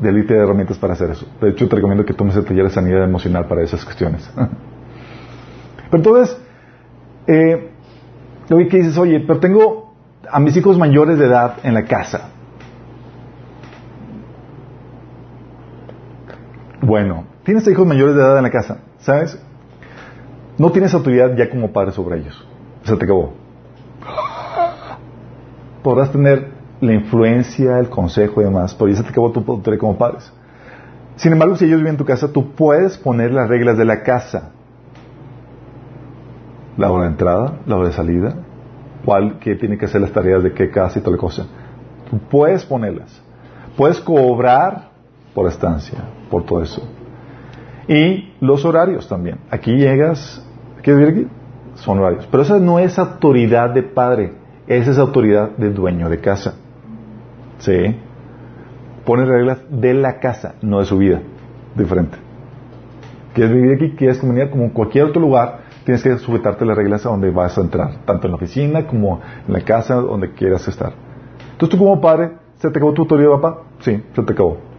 De 0.00 0.08
élite 0.08 0.32
de 0.32 0.40
herramientas 0.40 0.78
para 0.78 0.94
hacer 0.94 1.10
eso. 1.10 1.26
De 1.38 1.50
hecho, 1.50 1.68
te 1.68 1.76
recomiendo 1.76 2.06
que 2.06 2.14
tomes 2.14 2.34
el 2.36 2.46
taller 2.46 2.64
de 2.64 2.70
sanidad 2.70 3.04
emocional 3.04 3.44
para 3.44 3.60
esas 3.60 3.84
cuestiones. 3.84 4.26
pero 4.34 4.48
entonces, 5.92 6.40
eh, 7.26 7.72
que 8.48 8.76
dices, 8.78 8.96
oye, 8.96 9.20
pero 9.20 9.38
tengo 9.38 9.92
a 10.30 10.40
mis 10.40 10.56
hijos 10.56 10.78
mayores 10.78 11.18
de 11.18 11.26
edad 11.26 11.56
en 11.62 11.74
la 11.74 11.84
casa. 11.84 12.29
Bueno, 16.90 17.22
tienes 17.44 17.68
hijos 17.68 17.86
mayores 17.86 18.16
de 18.16 18.20
edad 18.20 18.36
en 18.36 18.42
la 18.42 18.50
casa, 18.50 18.78
¿sabes? 18.98 19.40
No 20.58 20.72
tienes 20.72 20.92
autoridad 20.92 21.36
ya 21.36 21.48
como 21.48 21.70
padre 21.70 21.92
sobre 21.92 22.18
ellos. 22.18 22.44
Se 22.82 22.96
te 22.96 23.04
acabó. 23.04 23.32
Podrás 25.84 26.10
tener 26.10 26.48
la 26.80 26.92
influencia, 26.92 27.78
el 27.78 27.88
consejo 27.88 28.40
y 28.40 28.44
demás, 28.44 28.74
pero 28.74 28.90
ya 28.90 28.96
se 28.96 29.04
te 29.04 29.10
acabó 29.10 29.30
tu 29.30 29.38
autoridad 29.38 29.78
como 29.78 29.96
padres. 29.96 30.32
Sin 31.14 31.32
embargo, 31.32 31.54
si 31.54 31.66
ellos 31.66 31.78
viven 31.78 31.92
en 31.92 31.96
tu 31.96 32.04
casa, 32.04 32.32
tú 32.32 32.56
puedes 32.56 32.98
poner 32.98 33.32
las 33.32 33.48
reglas 33.48 33.78
de 33.78 33.84
la 33.84 34.02
casa. 34.02 34.50
La 36.76 36.90
hora 36.90 37.04
de 37.04 37.10
entrada, 37.10 37.52
la 37.66 37.76
hora 37.76 37.86
de 37.86 37.94
salida, 37.94 38.34
cuál 39.04 39.38
que 39.38 39.54
tiene 39.54 39.78
que 39.78 39.84
hacer 39.84 40.00
las 40.00 40.10
tareas 40.10 40.42
de 40.42 40.54
qué 40.54 40.72
casa 40.72 40.98
y 40.98 41.02
toda 41.02 41.14
la 41.14 41.20
cosa. 41.20 41.46
Tú 42.10 42.18
puedes 42.18 42.64
ponerlas. 42.64 43.22
Puedes 43.76 44.00
cobrar 44.00 44.89
por 45.34 45.48
estancia, 45.48 45.98
por 46.30 46.44
todo 46.44 46.62
eso. 46.62 46.82
Y 47.88 48.34
los 48.40 48.64
horarios 48.64 49.08
también. 49.08 49.38
Aquí 49.50 49.72
llegas 49.72 50.46
¿Quieres 50.82 51.00
ver 51.00 51.08
aquí? 51.10 51.28
Son 51.74 51.98
horarios. 51.98 52.26
Pero 52.30 52.42
esa 52.42 52.58
no 52.58 52.78
es 52.78 52.98
autoridad 52.98 53.70
de 53.70 53.82
padre, 53.82 54.32
esa 54.66 54.90
es 54.90 54.98
autoridad 54.98 55.50
de 55.56 55.70
dueño 55.70 56.08
de 56.08 56.20
casa. 56.20 56.54
¿Sí? 57.58 57.96
Pone 59.04 59.24
reglas 59.24 59.58
de 59.68 59.94
la 59.94 60.18
casa, 60.18 60.54
no 60.62 60.80
de 60.80 60.86
su 60.86 60.98
vida. 60.98 61.20
Diferente. 61.74 62.16
¿Quieres 63.34 63.54
vivir 63.54 63.74
aquí? 63.74 63.90
¿Quieres 63.96 64.18
comunidad? 64.18 64.50
Como 64.50 64.64
en 64.64 64.70
cualquier 64.70 65.04
otro 65.04 65.20
lugar, 65.20 65.60
tienes 65.84 66.02
que 66.02 66.16
sujetarte 66.18 66.64
las 66.64 66.76
reglas 66.76 67.06
a 67.06 67.10
donde 67.10 67.30
vas 67.30 67.56
a 67.56 67.60
entrar, 67.60 68.04
tanto 68.04 68.26
en 68.26 68.32
la 68.32 68.36
oficina 68.36 68.86
como 68.86 69.20
en 69.46 69.52
la 69.52 69.60
casa, 69.60 69.94
donde 69.96 70.32
quieras 70.32 70.66
estar. 70.66 70.92
Entonces 71.52 71.78
tú 71.78 71.78
como 71.78 72.00
padre, 72.00 72.32
¿se 72.56 72.70
te 72.70 72.78
acabó 72.78 72.92
tu 72.92 73.02
autoridad, 73.02 73.30
papá? 73.32 73.62
Sí, 73.80 74.02
se 74.14 74.22
te 74.22 74.32
acabó. 74.32 74.69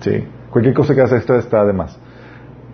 Sí. 0.00 0.24
Cualquier 0.50 0.74
cosa 0.74 0.94
que 0.94 1.00
hagas 1.00 1.12
extra 1.12 1.38
está 1.38 1.64
de 1.64 1.72
más. 1.72 1.98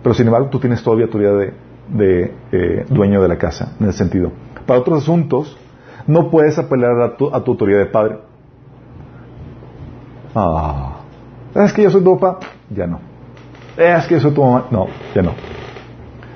Pero 0.01 0.13
sin 0.13 0.27
embargo, 0.27 0.49
tú 0.49 0.59
tienes 0.59 0.83
todavía 0.83 1.05
autoridad 1.05 1.37
de, 1.37 1.53
de 1.89 2.33
eh, 2.51 2.85
dueño 2.89 3.21
de 3.21 3.27
la 3.27 3.37
casa, 3.37 3.73
en 3.79 3.89
ese 3.89 3.99
sentido. 3.99 4.31
Para 4.65 4.79
otros 4.79 5.03
asuntos, 5.03 5.57
no 6.07 6.29
puedes 6.29 6.57
apelar 6.57 6.99
a 7.01 7.15
tu, 7.15 7.29
autoridad 7.29 7.79
de 7.79 7.85
padre. 7.85 8.17
Ah, 10.35 10.97
es 11.55 11.73
que 11.73 11.83
yo 11.83 11.91
soy 11.91 12.03
tu 12.03 12.17
papá, 12.19 12.47
ya 12.69 12.87
no. 12.87 12.99
Es 13.77 14.05
que 14.07 14.15
yo 14.15 14.21
soy 14.21 14.31
tu 14.31 14.43
mamá, 14.43 14.67
no, 14.71 14.87
ya 15.13 15.21
no. 15.21 15.31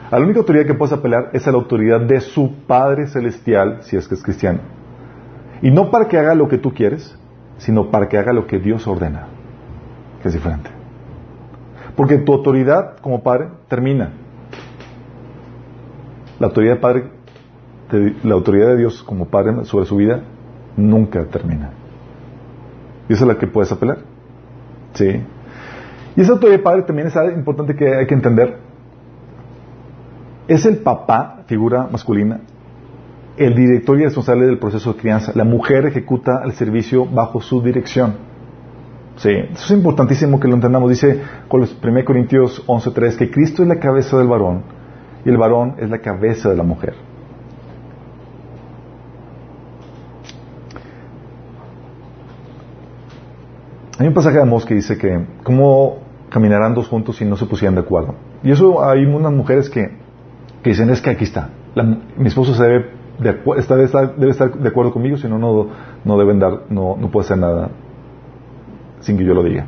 A 0.09 0.19
la 0.19 0.25
única 0.25 0.39
autoridad 0.39 0.65
que 0.65 0.73
puedes 0.73 0.93
apelar 0.93 1.31
es 1.33 1.45
a 1.47 1.51
la 1.51 1.57
autoridad 1.57 1.99
de 1.99 2.21
su 2.21 2.65
Padre 2.65 3.07
Celestial, 3.07 3.79
si 3.81 3.97
es 3.97 4.07
que 4.07 4.15
es 4.15 4.23
cristiano. 4.23 4.59
Y 5.61 5.69
no 5.69 5.91
para 5.91 6.07
que 6.07 6.17
haga 6.17 6.33
lo 6.33 6.47
que 6.47 6.57
tú 6.57 6.73
quieres, 6.73 7.17
sino 7.57 7.91
para 7.91 8.07
que 8.07 8.17
haga 8.17 8.31
lo 8.31 8.47
que 8.47 8.59
Dios 8.59 8.87
ordena, 8.87 9.27
que 10.21 10.29
es 10.29 10.33
diferente. 10.33 10.76
Porque 11.97 12.19
tu 12.19 12.31
autoridad 12.31 12.97
como 12.99 13.21
padre 13.23 13.49
termina 13.67 14.13
la 16.39 16.47
autoridad 16.47 16.75
de 16.75 16.79
Padre, 16.79 17.03
la 18.23 18.33
autoridad 18.33 18.67
de 18.67 18.77
Dios 18.77 19.03
como 19.03 19.25
Padre 19.25 19.65
sobre 19.65 19.85
su 19.85 19.95
vida 19.95 20.21
nunca 20.75 21.25
termina. 21.25 21.71
Y 23.09 23.13
esa 23.13 23.23
es 23.23 23.27
la 23.27 23.37
que 23.37 23.47
puedes 23.47 23.71
apelar. 23.71 23.99
¿Sí? 24.93 25.21
Y 26.15 26.21
esa 26.21 26.33
autoridad 26.33 26.57
de 26.57 26.63
Padre 26.63 26.81
también 26.83 27.07
es 27.07 27.15
algo 27.15 27.37
importante 27.37 27.75
que 27.75 27.95
hay 27.95 28.05
que 28.05 28.13
entender. 28.13 28.57
Es 30.47 30.65
el 30.65 30.77
papá, 30.77 31.43
figura 31.47 31.87
masculina, 31.91 32.41
el 33.35 33.55
director 33.55 33.99
y 33.99 34.03
responsable 34.03 34.45
del 34.45 34.59
proceso 34.59 34.93
de 34.93 34.99
crianza. 34.99 35.31
La 35.35 35.43
mujer 35.43 35.85
ejecuta 35.85 36.41
el 36.43 36.53
servicio 36.53 37.05
bajo 37.05 37.41
su 37.41 37.61
dirección. 37.61 38.15
Sí, 39.17 39.31
eso 39.31 39.65
es 39.65 39.71
importantísimo 39.71 40.39
que 40.39 40.47
lo 40.47 40.53
entendamos. 40.53 40.89
Dice 40.91 41.21
1 41.49 42.05
Corintios 42.05 42.65
11.3 42.67 43.17
que 43.17 43.31
Cristo 43.31 43.63
es 43.63 43.67
la 43.67 43.79
cabeza 43.79 44.17
del 44.17 44.27
varón 44.27 44.61
y 45.25 45.29
el 45.29 45.37
varón 45.37 45.75
es 45.79 45.89
la 45.89 45.99
cabeza 45.99 46.49
de 46.49 46.55
la 46.55 46.63
mujer. 46.63 46.93
Hay 53.99 54.07
un 54.07 54.13
pasaje 54.13 54.35
de 54.35 54.43
Amós 54.43 54.63
que 54.63 54.75
dice 54.75 54.99
que 54.99 55.25
cómo 55.43 55.97
caminarán 56.29 56.75
dos 56.75 56.87
juntos 56.87 57.17
si 57.17 57.25
no 57.25 57.35
se 57.37 57.47
pusieran 57.47 57.73
de 57.73 57.81
acuerdo. 57.81 58.13
Y 58.43 58.51
eso 58.51 58.85
hay 58.87 59.03
unas 59.05 59.33
mujeres 59.33 59.71
que, 59.71 59.97
dicen 60.63 60.91
es 60.91 61.01
que 61.01 61.09
aquí 61.09 61.23
está. 61.23 61.49
mi 62.15 62.27
esposo 62.27 62.53
se 62.53 62.61
debe, 62.61 62.91
de, 63.17 63.41
está, 63.57 63.75
debe, 63.75 64.29
estar, 64.29 64.53
de 64.53 64.69
acuerdo 64.69 64.93
conmigo, 64.93 65.17
si 65.17 65.27
no, 65.27 65.39
no 65.39 66.17
deben 66.19 66.37
dar, 66.37 66.65
no, 66.69 66.95
no 66.95 67.09
puede 67.09 67.25
hacer 67.25 67.39
nada 67.39 67.71
sin 68.99 69.17
que 69.17 69.23
yo 69.23 69.33
lo 69.33 69.43
diga. 69.43 69.65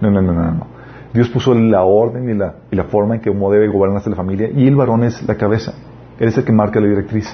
No, 0.00 0.10
no, 0.10 0.20
no, 0.22 0.32
no, 0.32 0.50
no. 0.52 0.66
Dios 1.12 1.28
puso 1.30 1.54
la 1.54 1.82
orden 1.82 2.28
y 2.28 2.34
la, 2.34 2.56
y 2.70 2.76
la 2.76 2.84
forma 2.84 3.16
en 3.16 3.20
que 3.20 3.30
uno 3.30 3.50
debe 3.50 3.68
gobernarse 3.68 4.10
la 4.10 4.16
familia 4.16 4.50
y 4.54 4.66
el 4.66 4.76
varón 4.76 5.04
es 5.04 5.26
la 5.26 5.36
cabeza. 5.36 5.72
Él 6.18 6.28
es 6.28 6.36
el 6.36 6.44
que 6.44 6.52
marca 6.52 6.80
la 6.80 6.88
directriz. 6.88 7.26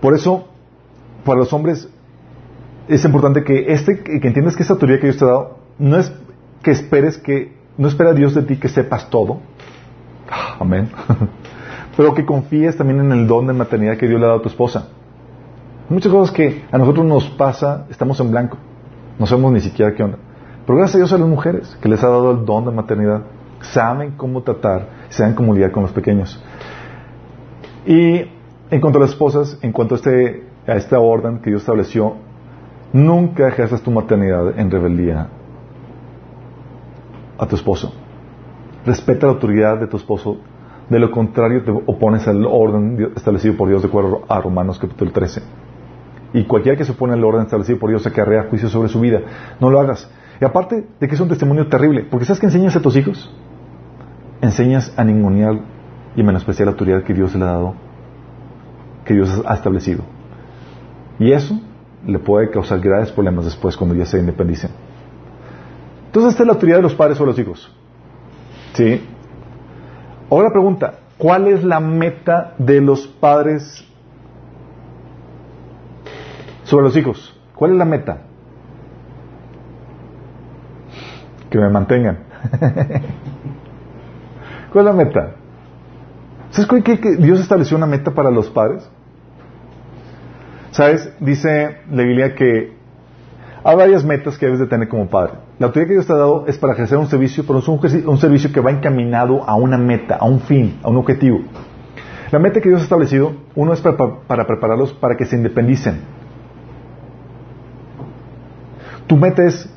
Por 0.00 0.14
eso, 0.14 0.48
para 1.24 1.38
los 1.38 1.52
hombres 1.52 1.88
es 2.88 3.04
importante 3.04 3.44
que 3.44 3.72
este 3.72 4.02
que 4.02 4.26
entiendas 4.26 4.56
que 4.56 4.62
esta 4.62 4.74
autoridad 4.74 4.98
que 4.98 5.06
Dios 5.06 5.18
te 5.18 5.24
ha 5.24 5.28
dado 5.28 5.58
no 5.78 5.96
es 5.96 6.12
que 6.62 6.72
esperes 6.72 7.18
que 7.18 7.52
no 7.76 7.88
espera 7.88 8.12
Dios 8.12 8.34
de 8.34 8.42
ti 8.42 8.56
que 8.56 8.68
sepas 8.68 9.08
todo. 9.10 9.38
Amén. 10.58 10.90
Pero 11.96 12.14
que 12.14 12.24
confíes 12.24 12.76
también 12.76 13.00
en 13.00 13.12
el 13.12 13.26
don 13.26 13.46
de 13.46 13.52
maternidad 13.52 13.96
que 13.96 14.06
Dios 14.06 14.18
le 14.20 14.26
ha 14.26 14.28
dado 14.28 14.40
a 14.40 14.42
tu 14.42 14.48
esposa. 14.48 14.88
Muchas 15.88 16.12
cosas 16.12 16.34
que 16.34 16.64
a 16.70 16.78
nosotros 16.78 17.04
nos 17.04 17.28
pasa, 17.30 17.86
estamos 17.90 18.20
en 18.20 18.30
blanco. 18.30 18.58
No 19.20 19.26
sabemos 19.26 19.52
ni 19.52 19.60
siquiera 19.60 19.94
qué 19.94 20.02
onda. 20.02 20.16
Pero 20.64 20.78
gracias 20.78 20.94
a 20.94 20.98
Dios 20.98 21.12
a 21.12 21.18
las 21.18 21.28
mujeres 21.28 21.78
que 21.82 21.90
les 21.90 22.02
ha 22.02 22.08
dado 22.08 22.30
el 22.30 22.46
don 22.46 22.64
de 22.64 22.70
maternidad, 22.70 23.20
saben 23.60 24.12
cómo 24.16 24.42
tratar, 24.42 24.88
saben 25.10 25.34
cómo 25.34 25.52
lidiar 25.52 25.72
con 25.72 25.82
los 25.82 25.92
pequeños. 25.92 26.42
Y 27.86 28.22
en 28.70 28.80
cuanto 28.80 28.98
a 28.98 29.02
las 29.02 29.10
esposas, 29.10 29.58
en 29.60 29.72
cuanto 29.72 29.94
a, 29.94 29.98
este, 29.98 30.48
a 30.66 30.72
esta 30.72 30.98
orden 30.98 31.40
que 31.40 31.50
Dios 31.50 31.60
estableció, 31.60 32.14
nunca 32.94 33.46
ejerzas 33.46 33.82
tu 33.82 33.90
maternidad 33.90 34.58
en 34.58 34.70
rebeldía 34.70 35.28
a 37.36 37.46
tu 37.46 37.56
esposo. 37.56 37.92
Respeta 38.86 39.26
la 39.26 39.34
autoridad 39.34 39.78
de 39.78 39.86
tu 39.86 39.98
esposo. 39.98 40.38
De 40.88 40.98
lo 40.98 41.10
contrario, 41.10 41.62
te 41.62 41.70
opones 41.70 42.26
al 42.26 42.46
orden 42.46 43.12
establecido 43.14 43.54
por 43.54 43.68
Dios 43.68 43.82
de 43.82 43.88
acuerdo 43.88 44.22
a 44.26 44.40
Romanos 44.40 44.78
capítulo 44.78 45.12
13. 45.12 45.42
Y 46.32 46.44
cualquiera 46.44 46.78
que 46.78 46.84
se 46.84 46.92
opone 46.92 47.14
al 47.14 47.24
orden 47.24 47.42
establecido 47.42 47.78
por 47.78 47.90
Dios 47.90 48.06
acarrea 48.06 48.44
juicio 48.44 48.68
sobre 48.68 48.88
su 48.88 49.00
vida. 49.00 49.20
No 49.60 49.70
lo 49.70 49.80
hagas. 49.80 50.08
Y 50.40 50.44
aparte 50.44 50.86
de 50.98 51.08
que 51.08 51.14
es 51.14 51.20
un 51.20 51.28
testimonio 51.28 51.66
terrible, 51.68 52.04
porque 52.08 52.24
¿sabes 52.24 52.40
qué 52.40 52.46
enseñas 52.46 52.76
a 52.76 52.80
tus 52.80 52.96
hijos? 52.96 53.30
Enseñas 54.40 54.92
a 54.96 55.04
ningunear 55.04 55.60
y 56.16 56.22
menospreciar 56.22 56.66
la 56.66 56.72
autoridad 56.72 57.02
que 57.02 57.12
Dios 57.12 57.34
le 57.34 57.44
ha 57.44 57.48
dado, 57.48 57.74
que 59.04 59.14
Dios 59.14 59.42
ha 59.46 59.54
establecido. 59.54 60.02
Y 61.18 61.32
eso 61.32 61.60
le 62.06 62.18
puede 62.18 62.50
causar 62.50 62.80
graves 62.80 63.12
problemas 63.12 63.44
después 63.44 63.76
cuando 63.76 63.94
ya 63.94 64.06
se 64.06 64.18
independicen. 64.18 64.70
Entonces, 66.06 66.32
esta 66.32 66.44
es 66.44 66.46
la 66.46 66.54
autoridad 66.54 66.78
de 66.78 66.82
los 66.82 66.94
padres 66.94 67.18
sobre 67.18 67.32
los 67.32 67.38
hijos. 67.38 67.70
¿Sí? 68.72 69.02
Ahora 70.30 70.50
pregunta, 70.50 70.94
¿cuál 71.18 71.48
es 71.48 71.62
la 71.62 71.80
meta 71.80 72.54
de 72.56 72.80
los 72.80 73.06
padres 73.06 73.86
sobre 76.70 76.84
los 76.84 76.96
hijos? 76.96 77.36
¿Cuál 77.56 77.72
es 77.72 77.78
la 77.78 77.84
meta? 77.84 78.18
Que 81.50 81.58
me 81.58 81.68
mantengan. 81.68 82.20
¿Cuál 84.72 84.86
es 84.86 84.94
la 84.94 85.04
meta? 85.04 85.32
¿Sabes 86.50 86.82
qué? 86.84 87.00
Que 87.00 87.16
Dios 87.16 87.40
estableció 87.40 87.76
una 87.76 87.86
meta 87.86 88.12
para 88.12 88.30
los 88.30 88.48
padres. 88.50 88.88
¿Sabes? 90.70 91.12
Dice 91.18 91.78
la 91.90 92.04
Biblia 92.04 92.36
que 92.36 92.72
hay 93.64 93.76
varias 93.76 94.04
metas 94.04 94.38
que 94.38 94.46
debes 94.46 94.60
de 94.60 94.68
tener 94.68 94.88
como 94.88 95.08
padre. 95.08 95.32
La 95.58 95.66
autoridad 95.66 95.88
que 95.88 95.94
Dios 95.94 96.06
te 96.06 96.12
ha 96.12 96.16
dado 96.16 96.46
es 96.46 96.56
para 96.56 96.74
ejercer 96.74 96.98
un 96.98 97.08
servicio, 97.08 97.42
pero 97.44 97.58
es 97.58 97.66
un, 97.66 98.18
servicio 98.18 98.52
que 98.52 98.60
va 98.60 98.70
encaminado 98.70 99.42
a 99.42 99.56
una 99.56 99.76
meta, 99.76 100.18
a 100.20 100.24
un 100.24 100.38
fin, 100.40 100.78
a 100.84 100.88
un 100.88 100.98
objetivo. 100.98 101.40
La 102.30 102.38
meta 102.38 102.60
que 102.60 102.68
Dios 102.68 102.80
ha 102.80 102.84
establecido, 102.84 103.32
uno 103.56 103.72
es 103.72 103.80
para 103.80 104.46
prepararlos 104.46 104.92
para 104.92 105.16
que 105.16 105.26
se 105.26 105.34
independicen. 105.34 106.19
Tu 109.10 109.16
meta 109.16 109.44
es, 109.44 109.68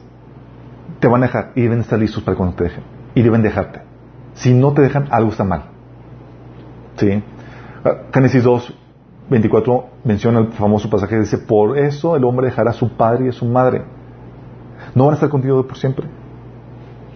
te 1.00 1.08
van 1.08 1.24
a 1.24 1.26
dejar 1.26 1.54
y 1.56 1.64
deben 1.64 1.80
estar 1.80 1.98
listos 1.98 2.22
para 2.22 2.38
cuando 2.38 2.56
te 2.56 2.66
dejen. 2.66 2.84
Y 3.16 3.24
deben 3.24 3.42
dejarte. 3.42 3.82
Si 4.36 4.54
no 4.54 4.74
te 4.74 4.84
dejan, 4.84 5.08
algo 5.10 5.32
está 5.32 5.44
mal. 5.44 5.64
¿Sí? 6.98 7.24
Ah, 7.84 8.04
Génesis 8.14 8.44
2, 8.44 8.78
24 9.32 9.86
menciona 10.04 10.38
el 10.38 10.52
famoso 10.52 10.88
pasaje 10.88 11.16
que 11.16 11.22
dice, 11.22 11.40
por 11.40 11.80
eso 11.80 12.16
el 12.16 12.24
hombre 12.26 12.46
dejará 12.46 12.70
a 12.70 12.74
su 12.74 12.96
padre 12.96 13.26
y 13.26 13.30
a 13.30 13.32
su 13.32 13.48
madre. 13.48 13.82
No 14.94 15.06
van 15.06 15.14
a 15.14 15.16
estar 15.16 15.30
contigo 15.30 15.66
por 15.66 15.78
siempre. 15.80 16.06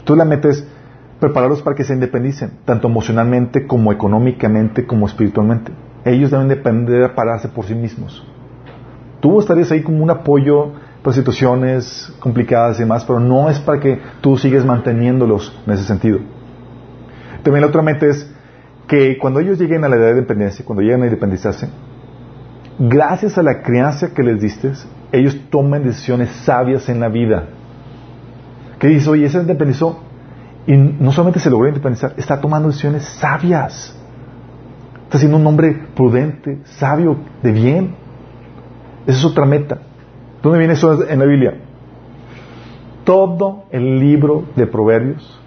Tú 0.03 0.15
la 0.15 0.26
metes 0.26 0.68
prepararlos 1.20 1.61
para 1.61 1.76
que 1.76 1.84
se 1.84 1.93
independicen, 1.93 2.61
tanto 2.65 2.88
emocionalmente 2.88 3.68
como 3.68 3.91
económicamente 3.91 4.88
como 4.88 5.05
espiritualmente. 5.05 5.72
Ellos 6.03 6.32
deben 6.32 6.47
depender 6.47 6.99
de 6.99 7.09
pararse 7.09 7.47
por 7.47 7.65
sí 7.65 7.76
mismos. 7.76 8.26
Tú 9.20 9.39
estarías 9.39 9.72
ahí 9.72 9.84
como 9.84 10.03
un 10.03 10.09
apoyo 10.09 10.72
situaciones 11.16 12.12
complicadas 12.20 12.78
y 12.78 12.84
demás, 12.84 13.05
pero 13.05 13.20
no 13.20 13.49
es 13.49 13.60
para 13.60 13.80
que 13.80 13.99
tú 14.22 14.38
sigues 14.38 14.66
manteniéndolos 14.66 15.58
en 15.66 15.74
ese 15.74 15.84
sentido. 15.84 16.20
También 17.43 17.62
la 17.62 17.68
otra 17.68 17.82
meta 17.82 18.05
es 18.05 18.30
que 18.88 19.18
cuando 19.18 19.39
ellos 19.39 19.60
lleguen 19.60 19.84
a 19.84 19.89
la 19.89 19.95
edad 19.95 20.05
de 20.08 20.12
independencia, 20.12 20.66
cuando 20.66 20.82
lleguen 20.82 21.03
a 21.03 21.05
independizarse, 21.05 21.70
gracias 22.80 23.38
a 23.38 23.43
la 23.43 23.62
crianza 23.62 24.14
que 24.14 24.24
les 24.24 24.41
diste, 24.41 24.72
ellos 25.12 25.38
tomen 25.49 25.84
decisiones 25.84 26.30
sabias 26.43 26.89
en 26.89 26.99
la 26.99 27.10
vida. 27.10 27.49
Que 28.80 28.88
dice, 28.88 29.10
oye, 29.10 29.26
ese 29.26 29.39
independizó 29.39 30.01
y 30.68 30.76
no 30.76 31.14
solamente 31.14 31.39
se 31.39 31.49
logró 31.49 31.70
independizar, 31.70 32.14
está 32.18 32.41
tomando 32.41 32.68
decisiones 32.68 33.03
sabias. 33.03 33.95
Está 35.03 35.18
siendo 35.18 35.38
un 35.38 35.47
hombre 35.47 35.88
prudente, 35.95 36.60
sabio, 36.66 37.18
de 37.41 37.51
bien. 37.53 37.95
Esa 39.05 39.20
es 39.20 39.26
otra 39.26 39.45
meta. 39.45 39.80
¿Dónde 40.41 40.59
viene 40.59 40.73
eso 40.73 41.07
en 41.07 41.19
la 41.19 41.25
Biblia? 41.25 41.55
Todo 43.03 43.65
el 43.71 43.99
libro 43.99 44.45
de 44.55 44.67
Proverbios 44.67 45.39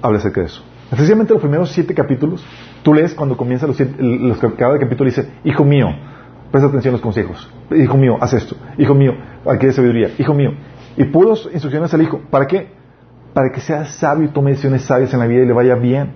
habla 0.00 0.18
acerca 0.18 0.40
de 0.40 0.46
eso. 0.46 0.62
Especialmente 0.90 1.32
los 1.32 1.42
primeros 1.42 1.70
siete 1.70 1.94
capítulos 1.94 2.44
Tú 2.82 2.92
lees 2.94 3.14
cuando 3.14 3.36
comienza 3.36 3.66
los, 3.66 3.78
los, 3.80 4.38
cada 4.38 4.78
capítulo 4.78 5.08
dice, 5.08 5.28
hijo 5.44 5.64
mío, 5.64 5.86
presta 6.50 6.68
atención 6.68 6.92
a 6.92 6.96
los 6.96 7.00
consejos. 7.00 7.48
Hijo 7.70 7.96
mío, 7.96 8.16
haz 8.20 8.34
esto. 8.34 8.56
Hijo 8.76 8.94
mío, 8.94 9.12
hay 9.46 9.72
sabiduría. 9.72 10.10
Hijo 10.18 10.34
mío. 10.34 10.50
Y 10.96 11.04
puros 11.04 11.48
instrucciones 11.52 11.94
al 11.94 12.02
hijo. 12.02 12.20
¿Para 12.30 12.46
qué? 12.46 12.70
Para 13.34 13.50
que 13.52 13.60
sea 13.60 13.84
sabio 13.84 14.24
y 14.24 14.28
tome 14.28 14.50
decisiones 14.50 14.82
sabias 14.82 15.12
en 15.14 15.20
la 15.20 15.26
vida 15.26 15.42
y 15.42 15.46
le 15.46 15.52
vaya 15.52 15.76
bien. 15.76 16.12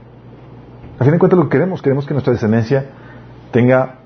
A 0.98 1.04
fin 1.04 1.12
de 1.12 1.18
cuentas 1.18 1.38
lo 1.38 1.44
que 1.44 1.50
queremos, 1.50 1.82
queremos 1.82 2.04
que 2.04 2.14
nuestra 2.14 2.32
descendencia 2.32 2.86
tenga 3.52 4.00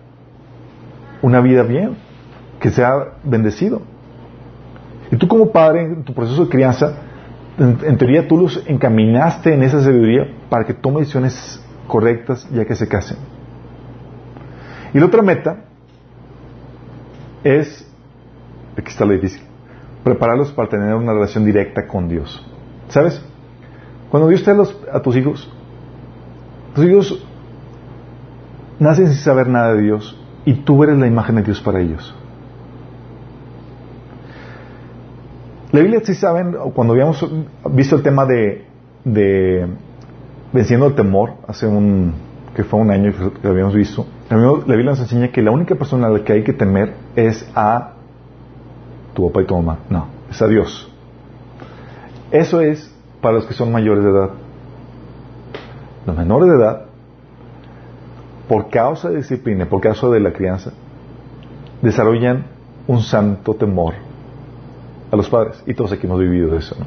una 1.22 1.40
vida 1.40 1.62
bien, 1.62 1.96
que 2.60 2.70
sea 2.70 3.14
bendecido. 3.24 3.82
Y 5.10 5.16
tú 5.16 5.26
como 5.26 5.50
padre, 5.50 5.82
en 5.82 6.04
tu 6.04 6.14
proceso 6.14 6.44
de 6.44 6.50
crianza, 6.50 6.94
en, 7.58 7.98
teoría 7.98 8.28
tú 8.28 8.38
los 8.38 8.62
encaminaste 8.66 9.52
en 9.52 9.62
esa 9.62 9.82
sabiduría 9.82 10.28
para 10.48 10.64
que 10.64 10.74
tome 10.74 11.00
decisiones 11.00 11.62
correctas 11.86 12.48
ya 12.50 12.64
que 12.64 12.74
se 12.74 12.86
casen. 12.86 13.16
Y 14.94 14.98
la 14.98 15.06
otra 15.06 15.22
meta 15.22 15.64
es, 17.42 17.86
aquí 18.76 18.88
está 18.88 19.04
lo 19.04 19.12
difícil, 19.12 19.42
prepararlos 20.04 20.52
para 20.52 20.68
tener 20.68 20.94
una 20.94 21.12
relación 21.12 21.44
directa 21.44 21.86
con 21.86 22.08
Dios. 22.08 22.46
¿Sabes? 22.88 23.20
Cuando 24.10 24.28
Dios 24.28 24.42
te 24.42 24.50
a 24.50 25.02
tus 25.02 25.16
hijos, 25.16 25.50
tus 26.74 26.84
hijos 26.84 27.26
nacen 28.78 29.08
sin 29.08 29.16
saber 29.16 29.48
nada 29.48 29.74
de 29.74 29.82
Dios 29.82 30.18
y 30.44 30.54
tú 30.54 30.82
eres 30.82 30.98
la 30.98 31.06
imagen 31.06 31.36
de 31.36 31.42
Dios 31.42 31.60
para 31.60 31.80
ellos. 31.80 32.14
La 35.72 35.80
Biblia 35.80 36.00
sí 36.02 36.14
saben, 36.14 36.56
cuando 36.74 36.94
habíamos 36.94 37.24
visto 37.70 37.94
el 37.94 38.02
tema 38.02 38.26
de, 38.26 38.64
de 39.04 39.68
venciendo 40.52 40.86
el 40.86 40.94
temor, 40.96 41.34
hace 41.46 41.68
un, 41.68 42.12
que 42.56 42.64
fue 42.64 42.80
un 42.80 42.90
año 42.90 43.12
que 43.40 43.46
habíamos 43.46 43.74
visto, 43.74 44.04
la 44.30 44.36
Biblia 44.74 44.90
nos 44.90 45.00
enseña 45.00 45.28
que 45.28 45.42
la 45.42 45.52
única 45.52 45.76
persona 45.76 46.08
a 46.08 46.10
la 46.10 46.24
que 46.24 46.32
hay 46.32 46.42
que 46.42 46.52
temer 46.52 46.94
es 47.14 47.48
a 47.54 47.92
tu 49.14 49.28
papá 49.28 49.42
y 49.42 49.46
tu 49.46 49.56
mamá. 49.56 49.78
No, 49.88 50.06
es 50.28 50.42
a 50.42 50.48
Dios. 50.48 50.90
Eso 52.32 52.60
es 52.60 52.92
para 53.20 53.34
los 53.34 53.46
que 53.46 53.54
son 53.54 53.70
mayores 53.70 54.02
de 54.02 54.10
edad. 54.10 54.30
Los 56.04 56.16
menores 56.16 56.50
de 56.50 56.56
edad, 56.56 56.86
por 58.48 58.70
causa 58.70 59.08
de 59.10 59.18
disciplina, 59.18 59.66
por 59.66 59.80
causa 59.80 60.08
de 60.08 60.18
la 60.18 60.32
crianza, 60.32 60.72
desarrollan 61.80 62.46
un 62.88 63.02
santo 63.02 63.54
temor 63.54 64.09
a 65.10 65.16
los 65.16 65.28
padres. 65.28 65.62
Y 65.66 65.74
todos 65.74 65.92
aquí 65.92 66.06
hemos 66.06 66.20
vivido 66.20 66.56
eso, 66.56 66.76
¿no? 66.78 66.86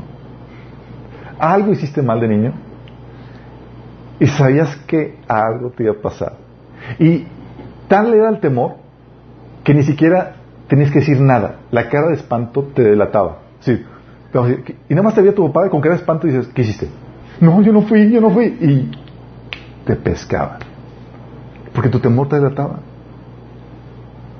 ¿Algo 1.39 1.71
hiciste 1.71 2.01
mal 2.01 2.19
de 2.19 2.27
niño? 2.27 2.53
y 4.23 4.27
sabías 4.27 4.75
que 4.87 5.17
algo 5.27 5.71
te 5.71 5.83
iba 5.83 5.91
a 5.91 6.01
pasar. 6.01 6.33
Y 6.97 7.25
tal 7.89 8.13
era 8.13 8.29
el 8.29 8.39
temor 8.39 8.75
que 9.65 9.73
ni 9.73 9.83
siquiera 9.83 10.35
tenías 10.69 10.91
que 10.91 10.99
decir 10.99 11.19
nada. 11.19 11.57
La 11.71 11.89
cara 11.89 12.07
de 12.07 12.13
espanto 12.13 12.63
te 12.73 12.83
delataba. 12.83 13.39
Sí. 13.59 13.83
Y 14.89 14.93
nada 14.93 15.03
más 15.03 15.13
te 15.13 15.21
veía 15.21 15.35
tu 15.35 15.45
papá 15.51 15.69
con 15.69 15.81
cara 15.81 15.95
de 15.95 15.99
espanto 15.99 16.25
y 16.25 16.31
dices, 16.31 16.47
¿qué 16.53 16.61
hiciste? 16.61 16.87
No, 17.41 17.61
yo 17.61 17.73
no 17.73 17.81
fui, 17.81 18.09
yo 18.11 18.21
no 18.21 18.29
fui. 18.29 18.45
Y 18.45 18.91
te 19.85 19.97
pescaba. 19.97 20.59
Porque 21.73 21.89
tu 21.89 21.99
temor 21.99 22.29
te 22.29 22.37
delataba. 22.37 22.79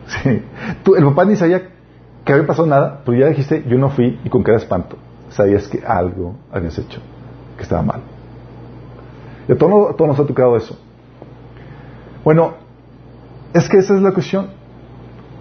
Sí. 0.08 0.30
el 0.98 1.06
papá 1.06 1.26
ni 1.26 1.36
sabía 1.36 1.72
que 2.26 2.34
había 2.34 2.47
pasado 2.47 2.67
nada, 2.67 3.01
pero 3.05 3.17
ya 3.17 3.28
dijiste, 3.28 3.63
yo 3.67 3.78
no 3.78 3.89
fui 3.89 4.19
y 4.24 4.30
con 4.30 4.43
cara 4.43 4.57
de 4.57 4.63
espanto. 4.63 4.97
Sabías 5.30 5.67
que 5.67 5.84
algo 5.86 6.36
habías 6.51 6.78
hecho, 6.78 7.01
que 7.57 7.63
estaba 7.63 7.82
mal. 7.82 8.01
Y 9.47 9.51
a 9.51 9.57
todos, 9.57 9.99
nos 9.99 10.19
ha 10.19 10.26
tocado 10.26 10.55
eso. 10.55 10.78
Bueno, 12.24 12.53
es 13.53 13.67
que 13.67 13.78
esa 13.78 13.95
es 13.95 14.01
la 14.01 14.13
cuestión. 14.13 14.47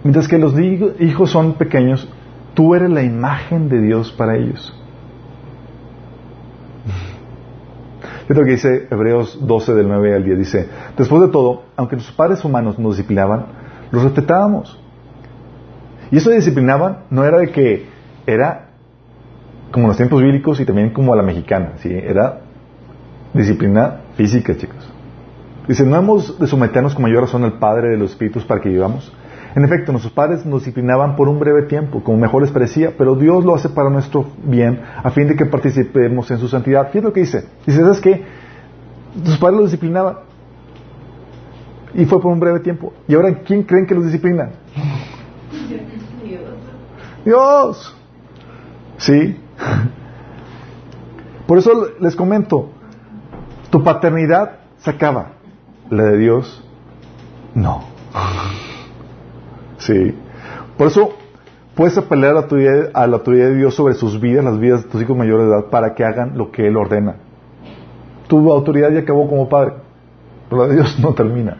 Mientras 0.03 0.27
que 0.27 0.37
los 0.37 0.53
hijos 0.59 1.31
son 1.31 1.53
pequeños, 1.53 2.09
tú 2.53 2.75
eres 2.75 2.89
la 2.89 3.03
imagen 3.03 3.69
de 3.69 3.79
Dios 3.79 4.11
para 4.11 4.35
ellos. 4.35 4.77
Lo 8.27 8.43
que 8.43 8.51
dice 8.51 8.87
Hebreos 8.91 9.39
12 9.41 9.73
del 9.73 9.87
9 9.87 10.15
al 10.15 10.25
10. 10.25 10.37
Dice, 10.37 10.67
después 10.97 11.21
de 11.21 11.29
todo, 11.29 11.63
aunque 11.77 11.95
nuestros 11.95 12.17
padres 12.17 12.43
humanos 12.43 12.77
nos 12.77 12.97
disciplinaban, 12.97 13.45
los 13.91 14.03
respetábamos. 14.03 14.82
Y 16.13 16.17
eso 16.17 16.29
de 16.29 16.35
disciplinaban 16.35 17.05
no 17.09 17.25
era 17.25 17.39
de 17.39 17.49
que 17.49 17.87
era 18.27 18.67
como 19.71 19.85
en 19.85 19.87
los 19.87 19.97
tiempos 19.97 20.21
bíblicos 20.21 20.59
y 20.59 20.65
también 20.65 20.91
como 20.91 21.11
a 21.11 21.15
la 21.15 21.23
mexicana, 21.23 21.71
¿sí? 21.77 21.89
Era 21.91 22.41
disciplina 23.33 24.01
física, 24.15 24.55
chicos. 24.55 24.87
Dice, 25.67 25.83
no 25.83 25.97
hemos 25.97 26.37
de 26.37 26.45
someternos 26.45 26.93
con 26.93 27.01
mayor 27.01 27.21
razón 27.21 27.43
al 27.45 27.57
Padre 27.57 27.89
de 27.89 27.97
los 27.97 28.11
Espíritus 28.11 28.45
para 28.45 28.61
que 28.61 28.69
vivamos. 28.69 29.11
En 29.55 29.65
efecto, 29.65 29.91
nuestros 29.91 30.13
padres 30.13 30.45
nos 30.45 30.59
disciplinaban 30.59 31.15
por 31.15 31.27
un 31.29 31.39
breve 31.39 31.63
tiempo, 31.63 32.03
como 32.03 32.19
mejor 32.19 32.43
les 32.43 32.51
parecía, 32.51 32.93
pero 32.95 33.15
Dios 33.15 33.43
lo 33.43 33.55
hace 33.55 33.69
para 33.69 33.89
nuestro 33.89 34.23
bien, 34.43 34.81
a 35.03 35.09
fin 35.09 35.27
de 35.27 35.35
que 35.35 35.47
participemos 35.47 36.29
en 36.29 36.37
su 36.37 36.47
santidad. 36.47 36.89
Fíjate 36.89 37.07
lo 37.07 37.13
que 37.13 37.21
dice. 37.21 37.47
Dice, 37.65 37.81
¿sabes 37.81 37.99
qué? 37.99 38.23
Tus 39.25 39.39
padres 39.39 39.61
los 39.61 39.71
disciplinaban. 39.71 40.17
Y 41.95 42.05
fue 42.05 42.21
por 42.21 42.31
un 42.31 42.39
breve 42.39 42.59
tiempo. 42.59 42.93
¿Y 43.07 43.15
ahora 43.15 43.33
quién 43.43 43.63
creen 43.63 43.87
que 43.87 43.95
los 43.95 44.05
disciplina? 44.05 44.51
Dios. 47.25 47.95
¿Sí? 48.97 49.37
Por 51.47 51.57
eso 51.57 51.89
les 51.99 52.15
comento, 52.15 52.69
tu 53.69 53.83
paternidad 53.83 54.59
se 54.77 54.91
acaba, 54.91 55.33
la 55.89 56.03
de 56.03 56.17
Dios 56.17 56.63
no. 57.55 57.83
Sí. 59.77 60.15
Por 60.77 60.87
eso 60.87 61.11
puedes 61.75 61.97
apelar 61.97 62.31
a 62.31 62.33
la, 62.33 62.39
autoridad, 62.41 62.91
a 62.93 63.07
la 63.07 63.17
autoridad 63.17 63.47
de 63.47 63.55
Dios 63.55 63.75
sobre 63.75 63.93
sus 63.93 64.19
vidas, 64.19 64.43
las 64.43 64.59
vidas 64.59 64.83
de 64.83 64.89
tus 64.89 65.01
hijos 65.01 65.17
mayores 65.17 65.47
de 65.47 65.53
edad, 65.53 65.65
para 65.65 65.93
que 65.93 66.03
hagan 66.03 66.37
lo 66.37 66.51
que 66.51 66.67
Él 66.67 66.77
ordena. 66.77 67.15
Tu 68.27 68.51
autoridad 68.51 68.91
ya 68.91 68.99
acabó 68.99 69.27
como 69.27 69.49
padre, 69.49 69.73
pero 70.49 70.63
la 70.63 70.67
de 70.69 70.75
Dios 70.75 70.99
no 70.99 71.13
termina. 71.13 71.57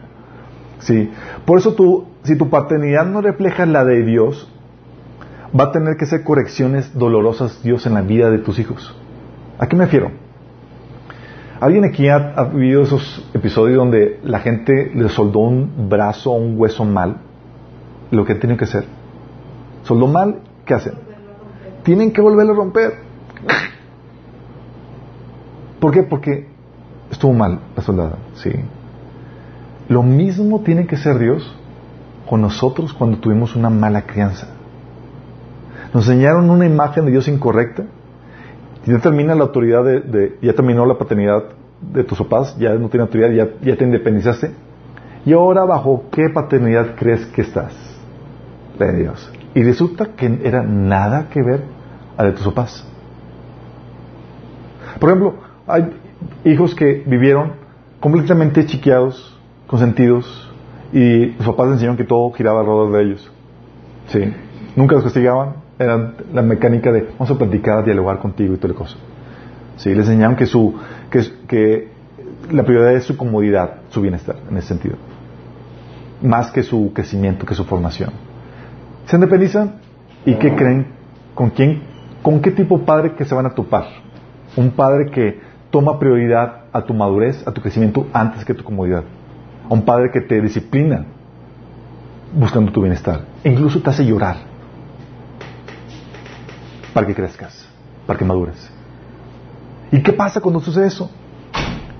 Sí. 0.78 1.10
Por 1.44 1.58
eso 1.58 1.74
tú, 1.74 2.06
si 2.22 2.36
tu 2.36 2.48
paternidad 2.48 3.06
no 3.06 3.20
refleja 3.20 3.66
la 3.66 3.84
de 3.84 4.02
Dios, 4.02 4.50
va 5.58 5.64
a 5.64 5.72
tener 5.72 5.96
que 5.96 6.04
hacer 6.04 6.24
correcciones 6.24 6.92
dolorosas 6.94 7.62
Dios 7.62 7.86
en 7.86 7.94
la 7.94 8.02
vida 8.02 8.30
de 8.30 8.38
tus 8.38 8.58
hijos. 8.58 8.94
¿A 9.58 9.68
qué 9.68 9.76
me 9.76 9.84
refiero? 9.84 10.10
¿Alguien 11.60 11.84
aquí 11.84 12.08
ha, 12.08 12.44
vivido 12.52 12.82
esos 12.82 13.30
episodios 13.32 13.78
donde 13.78 14.20
la 14.24 14.40
gente 14.40 14.90
le 14.94 15.08
soldó 15.08 15.40
un 15.40 15.88
brazo 15.88 16.32
o 16.32 16.36
un 16.36 16.58
hueso 16.58 16.84
mal? 16.84 17.18
Lo 18.10 18.24
que 18.24 18.34
tienen 18.34 18.58
que 18.58 18.64
hacer. 18.64 18.84
Soldó 19.84 20.06
mal, 20.08 20.40
¿qué 20.66 20.74
hacen? 20.74 20.94
Tienen 21.84 22.12
que 22.12 22.20
volverlo 22.20 22.52
a 22.52 22.56
romper. 22.56 22.94
¿Por 25.80 25.92
qué? 25.92 26.02
Porque 26.02 26.48
estuvo 27.10 27.32
mal 27.32 27.60
la 27.76 27.82
soldada, 27.82 28.18
sí. 28.34 28.50
Lo 29.88 30.02
mismo 30.02 30.60
tiene 30.60 30.86
que 30.86 30.96
ser 30.96 31.18
Dios 31.18 31.54
con 32.28 32.40
nosotros 32.40 32.92
cuando 32.92 33.18
tuvimos 33.18 33.54
una 33.54 33.70
mala 33.70 34.02
crianza. 34.02 34.53
Nos 35.94 36.08
enseñaron 36.08 36.50
una 36.50 36.66
imagen 36.66 37.04
de 37.04 37.12
Dios 37.12 37.28
incorrecta. 37.28 37.84
Y 38.84 38.90
ya 38.90 38.98
termina 38.98 39.34
la 39.36 39.44
autoridad 39.44 39.84
de, 39.84 40.36
ya 40.42 40.52
terminó 40.52 40.84
la 40.84 40.98
paternidad 40.98 41.44
de 41.80 42.02
tus 42.02 42.18
papás, 42.18 42.56
ya 42.58 42.74
no 42.74 42.88
tiene 42.88 43.02
autoridad, 43.02 43.30
ya, 43.30 43.48
ya 43.62 43.76
te 43.76 43.84
independizaste. 43.84 44.50
Y 45.24 45.32
ahora 45.32 45.64
bajo 45.64 46.04
qué 46.10 46.28
paternidad 46.34 46.96
crees 46.96 47.24
que 47.26 47.42
estás? 47.42 47.72
La 48.76 48.86
de 48.86 49.02
Dios. 49.02 49.32
Y 49.54 49.62
resulta 49.62 50.08
que 50.16 50.40
era 50.42 50.64
nada 50.64 51.28
que 51.30 51.42
ver 51.42 51.62
a 52.16 52.24
de 52.24 52.32
tus 52.32 52.44
papás. 52.44 52.84
Por 54.98 55.10
ejemplo, 55.10 55.34
hay 55.66 55.90
hijos 56.44 56.74
que 56.74 57.04
vivieron 57.06 57.52
completamente 58.00 58.66
chiqueados, 58.66 59.38
consentidos, 59.68 60.52
y 60.92 61.26
los 61.26 61.46
papás 61.46 61.68
enseñaron 61.68 61.96
que 61.96 62.04
todo 62.04 62.32
giraba 62.32 62.60
alrededor 62.60 62.92
de 62.92 63.02
ellos. 63.02 63.32
Sí. 64.08 64.34
Nunca 64.76 64.96
los 64.96 65.04
castigaban, 65.04 65.63
era 65.78 66.12
la 66.32 66.42
mecánica 66.42 66.92
de 66.92 67.02
vamos 67.02 67.30
a 67.30 67.38
platicar, 67.38 67.84
dialogar 67.84 68.18
contigo 68.18 68.54
y 68.54 68.56
toda 68.56 68.72
la 68.74 68.78
cosa. 68.78 68.96
Sí, 69.76 69.90
les 69.90 70.06
enseñaron 70.06 70.36
que 70.36 70.46
su 70.46 70.74
que, 71.10 71.20
que 71.48 71.88
la 72.50 72.62
prioridad 72.62 72.94
es 72.94 73.04
su 73.04 73.16
comodidad, 73.16 73.76
su 73.90 74.00
bienestar, 74.00 74.36
en 74.48 74.56
ese 74.56 74.68
sentido. 74.68 74.96
Más 76.22 76.50
que 76.50 76.62
su 76.62 76.92
crecimiento, 76.94 77.44
que 77.44 77.54
su 77.54 77.64
formación. 77.64 78.10
Se 79.06 79.16
independizan 79.16 79.76
y 80.24 80.34
¿qué 80.34 80.54
creen? 80.54 80.86
¿Con 81.34 81.50
quién? 81.50 81.82
¿Con 82.22 82.40
qué 82.40 82.50
tipo 82.50 82.78
de 82.78 82.84
padre 82.84 83.14
que 83.14 83.24
se 83.24 83.34
van 83.34 83.46
a 83.46 83.50
topar? 83.50 83.86
Un 84.56 84.70
padre 84.70 85.10
que 85.10 85.40
toma 85.70 85.98
prioridad 85.98 86.64
a 86.72 86.82
tu 86.82 86.94
madurez, 86.94 87.46
a 87.46 87.52
tu 87.52 87.60
crecimiento 87.60 88.06
antes 88.12 88.44
que 88.44 88.54
tu 88.54 88.62
comodidad. 88.62 89.02
Un 89.68 89.82
padre 89.82 90.10
que 90.12 90.20
te 90.20 90.40
disciplina 90.40 91.04
buscando 92.32 92.70
tu 92.70 92.80
bienestar. 92.80 93.22
E 93.42 93.50
incluso 93.50 93.80
te 93.80 93.90
hace 93.90 94.06
llorar 94.06 94.53
para 96.94 97.06
que 97.06 97.14
crezcas, 97.14 97.66
para 98.06 98.18
que 98.18 98.24
madures. 98.24 98.70
¿Y 99.90 100.02
qué 100.02 100.12
pasa 100.12 100.40
cuando 100.40 100.60
sucede 100.60 100.86
eso? 100.86 101.10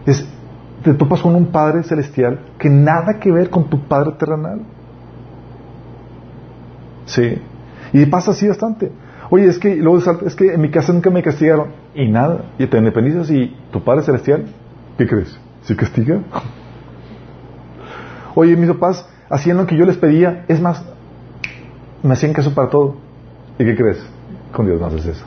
Es, 0.07 0.25
te 0.83 0.95
topas 0.95 1.21
con 1.21 1.35
un 1.35 1.47
Padre 1.47 1.83
celestial 1.83 2.41
que 2.59 2.71
nada 2.71 3.19
que 3.19 3.31
ver 3.31 3.51
con 3.51 3.69
tu 3.69 3.81
Padre 3.81 4.13
terrenal. 4.13 4.61
Sí. 7.07 7.39
Y 7.93 8.07
pasa 8.07 8.31
así 8.31 8.49
bastante. 8.49 8.91
Oye, 9.31 9.47
es 9.47 9.59
que 9.59 9.77
luego 9.77 9.99
es 10.25 10.35
que 10.35 10.55
en 10.55 10.61
mi 10.61 10.71
casa 10.71 10.93
nunca 10.93 11.11
me 11.11 11.23
castigaron. 11.23 11.69
Y 11.95 12.09
nada. 12.09 12.45
Y 12.59 12.67
te 12.67 12.79
independizas 12.79 13.31
y 13.31 13.57
tu 13.73 13.83
Padre 13.83 14.03
celestial, 14.03 14.47
¿qué 14.97 15.07
crees? 15.07 15.39
¿Se 15.63 15.75
castiga? 15.75 16.21
Oye, 18.35 18.57
mis 18.57 18.71
papás 18.71 19.09
hacían 19.31 19.57
lo 19.57 19.67
que 19.67 19.77
yo 19.77 19.87
les 19.87 19.97
pedía. 19.97 20.45
Es 20.49 20.61
más, 20.61 20.85
me 22.03 22.13
hacían 22.13 22.33
caso 22.33 22.55
para 22.55 22.69
todo. 22.69 22.97
¿Y 23.59 23.65
qué 23.65 23.77
crees? 23.77 24.14
Con 24.55 24.67
Dios 24.67 24.81
no 24.81 24.87
haces 24.87 25.07
eso. 25.07 25.25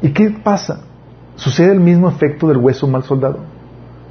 ¿Y 0.00 0.12
qué 0.12 0.30
pasa? 0.30 0.84
Sucede 1.36 1.72
el 1.72 1.80
mismo 1.80 2.08
efecto 2.08 2.46
del 2.48 2.58
hueso 2.58 2.86
mal 2.86 3.02
soldado. 3.02 3.40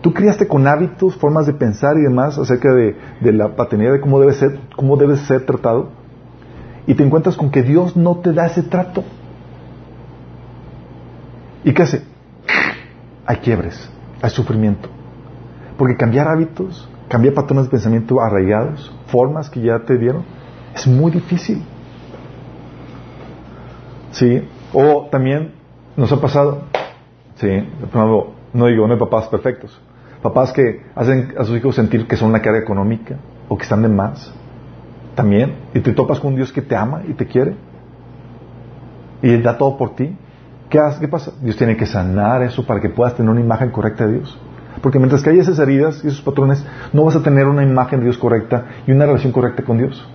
Tú 0.02 0.14
criaste 0.14 0.48
con 0.48 0.68
hábitos, 0.68 1.16
formas 1.16 1.46
de 1.46 1.54
pensar 1.54 1.96
y 1.98 2.02
demás 2.02 2.38
acerca 2.38 2.74
de, 2.74 2.96
la 3.32 3.56
paternidad, 3.56 3.94
de 3.94 4.02
cómo 4.02 4.20
debe 4.20 4.34
ser, 4.34 4.60
cómo 4.76 4.98
debes 4.98 5.20
ser 5.22 5.46
tratado, 5.46 5.90
y 6.88 6.96
te 6.96 7.04
encuentras 7.04 7.38
con 7.38 7.52
que 7.52 7.62
Dios 7.62 7.96
no 7.96 8.18
te 8.18 8.34
da 8.34 8.48
ese 8.48 8.64
trato. 8.64 9.04
¿Y 11.64 11.74
qué 11.74 11.84
hace? 11.84 12.04
Hay 13.26 13.38
quiebres, 13.38 13.90
hay 14.22 14.32
sufrimiento. 14.32 14.90
Porque 15.78 15.96
cambiar 15.96 16.28
hábitos, 16.28 16.90
cambiar 17.08 17.36
patrones 17.36 17.66
de 17.66 17.72
pensamiento 17.72 18.20
arraigados, 18.20 18.92
formas 19.08 19.50
que 19.50 19.62
ya 19.62 19.80
te 19.86 19.98
dieron, 19.98 20.24
es 20.76 20.88
muy 20.88 21.12
difícil. 21.12 21.64
¿Sí? 24.12 24.48
O 24.74 25.08
también 25.12 25.54
nos 25.96 26.12
ha 26.12 26.20
pasado, 26.20 26.64
¿sí? 27.36 27.48
no 28.54 28.68
digo, 28.68 28.88
no 28.88 28.94
hay 28.94 29.00
papás 29.00 29.28
perfectos. 29.28 29.80
Papás 30.22 30.52
que 30.52 30.84
hacen 30.96 31.34
a 31.38 31.44
sus 31.44 31.58
hijos 31.58 31.76
sentir 31.76 32.08
que 32.08 32.16
son 32.16 32.30
una 32.30 32.42
carga 32.42 32.60
económica 32.60 33.18
o 33.50 33.58
que 33.58 33.64
están 33.64 33.82
de 33.82 33.90
más. 33.90 34.34
También. 35.16 35.56
Y 35.74 35.80
te 35.80 35.94
topas 35.94 36.20
con 36.20 36.32
un 36.32 36.36
Dios 36.36 36.52
que 36.54 36.62
te 36.62 36.76
ama 36.76 37.02
y 37.08 37.14
te 37.14 37.26
quiere. 37.26 37.56
Y 39.22 39.36
da 39.38 39.58
todo 39.58 39.78
por 39.78 39.96
ti. 39.96 40.16
¿Qué, 40.70 40.80
hace? 40.80 41.02
¿Qué 41.02 41.08
pasa? 41.08 41.34
Dios 41.42 41.58
tiene 41.58 41.76
que 41.76 41.86
sanar 41.86 42.44
eso 42.44 42.66
para 42.66 42.80
que 42.80 42.90
puedas 42.90 43.16
tener 43.16 43.30
una 43.30 43.42
imagen 43.42 43.72
correcta 43.72 44.06
de 44.06 44.20
Dios. 44.20 44.40
Porque 44.82 45.00
mientras 45.00 45.22
que 45.22 45.32
hay 45.32 45.40
esas 45.40 45.60
heridas 45.60 46.02
y 46.04 46.08
esos 46.08 46.22
patrones, 46.22 46.66
no 46.94 47.04
vas 47.04 47.16
a 47.16 47.24
tener 47.24 47.46
una 47.48 47.64
imagen 47.64 48.00
de 48.00 48.06
Dios 48.06 48.18
correcta 48.18 48.66
y 48.88 48.92
una 48.92 49.06
relación 49.06 49.34
correcta 49.34 49.64
con 49.64 49.78
Dios. 49.78 50.08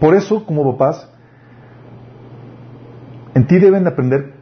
Por 0.00 0.14
eso, 0.14 0.44
como 0.44 0.72
papás, 0.72 1.08
en 3.34 3.46
ti 3.46 3.58
deben 3.58 3.86
aprender 3.86 4.34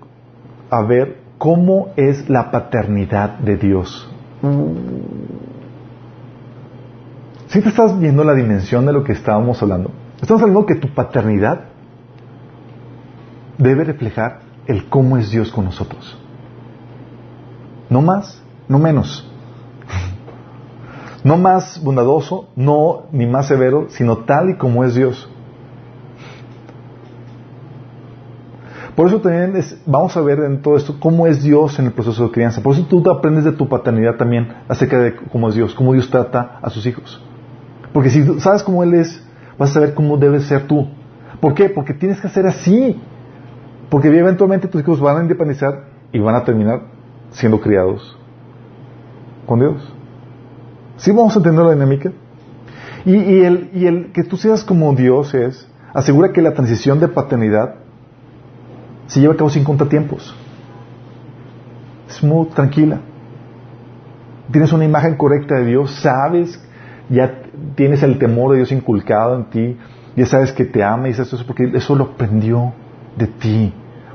a 0.71 0.83
ver 0.83 1.21
cómo 1.39 1.89
es 1.97 2.29
la 2.29 2.51
paternidad 2.51 3.39
de 3.39 3.57
Dios. 3.57 4.11
Si 7.49 7.61
te 7.61 7.69
estás 7.69 7.99
viendo 7.99 8.25
la 8.25 8.35
dimensión 8.35 8.87
de 8.87 8.93
lo 8.93 9.05
que 9.05 9.13
estábamos 9.13 9.63
hablando, 9.63 9.91
estamos 10.21 10.43
hablando 10.43 10.67
que 10.67 10.75
tu 10.75 10.93
paternidad 10.95 11.67
debe 13.59 13.85
reflejar 13.85 14.41
el 14.67 14.89
cómo 14.89 15.17
es 15.17 15.31
Dios 15.31 15.51
con 15.53 15.65
nosotros. 15.65 16.19
No 17.89 18.03
más, 18.03 18.43
no 18.69 18.79
menos. 18.79 19.31
No 21.23 21.37
más 21.37 21.83
bondadoso, 21.83 22.49
no 22.57 23.07
ni 23.13 23.27
más 23.27 23.49
severo, 23.49 23.87
sino 23.89 24.19
tal 24.19 24.51
y 24.51 24.57
como 24.57 24.85
es 24.85 24.95
Dios. 24.95 25.31
Por 28.97 29.09
eso 29.09 29.21
también 29.21 29.63
vamos 29.85 30.17
a 30.17 30.23
ver 30.23 30.41
en 30.41 30.63
todo 30.63 30.79
esto 30.79 30.97
cómo 30.99 31.27
es 31.27 31.43
Dios 31.43 31.79
en 31.79 31.85
el 31.85 31.93
proceso 31.93 32.25
de 32.25 32.31
crianza. 32.31 32.63
Por 32.63 32.75
eso 32.75 32.87
tú 32.87 33.09
aprendes 33.11 33.45
de 33.45 33.53
tu 33.53 33.69
paternidad 33.69 34.17
también 34.17 34.49
acerca 34.69 34.99
de 34.99 35.15
cómo 35.31 35.51
es 35.51 35.55
Dios, 35.55 35.75
cómo 35.75 35.93
Dios 35.93 36.11
trata 36.11 36.59
a 36.63 36.71
sus 36.71 36.87
hijos. 36.87 37.23
Porque 37.93 38.09
si 38.09 38.41
sabes 38.41 38.63
cómo 38.63 38.83
Él 38.83 38.95
es, 38.95 39.23
vas 39.59 39.71
a 39.71 39.75
saber 39.75 39.93
cómo 39.93 40.17
debes 40.17 40.45
ser 40.45 40.67
tú. 40.67 40.89
¿Por 41.41 41.53
qué? 41.53 41.69
Porque 41.69 41.93
tienes 41.93 42.19
que 42.23 42.27
hacer 42.27 42.47
así. 42.47 42.99
Porque 43.91 44.09
eventualmente 44.09 44.67
tus 44.67 44.81
hijos 44.81 44.99
van 44.99 45.19
a 45.19 45.23
independizar 45.23 45.91
y 46.11 46.19
van 46.19 46.35
a 46.35 46.45
terminar 46.45 46.81
siendo 47.31 47.61
criados 47.61 48.19
con 49.45 49.61
Dios. 49.61 49.93
¿Sí 50.97 51.13
vamos 51.13 51.35
a 51.37 51.39
entender 51.39 51.67
la 51.67 51.73
dinámica? 51.73 52.13
Y, 53.05 53.43
el, 53.43 53.71
y 53.75 53.87
el 53.87 54.11
que 54.13 54.25
tú 54.25 54.37
seas 54.37 54.65
como 54.65 54.93
Dios 54.95 55.35
es, 55.35 55.69
asegura 55.93 56.33
que 56.33 56.43
la 56.43 56.55
transición 56.55 56.99
de 56.99 57.09
paternidad 57.09 57.86
se 59.07 59.21
lleva 59.21 59.35
a 59.35 59.37
cabo 59.37 59.51
sin 59.51 59.65
contratiempos. 59.65 60.35
Smooth, 62.09 62.55
tranquila. 62.55 63.01
Tienes 64.51 64.73
una 64.73 64.85
imagen 64.85 65.17
correcta 65.17 65.57
de 65.57 65.67
Dios, 65.67 65.91
sabes, 66.01 66.61
ya 67.09 67.43
tienes 67.75 68.03
el 68.03 68.19
temor 68.19 68.53
de 68.53 68.59
Dios 68.59 68.73
inculcado 68.73 69.37
en 69.37 69.45
ti, 69.51 69.77
ya 70.17 70.27
sabes 70.27 70.53
que 70.53 70.65
te 70.65 70.83
ama 70.83 71.09
y 71.09 71.15
sabes 71.15 71.33
eso 71.33 71.47
porque 71.47 71.71
eso 71.75 71.95
lo 71.95 72.05
aprendió 72.05 72.73
de 73.17 73.27
ti, 73.27 73.73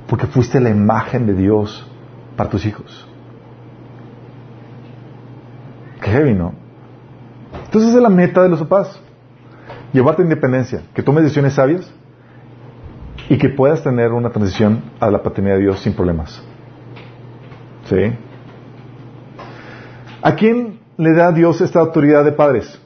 porque 0.08 0.28
fuiste 0.28 0.60
la 0.60 0.70
imagen 0.70 1.28
de 1.28 1.34
Dios 1.34 1.86
para 2.36 2.50
tus 2.50 2.66
hijos. 2.66 3.08
Qué 6.02 6.10
heavy, 6.10 6.34
¿no? 6.34 6.54
Entonces 7.66 7.94
es 7.94 8.02
la 8.02 8.10
meta 8.10 8.42
de 8.42 8.50
los 8.50 8.60
papás. 8.60 9.00
Llevarte 9.94 10.22
a 10.22 10.26
independencia, 10.26 10.82
que 10.94 11.04
tomes 11.04 11.24
decisiones 11.24 11.54
sabias 11.54 11.94
y 13.30 13.38
que 13.38 13.50
puedas 13.50 13.84
tener 13.84 14.12
una 14.12 14.30
transición 14.30 14.84
a 15.00 15.10
la 15.10 15.22
paternidad 15.24 15.56
de 15.56 15.62
Dios 15.62 15.80
sin 15.82 15.94
problemas. 15.94 16.42
¿Sí? 17.86 18.14
¿A 20.22 20.36
quién 20.36 20.80
le 20.98 21.14
da 21.14 21.32
Dios 21.32 21.62
esta 21.62 21.80
autoridad 21.80 22.24
de 22.24 22.32
padres? 22.32 22.80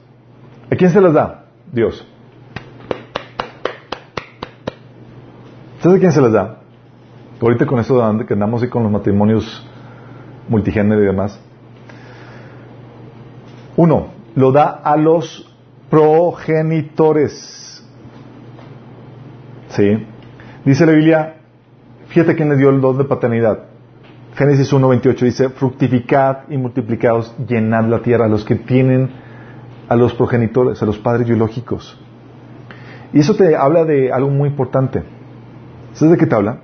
¿A 0.72 0.76
quién 0.76 0.90
se 0.90 1.02
las 1.02 1.14
da? 1.14 1.46
Dios. 1.72 2.08
¿Sabes 5.80 5.98
a 5.98 6.00
quién 6.00 6.12
se 6.12 6.22
las 6.22 6.32
da? 6.32 6.60
Ahorita 7.42 7.66
con 7.66 7.80
eso 7.80 8.18
que 8.26 8.34
andamos 8.34 8.64
y 8.64 8.70
con 8.70 8.84
los 8.84 8.92
matrimonios 8.92 9.68
multigénero 10.48 11.04
y 11.04 11.06
demás. 11.06 11.40
Uno, 13.76 14.08
lo 14.36 14.52
da 14.52 14.70
a 14.84 14.96
los 14.96 15.54
progenitores. 15.90 17.86
¿Sí? 19.70 20.08
Dice 20.66 20.86
la 20.88 20.94
Biblia, 20.94 21.36
fíjate 22.08 22.36
quién 22.36 22.50
le 22.50 22.58
dio 22.58 22.72
el 22.72 22.82
don 22.82 22.98
de 22.98 23.04
paternidad. 23.04 23.66
Génesis 24.36 24.74
1.28 24.74 25.20
dice, 25.20 25.50
fructificad 25.50 26.50
y 26.50 26.58
multiplicaos, 26.58 27.36
llenad 27.48 27.86
la 27.86 28.02
tierra 28.02 28.26
a 28.26 28.28
los 28.28 28.44
que 28.44 28.56
tienen 28.56 29.10
a 29.88 29.96
los 29.96 30.16
progenitores, 30.16 30.82
a 30.82 30.86
los 30.88 30.98
padres 30.98 31.28
biológicos. 31.28 32.00
Y 33.14 33.20
eso 33.20 33.36
te 33.36 33.56
habla 33.56 33.86
de 33.86 34.12
algo 34.12 34.32
muy 34.32 34.50
importante. 34.50 35.04
¿Sabes 35.94 36.14
de 36.14 36.18
qué 36.18 36.26
te 36.26 36.36
habla? 36.36 36.62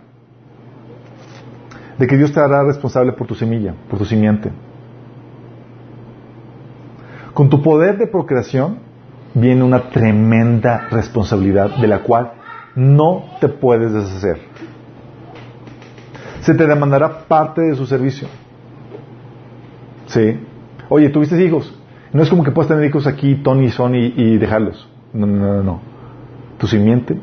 De 2.00 2.08
que 2.08 2.18
Dios 2.18 2.34
te 2.34 2.40
hará 2.40 2.64
responsable 2.64 3.14
por 3.14 3.28
tu 3.28 3.36
semilla, 3.36 3.76
por 3.88 4.00
tu 4.00 4.06
simiente. 4.06 4.52
Con 7.36 7.50
tu 7.50 7.62
poder 7.62 8.00
de 8.00 8.08
procreación 8.08 8.80
viene 9.36 9.64
una 9.64 9.90
tremenda 9.90 10.88
responsabilidad 10.90 11.78
de 11.78 11.88
la 11.88 12.00
cual 12.00 12.34
no 12.76 13.26
te 13.40 13.50
puedes 13.50 13.94
deshacer. 13.94 14.40
Se 16.42 16.54
te 16.56 16.66
demandará 16.66 17.28
parte 17.28 17.62
de 17.62 17.76
su 17.76 17.86
servicio. 17.86 18.28
¿Sí? 20.08 20.40
Oye, 20.90 21.10
¿tuviste 21.10 21.42
hijos? 21.44 21.74
No 22.14 22.24
es 22.24 22.30
como 22.30 22.44
que 22.44 22.52
puedas 22.52 22.68
tener 22.68 22.84
hijos 22.84 23.08
aquí, 23.08 23.36
Tony, 23.36 23.70
Sony 23.70 24.14
y 24.16 24.38
dejarlos. 24.38 24.90
No, 25.14 25.26
no, 25.26 25.56
no, 25.56 25.64
no. 25.64 25.82
Tu 26.58 26.68
simiente 26.68 27.18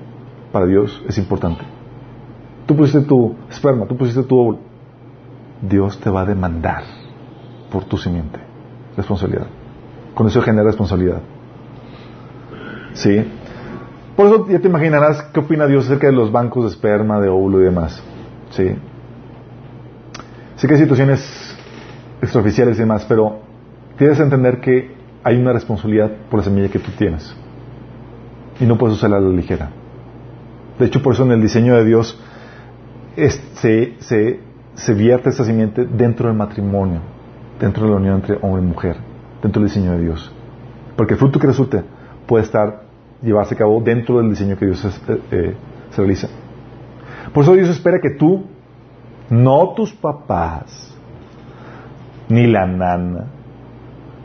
para 0.53 0.66
Dios 0.66 1.03
es 1.09 1.18
importante. 1.18 1.62
Tú 2.66 2.76
pusiste 2.76 3.03
tu 3.03 3.34
esperma, 3.51 3.86
tú 3.86 3.96
pusiste 3.96 4.22
tu 4.22 4.38
óvulo. 4.38 4.59
Dios 5.62 5.99
te 6.01 6.11
va 6.11 6.22
a 6.22 6.24
demandar 6.24 6.82
por 7.70 7.84
tu 7.84 7.96
simiente. 7.96 8.38
Responsabilidad. 8.96 9.46
Con 10.14 10.26
eso 10.26 10.40
genera 10.42 10.64
responsabilidad. 10.64 11.20
¿Sí? 12.92 13.24
Por 14.19 14.27
eso 14.27 14.49
ya 14.49 14.59
te 14.59 14.66
imaginarás 14.66 15.23
qué 15.33 15.39
opina 15.39 15.69
Dios 15.69 15.85
acerca 15.85 16.09
de 16.09 16.12
los 16.12 16.33
bancos 16.33 16.64
de 16.64 16.71
esperma, 16.71 17.21
de 17.21 17.29
óvulo 17.29 17.61
y 17.61 17.66
demás. 17.66 18.03
¿Sí? 18.51 18.69
Sé 20.57 20.66
que 20.66 20.75
hay 20.75 20.81
situaciones 20.81 21.57
extraoficiales 22.21 22.75
y 22.79 22.81
demás, 22.81 23.07
pero 23.09 23.39
tienes 23.97 24.16
que 24.16 24.25
entender 24.25 24.61
que 24.61 24.91
hay 25.23 25.37
una 25.37 25.53
responsabilidad 25.53 26.11
por 26.29 26.41
la 26.41 26.45
semilla 26.45 26.69
que 26.69 26.81
tú 26.81 26.91
tienes. 26.99 27.33
Y 28.59 28.64
no 28.64 28.77
puedes 28.77 28.97
usarla 28.97 29.19
a 29.19 29.21
la 29.21 29.29
ligera. 29.29 29.71
De 30.81 30.87
hecho, 30.87 31.01
por 31.01 31.14
eso 31.14 31.23
en 31.23 31.31
el 31.31 31.41
diseño 31.41 31.77
de 31.77 31.85
Dios 31.85 32.21
se, 33.14 33.95
se, 34.01 34.41
se 34.75 34.95
vierte 34.95 35.29
esta 35.29 35.45
simiente 35.45 35.87
dentro 35.87 36.27
del 36.27 36.37
matrimonio, 36.37 37.03
dentro 37.61 37.85
de 37.85 37.91
la 37.91 37.97
unión 37.99 38.16
entre 38.16 38.37
hombre 38.43 38.62
y 38.62 38.66
mujer, 38.66 38.97
dentro 39.41 39.62
del 39.62 39.71
diseño 39.71 39.93
de 39.93 40.01
Dios. 40.01 40.33
Porque 40.97 41.14
el 41.14 41.21
fruto 41.21 41.39
que 41.39 41.47
resulte 41.47 41.85
puede 42.27 42.43
estar, 42.43 42.88
llevarse 43.23 43.55
a 43.55 43.59
cabo 43.59 43.81
dentro 43.81 44.19
del 44.19 44.31
diseño 44.31 44.57
que 44.57 44.66
Dios 44.66 44.85
eh, 44.85 45.21
eh, 45.31 45.57
se 45.91 45.97
realiza. 45.97 46.29
Por 47.33 47.45
eso 47.45 47.55
Dios 47.55 47.69
espera 47.69 47.99
que 48.01 48.11
tú, 48.11 48.47
no 49.31 49.75
tus 49.75 49.93
papás, 49.93 50.95
ni 52.29 52.47
la 52.47 52.66
nana, 52.66 53.27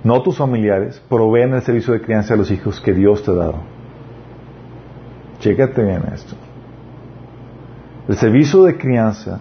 no 0.03 0.21
tus 0.21 0.37
familiares, 0.37 1.01
proveen 1.09 1.53
el 1.53 1.61
servicio 1.61 1.93
de 1.93 2.01
crianza 2.01 2.33
a 2.33 2.37
los 2.37 2.51
hijos 2.51 2.79
que 2.81 2.93
Dios 2.93 3.23
te 3.23 3.31
ha 3.31 3.35
dado. 3.35 3.55
Chécate 5.39 5.83
bien 5.83 6.03
esto. 6.13 6.35
El 8.07 8.15
servicio 8.15 8.63
de 8.63 8.77
crianza, 8.77 9.39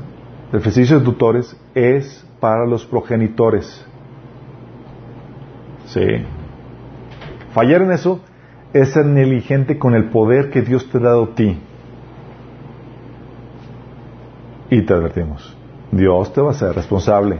el 0.52 0.62
servicio 0.62 0.98
de 0.98 1.04
tutores, 1.04 1.56
es 1.74 2.24
para 2.40 2.66
los 2.66 2.84
progenitores. 2.86 3.84
Sí. 5.86 6.06
Fallar 7.52 7.82
en 7.82 7.92
eso 7.92 8.20
es 8.72 8.92
ser 8.92 9.06
negligente 9.06 9.78
con 9.78 9.94
el 9.94 10.10
poder 10.10 10.50
que 10.50 10.62
Dios 10.62 10.88
te 10.90 10.98
ha 10.98 11.02
dado 11.02 11.24
a 11.24 11.34
ti. 11.34 11.58
Y 14.70 14.82
te 14.82 14.94
advertimos, 14.94 15.56
Dios 15.90 16.32
te 16.32 16.40
va 16.40 16.52
a 16.52 16.54
ser 16.54 16.74
responsable. 16.74 17.38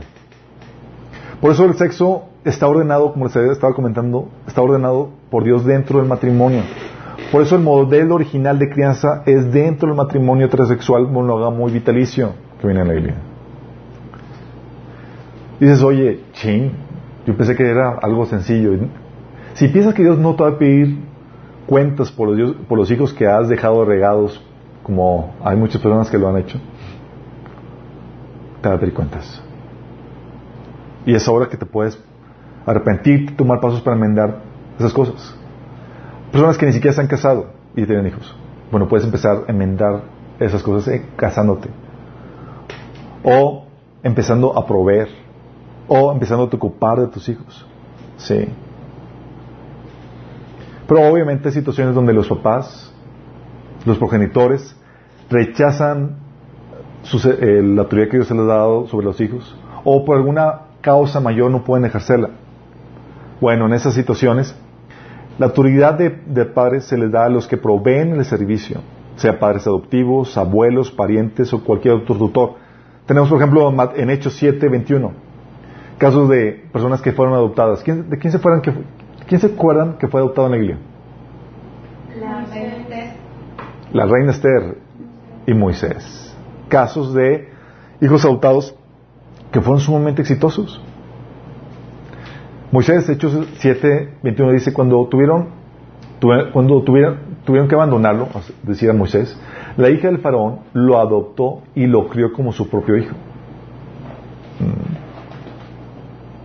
Por 1.41 1.51
eso 1.51 1.65
el 1.65 1.73
sexo 1.75 2.25
está 2.45 2.67
ordenado, 2.67 3.11
como 3.11 3.25
les 3.25 3.35
estaba 3.35 3.73
comentando, 3.73 4.29
está 4.47 4.61
ordenado 4.61 5.09
por 5.29 5.43
Dios 5.43 5.65
dentro 5.65 5.99
del 5.99 6.07
matrimonio. 6.07 6.61
Por 7.31 7.41
eso 7.41 7.55
el 7.55 7.63
modelo 7.63 8.15
original 8.15 8.59
de 8.59 8.69
crianza 8.69 9.23
es 9.25 9.51
dentro 9.51 9.87
del 9.87 9.97
matrimonio 9.97 10.45
heterosexual 10.45 11.07
monógamo 11.07 11.67
y 11.67 11.73
vitalicio 11.73 12.33
que 12.61 12.67
viene 12.67 12.81
en 12.81 12.87
la 12.87 12.93
Biblia. 12.93 13.15
Dices, 15.59 15.81
oye, 15.81 16.19
ching, 16.33 16.71
yo 17.25 17.35
pensé 17.35 17.55
que 17.55 17.67
era 17.67 17.97
algo 18.01 18.25
sencillo. 18.25 18.71
Si 19.53 19.67
piensas 19.69 19.93
que 19.93 20.03
Dios 20.03 20.19
no 20.19 20.35
te 20.35 20.43
va 20.43 20.49
a 20.49 20.57
pedir 20.57 20.99
cuentas 21.67 22.11
por 22.11 22.29
los, 22.29 22.55
por 22.67 22.77
los 22.77 22.91
hijos 22.91 23.13
que 23.13 23.27
has 23.27 23.49
dejado 23.49 23.85
regados, 23.85 24.41
como 24.83 25.33
hay 25.43 25.55
muchas 25.55 25.81
personas 25.81 26.09
que 26.09 26.17
lo 26.17 26.29
han 26.29 26.37
hecho, 26.37 26.59
te 28.61 28.69
va 28.69 28.75
a 28.75 28.79
pedir 28.79 28.93
cuentas. 28.93 29.41
Y 31.05 31.13
es 31.13 31.27
ahora 31.27 31.47
que 31.49 31.57
te 31.57 31.65
puedes 31.65 31.99
arrepentir, 32.65 33.35
tomar 33.35 33.59
pasos 33.59 33.81
para 33.81 33.95
enmendar 33.95 34.39
esas 34.77 34.93
cosas. 34.93 35.35
Personas 36.31 36.57
que 36.57 36.65
ni 36.65 36.73
siquiera 36.73 36.95
se 36.95 37.01
han 37.01 37.07
casado 37.07 37.47
y 37.75 37.85
tienen 37.85 38.07
hijos. 38.07 38.35
Bueno, 38.71 38.87
puedes 38.87 39.05
empezar 39.05 39.43
a 39.47 39.51
enmendar 39.51 40.01
esas 40.39 40.63
cosas 40.63 40.93
eh, 40.93 41.05
casándote. 41.15 41.69
O 43.23 43.65
empezando 44.01 44.57
a 44.57 44.65
proveer. 44.65 45.09
O 45.87 46.11
empezando 46.11 46.43
a 46.43 46.47
ocupar 46.47 46.99
de 46.99 47.07
tus 47.07 47.27
hijos. 47.29 47.65
Sí. 48.17 48.47
Pero 50.93 51.09
obviamente 51.11 51.47
hay 51.47 51.55
situaciones 51.55 51.95
donde 51.95 52.13
los 52.13 52.27
papás, 52.27 52.93
los 53.83 53.97
progenitores, 53.97 54.79
rechazan 55.27 56.17
eh, 57.41 57.61
la 57.63 57.81
autoridad 57.81 58.09
que 58.09 58.17
Dios 58.17 58.29
les 58.29 58.39
ha 58.39 58.43
dado 58.43 58.85
sobre 58.85 59.07
los 59.07 59.19
hijos, 59.19 59.57
o 59.83 60.05
por 60.05 60.17
alguna 60.17 60.67
causa 60.81 61.19
mayor 61.19 61.49
no 61.49 61.63
pueden 61.63 61.85
ejercerla. 61.85 62.29
Bueno, 63.41 63.65
en 63.65 63.73
esas 63.73 63.95
situaciones, 63.95 64.55
la 65.39 65.47
autoridad 65.47 65.97
de, 65.97 66.45
padres 66.45 66.83
se 66.83 66.95
les 66.95 67.11
da 67.11 67.25
a 67.25 67.29
los 67.29 67.47
que 67.47 67.57
proveen 67.57 68.11
el 68.11 68.23
servicio, 68.23 68.81
sea 69.15 69.39
padres 69.39 69.65
adoptivos, 69.65 70.37
abuelos, 70.37 70.91
parientes 70.91 71.51
o 71.53 71.63
cualquier 71.63 71.95
otro 71.95 72.15
tutor. 72.17 72.51
Tenemos, 73.07 73.29
por 73.29 73.39
ejemplo, 73.39 73.73
en 73.95 74.11
Hechos 74.11 74.35
7, 74.35 74.69
21, 74.69 75.11
casos 75.97 76.29
de 76.29 76.65
personas 76.71 77.01
que 77.01 77.13
fueron 77.13 77.33
adoptadas. 77.33 77.83
¿De 77.83 78.19
quién 78.19 78.31
se 78.31 78.37
fueron 78.37 78.61
que, 78.61 78.71
¿Quién 79.27 79.39
se 79.39 79.47
acuerdan 79.47 79.97
que 79.97 80.07
fue 80.07 80.19
adoptado 80.19 80.47
en 80.47 80.51
la 80.51 80.57
iglesia? 80.57 80.83
La 82.19 82.45
reina 82.45 82.77
Esther. 82.77 83.13
La 83.91 84.05
reina 84.05 84.31
Esther 84.31 84.77
y 85.47 85.53
Moisés. 85.53 86.35
casos 86.67 87.13
de 87.13 87.49
hijos 88.01 88.25
adoptados 88.25 88.75
que 89.51 89.61
fueron 89.61 89.79
sumamente 89.79 90.21
exitosos. 90.21 90.81
Moisés, 92.71 93.07
Hechos 93.07 93.47
7, 93.57 94.17
21 94.23 94.51
dice, 94.53 94.73
cuando 94.73 95.05
tuvieron, 95.05 95.49
cuando 96.51 96.81
tuvieron, 96.81 97.19
tuvieron 97.45 97.67
que 97.67 97.75
abandonarlo, 97.75 98.29
decía 98.63 98.93
Moisés, 98.93 99.39
la 99.77 99.91
hija 99.91 100.07
del 100.07 100.17
faraón 100.19 100.61
lo 100.73 100.99
adoptó 100.99 101.61
y 101.75 101.85
lo 101.85 102.07
crió 102.07 102.33
como 102.33 102.51
su 102.51 102.67
propio 102.67 102.97
hijo. 102.97 103.13
Mm. 104.59 104.93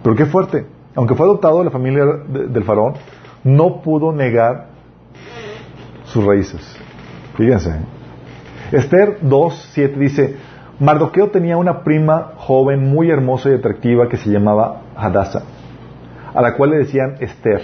Pero 0.03 0.17
qué 0.17 0.27
fuerte. 0.27 0.67
Aunque 0.99 1.15
fue 1.15 1.27
adoptado 1.27 1.59
de 1.59 1.67
la 1.67 1.71
familia 1.71 2.05
del 2.27 2.65
faraón, 2.65 2.95
no 3.45 3.83
pudo 3.83 4.11
negar 4.11 4.67
sus 6.03 6.25
raíces. 6.25 6.77
Fíjense. 7.37 7.71
Esther 8.73 9.21
2.7 9.21 9.95
dice, 9.95 10.35
Mardoqueo 10.81 11.29
tenía 11.29 11.57
una 11.57 11.85
prima 11.85 12.33
joven 12.39 12.91
muy 12.91 13.13
hermosa 13.13 13.49
y 13.49 13.55
atractiva 13.55 14.09
que 14.09 14.17
se 14.17 14.29
llamaba 14.29 14.81
Hadassah, 14.97 15.45
a 16.35 16.43
la 16.43 16.57
cual 16.57 16.71
le 16.71 16.79
decían 16.79 17.15
Esther. 17.21 17.63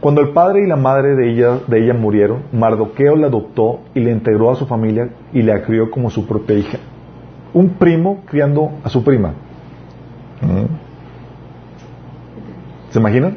Cuando 0.00 0.20
el 0.20 0.28
padre 0.28 0.62
y 0.62 0.68
la 0.68 0.76
madre 0.76 1.16
de 1.16 1.32
ella, 1.32 1.58
de 1.66 1.82
ella 1.82 1.94
murieron, 1.94 2.44
Mardoqueo 2.52 3.16
la 3.16 3.26
adoptó 3.26 3.80
y 3.92 3.98
le 3.98 4.12
integró 4.12 4.52
a 4.52 4.54
su 4.54 4.66
familia 4.66 5.08
y 5.32 5.42
la 5.42 5.62
crió 5.62 5.90
como 5.90 6.10
su 6.10 6.24
propia 6.28 6.56
hija. 6.56 6.78
Un 7.52 7.70
primo 7.70 8.22
criando 8.24 8.70
a 8.84 8.88
su 8.88 9.02
prima. 9.02 9.30
¿Mm? 10.40 10.85
¿Se 12.96 13.00
imaginan? 13.00 13.36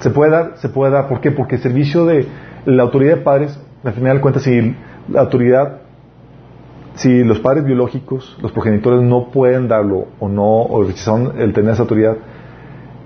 Se 0.00 0.10
puede 0.10 0.32
dar, 0.32 0.54
se 0.56 0.68
puede 0.68 0.90
dar. 0.90 1.06
¿Por 1.06 1.20
qué? 1.20 1.30
Porque 1.30 1.54
el 1.54 1.62
servicio 1.62 2.04
de 2.04 2.26
la 2.64 2.82
autoridad 2.82 3.14
de 3.14 3.22
padres, 3.22 3.56
al 3.84 3.92
final 3.92 4.16
de 4.16 4.20
cuentas, 4.22 4.42
si 4.42 4.74
la 5.08 5.20
autoridad 5.20 5.82
si 6.96 7.22
los 7.22 7.38
padres 7.38 7.64
biológicos, 7.64 8.36
los 8.42 8.50
progenitores 8.50 9.02
no 9.02 9.30
pueden 9.30 9.68
darlo 9.68 10.08
o 10.18 10.28
no, 10.28 10.62
o 10.62 10.82
rechazaron 10.82 11.40
el 11.40 11.52
tener 11.52 11.74
esa 11.74 11.82
autoridad, 11.82 12.16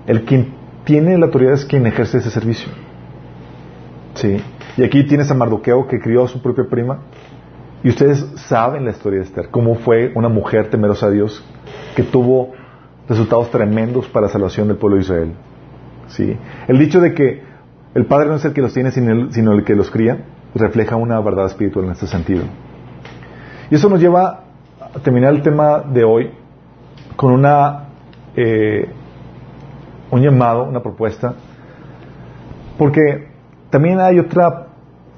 el 0.07 0.25
quien 0.25 0.47
tiene 0.83 1.15
la 1.15 1.27
autoridad 1.27 1.53
es 1.53 1.63
quien 1.63 1.85
ejerce 1.85 2.17
ese 2.17 2.31
servicio. 2.31 2.69
¿Sí? 4.15 4.41
Y 4.77 4.83
aquí 4.83 5.03
tienes 5.05 5.29
a 5.29 5.35
Mardoqueo 5.35 5.87
que 5.87 5.99
crió 5.99 6.23
a 6.23 6.27
su 6.27 6.41
propia 6.41 6.65
prima. 6.67 7.01
Y 7.83 7.89
ustedes 7.89 8.19
saben 8.47 8.83
la 8.83 8.91
historia 8.91 9.19
de 9.19 9.25
Esther, 9.25 9.49
cómo 9.51 9.75
fue 9.75 10.11
una 10.15 10.27
mujer 10.27 10.71
temerosa 10.71 11.05
a 11.05 11.11
Dios 11.11 11.45
que 11.95 12.01
tuvo 12.01 12.53
resultados 13.09 13.49
tremendos 13.49 14.07
para 14.07 14.27
la 14.27 14.31
salvación 14.31 14.67
del 14.67 14.77
pueblo 14.77 14.97
de 14.97 15.01
Israel. 15.01 15.33
¿Sí? 16.07 16.37
El 16.67 16.77
dicho 16.77 17.01
de 17.01 17.13
que 17.13 17.41
el 17.95 18.05
padre 18.05 18.29
no 18.29 18.35
es 18.35 18.45
el 18.45 18.53
que 18.53 18.61
los 18.61 18.73
tiene, 18.73 18.91
sino 18.91 19.51
el 19.51 19.63
que 19.65 19.75
los 19.75 19.89
cría, 19.89 20.23
refleja 20.55 20.95
una 20.95 21.19
verdad 21.19 21.47
espiritual 21.47 21.85
en 21.85 21.91
este 21.91 22.07
sentido. 22.07 22.43
Y 23.69 23.75
eso 23.75 23.89
nos 23.89 23.99
lleva 23.99 24.43
a 24.79 24.99
terminar 24.99 25.33
el 25.33 25.41
tema 25.41 25.79
de 25.79 26.03
hoy 26.03 26.31
con 27.15 27.33
una, 27.33 27.89
eh, 28.35 28.87
un 30.11 30.21
llamado, 30.21 30.63
una 30.63 30.81
propuesta, 30.81 31.33
porque 32.77 33.27
también 33.69 33.99
hay 33.99 34.19
otra 34.19 34.67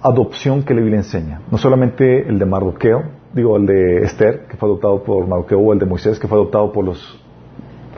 adopción 0.01 0.63
que 0.63 0.73
la 0.73 0.81
Biblia 0.81 0.99
enseña, 0.99 1.41
no 1.51 1.57
solamente 1.57 2.27
el 2.27 2.39
de 2.39 2.45
Mardoqueo, 2.45 3.03
digo 3.33 3.55
el 3.55 3.65
de 3.65 3.97
Esther, 3.99 4.47
que 4.47 4.57
fue 4.57 4.67
adoptado 4.67 5.03
por 5.03 5.27
Mardoqueo, 5.27 5.59
o 5.59 5.73
el 5.73 5.79
de 5.79 5.85
Moisés, 5.85 6.19
que 6.19 6.27
fue 6.27 6.37
adoptado 6.37 6.71
por 6.71 6.85
los 6.85 7.21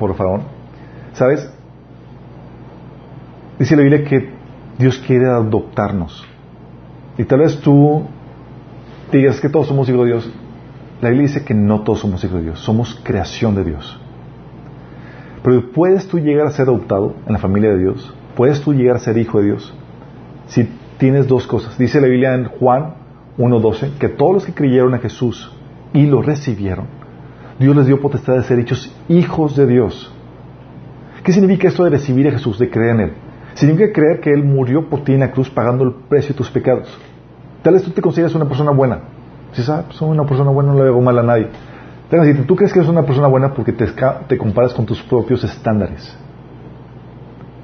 por 0.08 0.16
faraón. 0.16 0.41
¿Sabes? 1.14 1.49
Dice 3.60 3.76
la 3.76 3.84
Biblia 3.84 4.04
que 4.04 4.30
Dios 4.78 4.97
quiere 5.06 5.28
adoptarnos. 5.28 6.26
Y 7.18 7.24
tal 7.24 7.39
vez 7.39 7.60
tú 7.60 8.04
digas 9.12 9.39
que 9.39 9.49
todos 9.49 9.68
somos 9.68 9.88
hijos 9.89 10.01
de 10.01 10.08
Dios. 10.08 10.34
La 11.01 11.10
Biblia 11.10 11.28
dice 11.28 11.45
que 11.45 11.54
no 11.54 11.82
todos 11.82 11.99
somos 11.99 12.24
hijos 12.24 12.38
de 12.38 12.43
Dios, 12.43 12.60
somos 12.60 12.99
creación 13.04 13.56
de 13.56 13.64
Dios. 13.64 13.99
Pero 15.43 15.72
puedes 15.72 16.08
tú 16.08 16.20
llegar 16.20 16.47
a 16.47 16.51
ser 16.51 16.68
adoptado 16.68 17.16
en 17.26 17.34
la 17.34 17.39
familia 17.39 17.72
de 17.72 17.80
Dios, 17.80 18.14
puedes 18.36 18.62
tú 18.62 18.74
llegar 18.74 18.95
a 18.95 18.99
ser 18.99 19.18
hijo 19.18 19.39
de 19.39 19.45
Dios, 19.45 19.74
si 20.47 20.70
tienes 20.97 21.28
dos 21.28 21.45
cosas. 21.45 21.78
Dice 21.78 21.99
la 21.99 22.08
Biblia 22.08 22.34
en 22.34 22.45
Juan 22.45 22.95
1.12 23.38 23.97
que 23.97 24.10
todos 24.10 24.34
los 24.34 24.45
que 24.45 24.54
creyeron 24.54 24.93
a 24.93 24.99
Jesús 24.99 25.51
y 25.93 26.06
lo 26.06 26.22
recibieron, 26.22 26.88
Dios 27.60 27.76
les 27.76 27.86
dio 27.86 28.01
potestad 28.01 28.36
de 28.36 28.43
ser 28.43 28.60
hechos 28.60 28.95
hijos 29.08 29.56
de 29.56 29.68
Dios. 29.68 30.12
¿Qué 31.24 31.32
significa 31.32 31.68
esto 31.68 31.84
de 31.84 31.91
recibir 31.91 32.28
a 32.28 32.32
Jesús, 32.32 32.60
de 32.60 32.70
creer 32.70 32.95
en 32.95 32.99
Él? 33.01 33.14
Significa 33.54 33.93
creer 33.93 34.20
que 34.20 34.32
Él 34.32 34.43
murió 34.43 34.89
por 34.89 35.04
ti 35.04 35.14
en 35.14 35.22
la 35.22 35.32
cruz 35.32 35.49
pagando 35.49 35.84
el 35.84 35.93
precio 36.10 36.30
de 36.30 36.38
tus 36.38 36.49
pecados. 36.49 36.97
Tal 37.62 37.74
vez 37.74 37.84
tú 37.84 37.91
te 37.91 38.01
consideras 38.01 38.36
una 38.36 38.45
persona 38.45 38.72
buena, 38.72 38.99
si 39.54 39.62
sabes, 39.62 39.95
soy 39.95 40.10
una 40.10 40.26
persona 40.26 40.49
buena, 40.49 40.74
no 40.74 40.84
le 40.84 40.89
hago 40.89 41.01
mal 41.01 41.18
a 41.20 41.24
nadie. 41.24 41.47
Si 42.10 42.34
tú 42.43 42.56
crees 42.56 42.74
que 42.74 42.80
eres 42.80 42.89
una 42.89 43.04
persona 43.04 43.28
buena 43.28 43.54
porque 43.54 43.72
te, 43.72 43.88
te 44.28 44.38
comparas 44.38 44.74
con 44.74 44.86
tus 44.86 45.01
propios 45.04 45.43
estándares. 45.43 46.16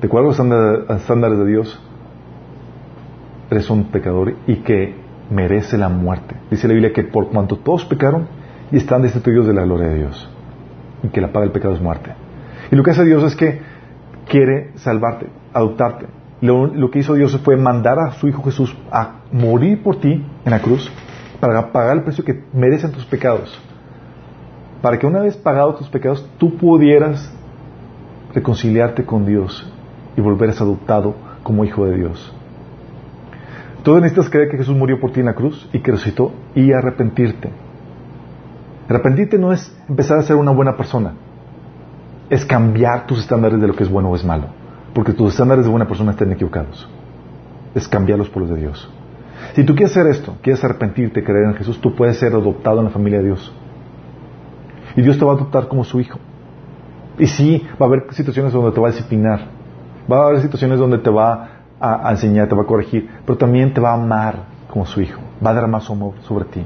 De 0.01 0.07
acuerdo 0.07 0.29
a 0.29 0.43
los 0.87 1.01
estándares 1.01 1.37
de 1.37 1.45
Dios, 1.45 1.79
eres 3.51 3.69
un 3.69 3.85
pecador 3.85 4.35
y 4.47 4.57
que 4.57 4.95
merece 5.29 5.77
la 5.77 5.89
muerte. 5.89 6.35
Dice 6.49 6.67
la 6.67 6.73
Biblia 6.73 6.93
que 6.93 7.03
por 7.03 7.29
cuanto 7.29 7.57
todos 7.57 7.85
pecaron 7.85 8.27
y 8.71 8.77
están 8.77 9.01
destituidos 9.01 9.47
de 9.47 9.53
la 9.53 9.63
gloria 9.63 9.87
de 9.89 9.97
Dios. 9.97 10.29
Y 11.03 11.09
que 11.09 11.21
la 11.21 11.31
paga 11.31 11.45
del 11.45 11.51
pecado 11.51 11.73
es 11.73 11.81
muerte. 11.81 12.13
Y 12.71 12.75
lo 12.75 12.83
que 12.83 12.91
hace 12.91 13.05
Dios 13.05 13.23
es 13.23 13.35
que 13.35 13.61
quiere 14.27 14.71
salvarte, 14.75 15.27
adoptarte. 15.53 16.07
Lo, 16.41 16.67
lo 16.67 16.89
que 16.89 16.99
hizo 16.99 17.15
Dios 17.15 17.37
fue 17.43 17.57
mandar 17.57 17.99
a 17.99 18.11
su 18.11 18.27
Hijo 18.27 18.43
Jesús 18.43 18.75
a 18.91 19.21
morir 19.31 19.83
por 19.83 19.99
ti 19.99 20.25
en 20.45 20.51
la 20.51 20.61
cruz 20.61 20.91
para 21.39 21.71
pagar 21.71 21.97
el 21.97 22.03
precio 22.03 22.23
que 22.23 22.43
merecen 22.53 22.91
tus 22.91 23.05
pecados. 23.05 23.59
Para 24.81 24.97
que 24.97 25.07
una 25.07 25.21
vez 25.21 25.35
pagados 25.35 25.77
tus 25.77 25.89
pecados, 25.89 26.27
tú 26.37 26.55
pudieras 26.57 27.33
reconciliarte 28.33 29.05
con 29.05 29.25
Dios 29.25 29.71
y 30.15 30.21
volveras 30.21 30.61
adoptado 30.61 31.15
como 31.43 31.65
hijo 31.65 31.85
de 31.85 31.97
Dios. 31.97 32.33
Tú 33.83 33.95
necesitas 33.95 34.29
creer 34.29 34.49
que 34.49 34.57
Jesús 34.57 34.75
murió 34.75 34.99
por 34.99 35.11
ti 35.11 35.21
en 35.21 35.27
la 35.27 35.33
cruz 35.33 35.69
y 35.73 35.79
que 35.79 35.91
resucitó 35.91 36.33
y 36.53 36.71
arrepentirte. 36.73 37.49
Arrepentirte 38.89 39.37
no 39.37 39.53
es 39.53 39.71
empezar 39.87 40.17
a 40.17 40.23
ser 40.23 40.35
una 40.35 40.51
buena 40.51 40.75
persona, 40.75 41.13
es 42.27 42.43
cambiar 42.43 43.05
tus 43.05 43.19
estándares 43.19 43.61
de 43.61 43.67
lo 43.67 43.75
que 43.75 43.83
es 43.83 43.89
bueno 43.89 44.09
o 44.09 44.15
es 44.15 44.25
malo, 44.25 44.47
porque 44.95 45.13
tus 45.13 45.29
estándares 45.29 45.65
de 45.65 45.69
buena 45.69 45.87
persona 45.87 46.11
están 46.11 46.31
equivocados. 46.31 46.89
Es 47.75 47.87
cambiarlos 47.87 48.29
por 48.29 48.41
los 48.41 48.51
de 48.51 48.57
Dios. 48.57 48.89
Si 49.53 49.63
tú 49.63 49.75
quieres 49.75 49.95
hacer 49.95 50.07
esto, 50.07 50.35
quieres 50.41 50.63
arrepentirte, 50.63 51.23
creer 51.23 51.45
en 51.45 51.53
Jesús, 51.53 51.79
tú 51.79 51.95
puedes 51.95 52.17
ser 52.17 52.33
adoptado 52.33 52.79
en 52.79 52.85
la 52.85 52.89
familia 52.89 53.19
de 53.19 53.25
Dios. 53.25 53.53
Y 54.95 55.03
Dios 55.03 55.19
te 55.19 55.23
va 55.25 55.33
a 55.33 55.35
adoptar 55.35 55.67
como 55.67 55.83
su 55.83 55.99
hijo. 55.99 56.17
Y 57.19 57.27
sí, 57.27 57.67
va 57.79 57.85
a 57.85 57.89
haber 57.89 58.11
situaciones 58.13 58.53
donde 58.53 58.71
te 58.71 58.81
va 58.81 58.87
a 58.87 58.91
disciplinar. 58.91 59.41
Va 60.11 60.23
a 60.23 60.27
haber 60.27 60.41
situaciones 60.41 60.79
donde 60.79 60.97
te 60.97 61.11
va 61.11 61.47
a, 61.79 62.09
enseñar, 62.09 62.47
te 62.47 62.55
va 62.55 62.63
a 62.63 62.65
corregir. 62.65 63.07
Pero 63.23 63.37
también 63.37 63.71
te 63.71 63.79
va 63.79 63.91
a 63.91 63.93
amar 63.93 64.45
como 64.67 64.85
su 64.85 64.99
hijo. 64.99 65.21
Va 65.45 65.51
a 65.51 65.53
derramar 65.53 65.81
su 65.81 65.93
amor 65.93 66.15
sobre 66.23 66.45
ti. 66.45 66.65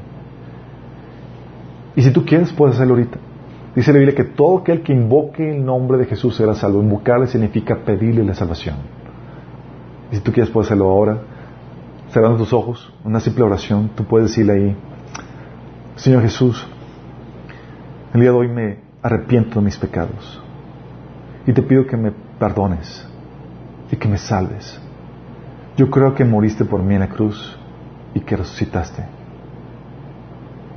Y 1.95 2.01
si 2.01 2.11
tú 2.11 2.25
quieres, 2.25 2.51
puedes 2.53 2.75
hacerlo 2.75 2.95
ahorita. 2.95 3.17
Dice 3.75 3.91
la 3.91 3.99
Biblia 3.99 4.15
que 4.15 4.23
todo 4.23 4.59
aquel 4.59 4.81
que 4.81 4.93
invoque 4.93 5.55
el 5.55 5.65
nombre 5.65 5.97
de 5.97 6.05
Jesús 6.05 6.35
será 6.35 6.53
salvo. 6.53 6.81
Invocarle 6.81 7.27
significa 7.27 7.75
pedirle 7.77 8.23
la 8.23 8.33
salvación. 8.33 8.75
Y 10.11 10.15
si 10.15 10.21
tú 10.21 10.31
quieres, 10.31 10.51
puedes 10.51 10.67
hacerlo 10.67 10.89
ahora 10.89 11.19
cerrando 12.13 12.37
tus 12.37 12.53
ojos, 12.53 12.93
una 13.03 13.19
simple 13.19 13.43
oración, 13.43 13.89
tú 13.95 14.03
puedes 14.03 14.29
decirle 14.29 14.53
ahí, 14.53 14.77
Señor 15.95 16.21
Jesús, 16.21 16.65
el 18.13 18.21
día 18.21 18.29
de 18.29 18.37
hoy 18.37 18.47
me 18.47 18.77
arrepiento 19.01 19.59
de 19.59 19.65
mis 19.65 19.77
pecados 19.77 20.39
y 21.47 21.53
te 21.53 21.63
pido 21.63 21.87
que 21.87 21.97
me 21.97 22.11
perdones 22.39 23.07
y 23.91 23.95
que 23.95 24.07
me 24.07 24.19
salves. 24.19 24.79
Yo 25.75 25.89
creo 25.89 26.13
que 26.13 26.23
moriste 26.23 26.65
por 26.65 26.83
mí 26.83 26.93
en 26.93 26.99
la 26.99 27.09
cruz 27.09 27.57
y 28.13 28.19
que 28.19 28.35
resucitaste. 28.37 29.03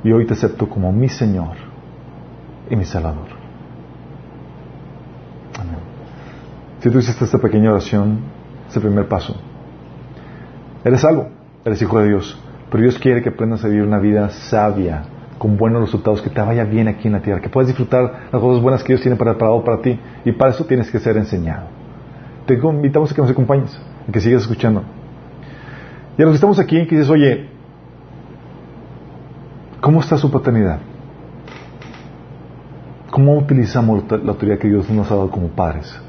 Y 0.03 0.11
hoy 0.11 0.25
te 0.25 0.33
acepto 0.33 0.69
como 0.69 0.91
mi 0.91 1.09
Señor 1.09 1.55
y 2.69 2.75
mi 2.75 2.85
Salvador. 2.85 3.27
Amén. 5.59 5.77
Si 6.79 6.89
tú 6.89 6.99
hiciste 6.99 7.25
esta 7.25 7.39
pequeña 7.39 7.71
oración, 7.71 8.19
es 8.69 8.75
el 8.75 8.81
primer 8.81 9.07
paso. 9.07 9.35
Eres 10.83 11.01
salvo, 11.01 11.29
eres 11.65 11.81
hijo 11.81 11.99
de 11.99 12.09
Dios. 12.09 12.41
Pero 12.69 12.83
Dios 12.83 12.99
quiere 12.99 13.21
que 13.21 13.29
aprendas 13.29 13.63
a 13.63 13.67
vivir 13.67 13.83
una 13.83 13.99
vida 13.99 14.29
sabia, 14.29 15.03
con 15.37 15.57
buenos 15.57 15.81
resultados, 15.81 16.21
que 16.21 16.29
te 16.29 16.41
vaya 16.41 16.63
bien 16.63 16.87
aquí 16.87 17.07
en 17.07 17.13
la 17.13 17.21
tierra, 17.21 17.41
que 17.41 17.49
puedas 17.49 17.67
disfrutar 17.67 18.29
las 18.31 18.41
cosas 18.41 18.61
buenas 18.61 18.83
que 18.83 18.93
Dios 18.93 19.01
tiene 19.01 19.15
preparado 19.15 19.63
para 19.63 19.81
ti. 19.81 19.99
Y 20.25 20.31
para 20.33 20.51
eso 20.51 20.65
tienes 20.65 20.91
que 20.91 20.99
ser 20.99 21.17
enseñado. 21.17 21.67
Te 22.45 22.55
invitamos 22.55 23.11
a 23.11 23.15
que 23.15 23.21
nos 23.21 23.31
acompañes, 23.31 23.77
a 24.07 24.11
que 24.11 24.19
sigas 24.19 24.43
escuchando. 24.43 24.83
Y 26.17 26.21
a 26.21 26.25
los 26.25 26.33
que 26.33 26.37
estamos 26.37 26.59
aquí, 26.59 26.85
que 26.87 26.95
dices, 26.95 27.09
oye, 27.09 27.49
¿cómo 29.81 29.99
está 30.01 30.17
su 30.17 30.31
paternidad? 30.31 30.79
¿Cómo 33.11 33.37
utilizamos 33.37 34.03
la 34.11 34.31
autoridad 34.31 34.59
que 34.59 34.67
Dios 34.67 34.89
nos 34.89 35.09
ha 35.09 35.15
dado 35.15 35.31
como 35.31 35.47
padres? 35.47 35.99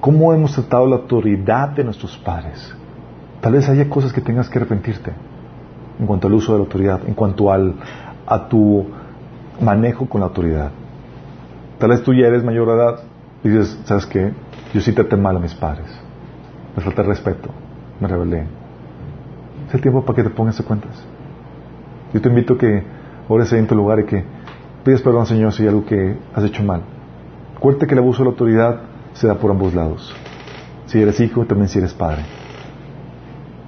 ¿Cómo 0.00 0.32
hemos 0.32 0.54
tratado 0.54 0.86
la 0.86 0.96
autoridad 0.96 1.70
de 1.70 1.84
nuestros 1.84 2.16
padres? 2.16 2.74
Tal 3.40 3.52
vez 3.52 3.68
haya 3.68 3.88
cosas 3.88 4.12
que 4.12 4.20
tengas 4.20 4.48
que 4.48 4.58
arrepentirte. 4.58 5.12
en 5.98 6.06
cuanto 6.06 6.28
al 6.28 6.34
uso 6.34 6.52
de 6.52 6.58
la 6.58 6.64
autoridad, 6.64 7.00
en 7.08 7.14
cuanto 7.14 7.50
al, 7.50 7.74
a 8.24 8.48
tu 8.48 8.86
manejo 9.60 10.08
con 10.08 10.20
la 10.20 10.28
autoridad. 10.28 10.70
Tal 11.78 11.90
vez 11.90 12.02
tú 12.02 12.14
ya 12.14 12.28
eres 12.28 12.44
mayor 12.44 12.68
de 12.68 12.74
edad 12.74 13.00
y 13.42 13.48
dices, 13.48 13.80
¿sabes 13.84 14.06
qué? 14.06 14.32
Yo 14.72 14.80
sí 14.80 14.92
traté 14.92 15.16
mal 15.16 15.36
a 15.36 15.40
mis 15.40 15.54
padres. 15.54 15.86
Me 16.76 16.82
falta 16.82 17.02
respeto. 17.02 17.50
Me 18.00 18.06
rebelé. 18.06 18.46
Es 19.66 19.74
el 19.74 19.80
tiempo 19.80 20.04
para 20.04 20.16
que 20.16 20.22
te 20.22 20.30
pongas 20.30 20.60
a 20.60 20.62
cuentas. 20.62 21.04
Yo 22.12 22.20
te 22.20 22.28
invito 22.28 22.54
a 22.54 22.58
que 22.58 22.82
ores 23.28 23.52
ahí 23.52 23.58
en 23.58 23.66
tu 23.66 23.74
lugar 23.74 24.00
y 24.00 24.04
que 24.04 24.24
pides 24.84 25.02
perdón, 25.02 25.26
Señor, 25.26 25.52
si 25.52 25.62
hay 25.62 25.68
algo 25.68 25.84
que 25.84 26.16
has 26.34 26.44
hecho 26.44 26.62
mal. 26.62 26.82
Acuérdate 27.56 27.86
que 27.86 27.94
el 27.94 27.98
abuso 27.98 28.18
de 28.18 28.24
la 28.24 28.30
autoridad 28.30 28.80
se 29.12 29.26
da 29.26 29.34
por 29.34 29.50
ambos 29.50 29.74
lados. 29.74 30.14
Si 30.86 31.00
eres 31.00 31.20
hijo, 31.20 31.44
también 31.44 31.68
si 31.68 31.78
eres 31.78 31.92
padre. 31.92 32.22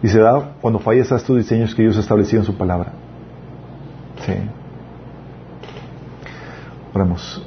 Y 0.03 0.09
se 0.09 0.21
da 0.21 0.55
cuando 0.61 0.79
fallas 0.79 1.13
a 1.13 1.17
estos 1.17 1.37
diseños 1.37 1.75
que 1.75 1.83
Dios 1.83 1.97
ha 1.97 2.01
establecido 2.01 2.41
en 2.41 2.47
su 2.47 2.57
palabra. 2.57 2.93
Sí. 4.25 4.33
Oremos. 6.95 7.47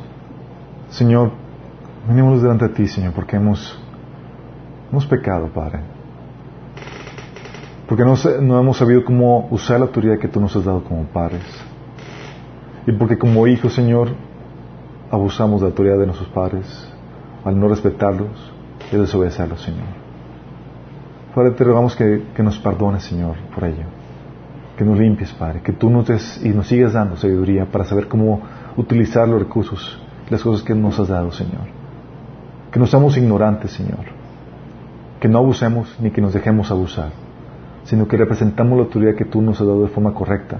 Señor, 0.90 1.32
venimos 2.08 2.42
delante 2.42 2.68
de 2.68 2.74
ti, 2.76 2.88
Señor, 2.88 3.14
porque 3.14 3.38
hemos, 3.38 3.80
hemos 4.92 5.08
pecado, 5.08 5.48
Padre. 5.48 5.93
Porque 7.88 8.04
no, 8.04 8.60
hemos 8.60 8.78
sabido 8.78 9.04
cómo 9.04 9.48
usar 9.52 9.80
la 9.80 9.88
autoridad 9.88 10.18
que 10.18 10.28
tú 10.28 10.40
nos 10.40 10.56
has 10.56 10.64
dado 10.64 10.84
como 10.84 11.04
padres. 11.06 11.44
Y 12.88 12.94
porque 12.94 13.18
como 13.18 13.46
hijos, 13.48 13.74
Señor, 13.74 14.10
abusamos 15.12 15.62
de 15.62 15.68
la 15.68 15.72
autoridad 15.72 15.98
de 15.98 16.06
nuestros 16.06 16.30
padres 16.30 16.66
al 17.44 17.60
no 17.60 17.68
respetarlos 17.68 18.52
y 18.92 18.96
desobedecerlos, 18.96 19.62
Señor. 19.62 20.04
Padre, 21.36 21.52
te 21.52 21.64
rogamos 21.64 21.96
que, 21.96 22.24
que, 22.36 22.44
nos 22.44 22.58
perdones, 22.60 23.04
Señor, 23.04 23.36
por 23.54 23.66
ello. 23.66 23.86
Que 24.78 24.86
nos 24.86 24.98
limpies, 24.98 25.34
Padre. 25.34 25.62
Que 25.62 25.74
tú 25.74 25.90
nos 25.90 26.08
des 26.08 26.44
y 26.44 26.50
nos 26.50 26.68
sigas 26.68 26.94
dando 26.94 27.18
sabiduría 27.18 27.66
para 27.66 27.86
saber 27.86 28.08
cómo 28.08 28.42
utilizar 28.78 29.28
los 29.28 29.40
recursos, 29.40 30.00
las 30.30 30.42
cosas 30.42 30.64
que 30.64 30.74
nos 30.74 31.00
has 31.00 31.10
dado, 31.10 31.32
Señor. 31.32 31.68
Que 32.72 32.80
no 32.80 32.88
seamos 32.88 33.18
ignorantes, 33.18 33.72
Señor. 33.72 34.06
Que 35.20 35.28
no 35.28 35.40
abusemos 35.40 35.96
ni 36.00 36.12
que 36.12 36.22
nos 36.22 36.34
dejemos 36.34 36.72
abusar, 36.72 37.12
sino 37.84 38.08
que 38.08 38.18
representamos 38.18 38.78
la 38.78 38.86
autoridad 38.86 39.16
que 39.16 39.26
tú 39.26 39.42
nos 39.42 39.60
has 39.60 39.68
dado 39.68 39.84
de 39.84 39.90
forma 39.90 40.14
correcta. 40.14 40.58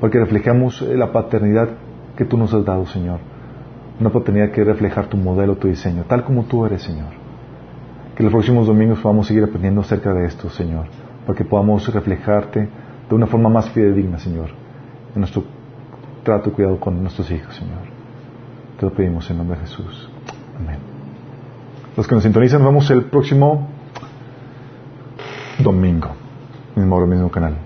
Porque 0.00 0.18
reflejamos 0.18 0.82
la 0.82 1.12
paternidad 1.12 1.68
que 2.16 2.24
tú 2.24 2.36
nos 2.36 2.52
has 2.52 2.64
dado, 2.64 2.86
Señor 2.86 3.20
una 3.98 4.10
oportunidad 4.10 4.50
que 4.50 4.62
reflejar 4.62 5.06
tu 5.06 5.16
modelo, 5.16 5.56
tu 5.56 5.68
diseño, 5.68 6.04
tal 6.06 6.24
como 6.24 6.44
tú 6.44 6.66
eres, 6.66 6.82
Señor. 6.82 7.08
Que 8.14 8.22
los 8.22 8.32
próximos 8.32 8.66
domingos 8.66 9.00
podamos 9.00 9.26
seguir 9.26 9.44
aprendiendo 9.44 9.80
acerca 9.80 10.12
de 10.12 10.26
esto, 10.26 10.48
Señor, 10.50 10.86
para 11.26 11.36
que 11.36 11.44
podamos 11.44 11.92
reflejarte 11.92 12.68
de 13.08 13.14
una 13.14 13.26
forma 13.26 13.48
más 13.48 13.70
fidedigna, 13.70 14.18
Señor, 14.18 14.50
en 15.14 15.20
nuestro 15.20 15.44
trato 16.22 16.50
y 16.50 16.52
cuidado 16.52 16.78
con 16.78 17.00
nuestros 17.00 17.30
hijos, 17.30 17.54
Señor. 17.54 17.78
Te 18.78 18.86
lo 18.86 18.92
pedimos 18.92 19.30
en 19.30 19.38
nombre 19.38 19.58
de 19.58 19.66
Jesús. 19.66 20.10
Amén. 20.58 20.78
Los 21.96 22.06
que 22.06 22.14
nos 22.14 22.24
sintonizan, 22.24 22.60
nos 22.62 22.68
vemos 22.68 22.90
el 22.90 23.04
próximo 23.04 23.68
domingo, 25.58 26.10
mismo 26.76 26.96
hora, 26.96 27.06
mismo 27.06 27.30
canal. 27.30 27.65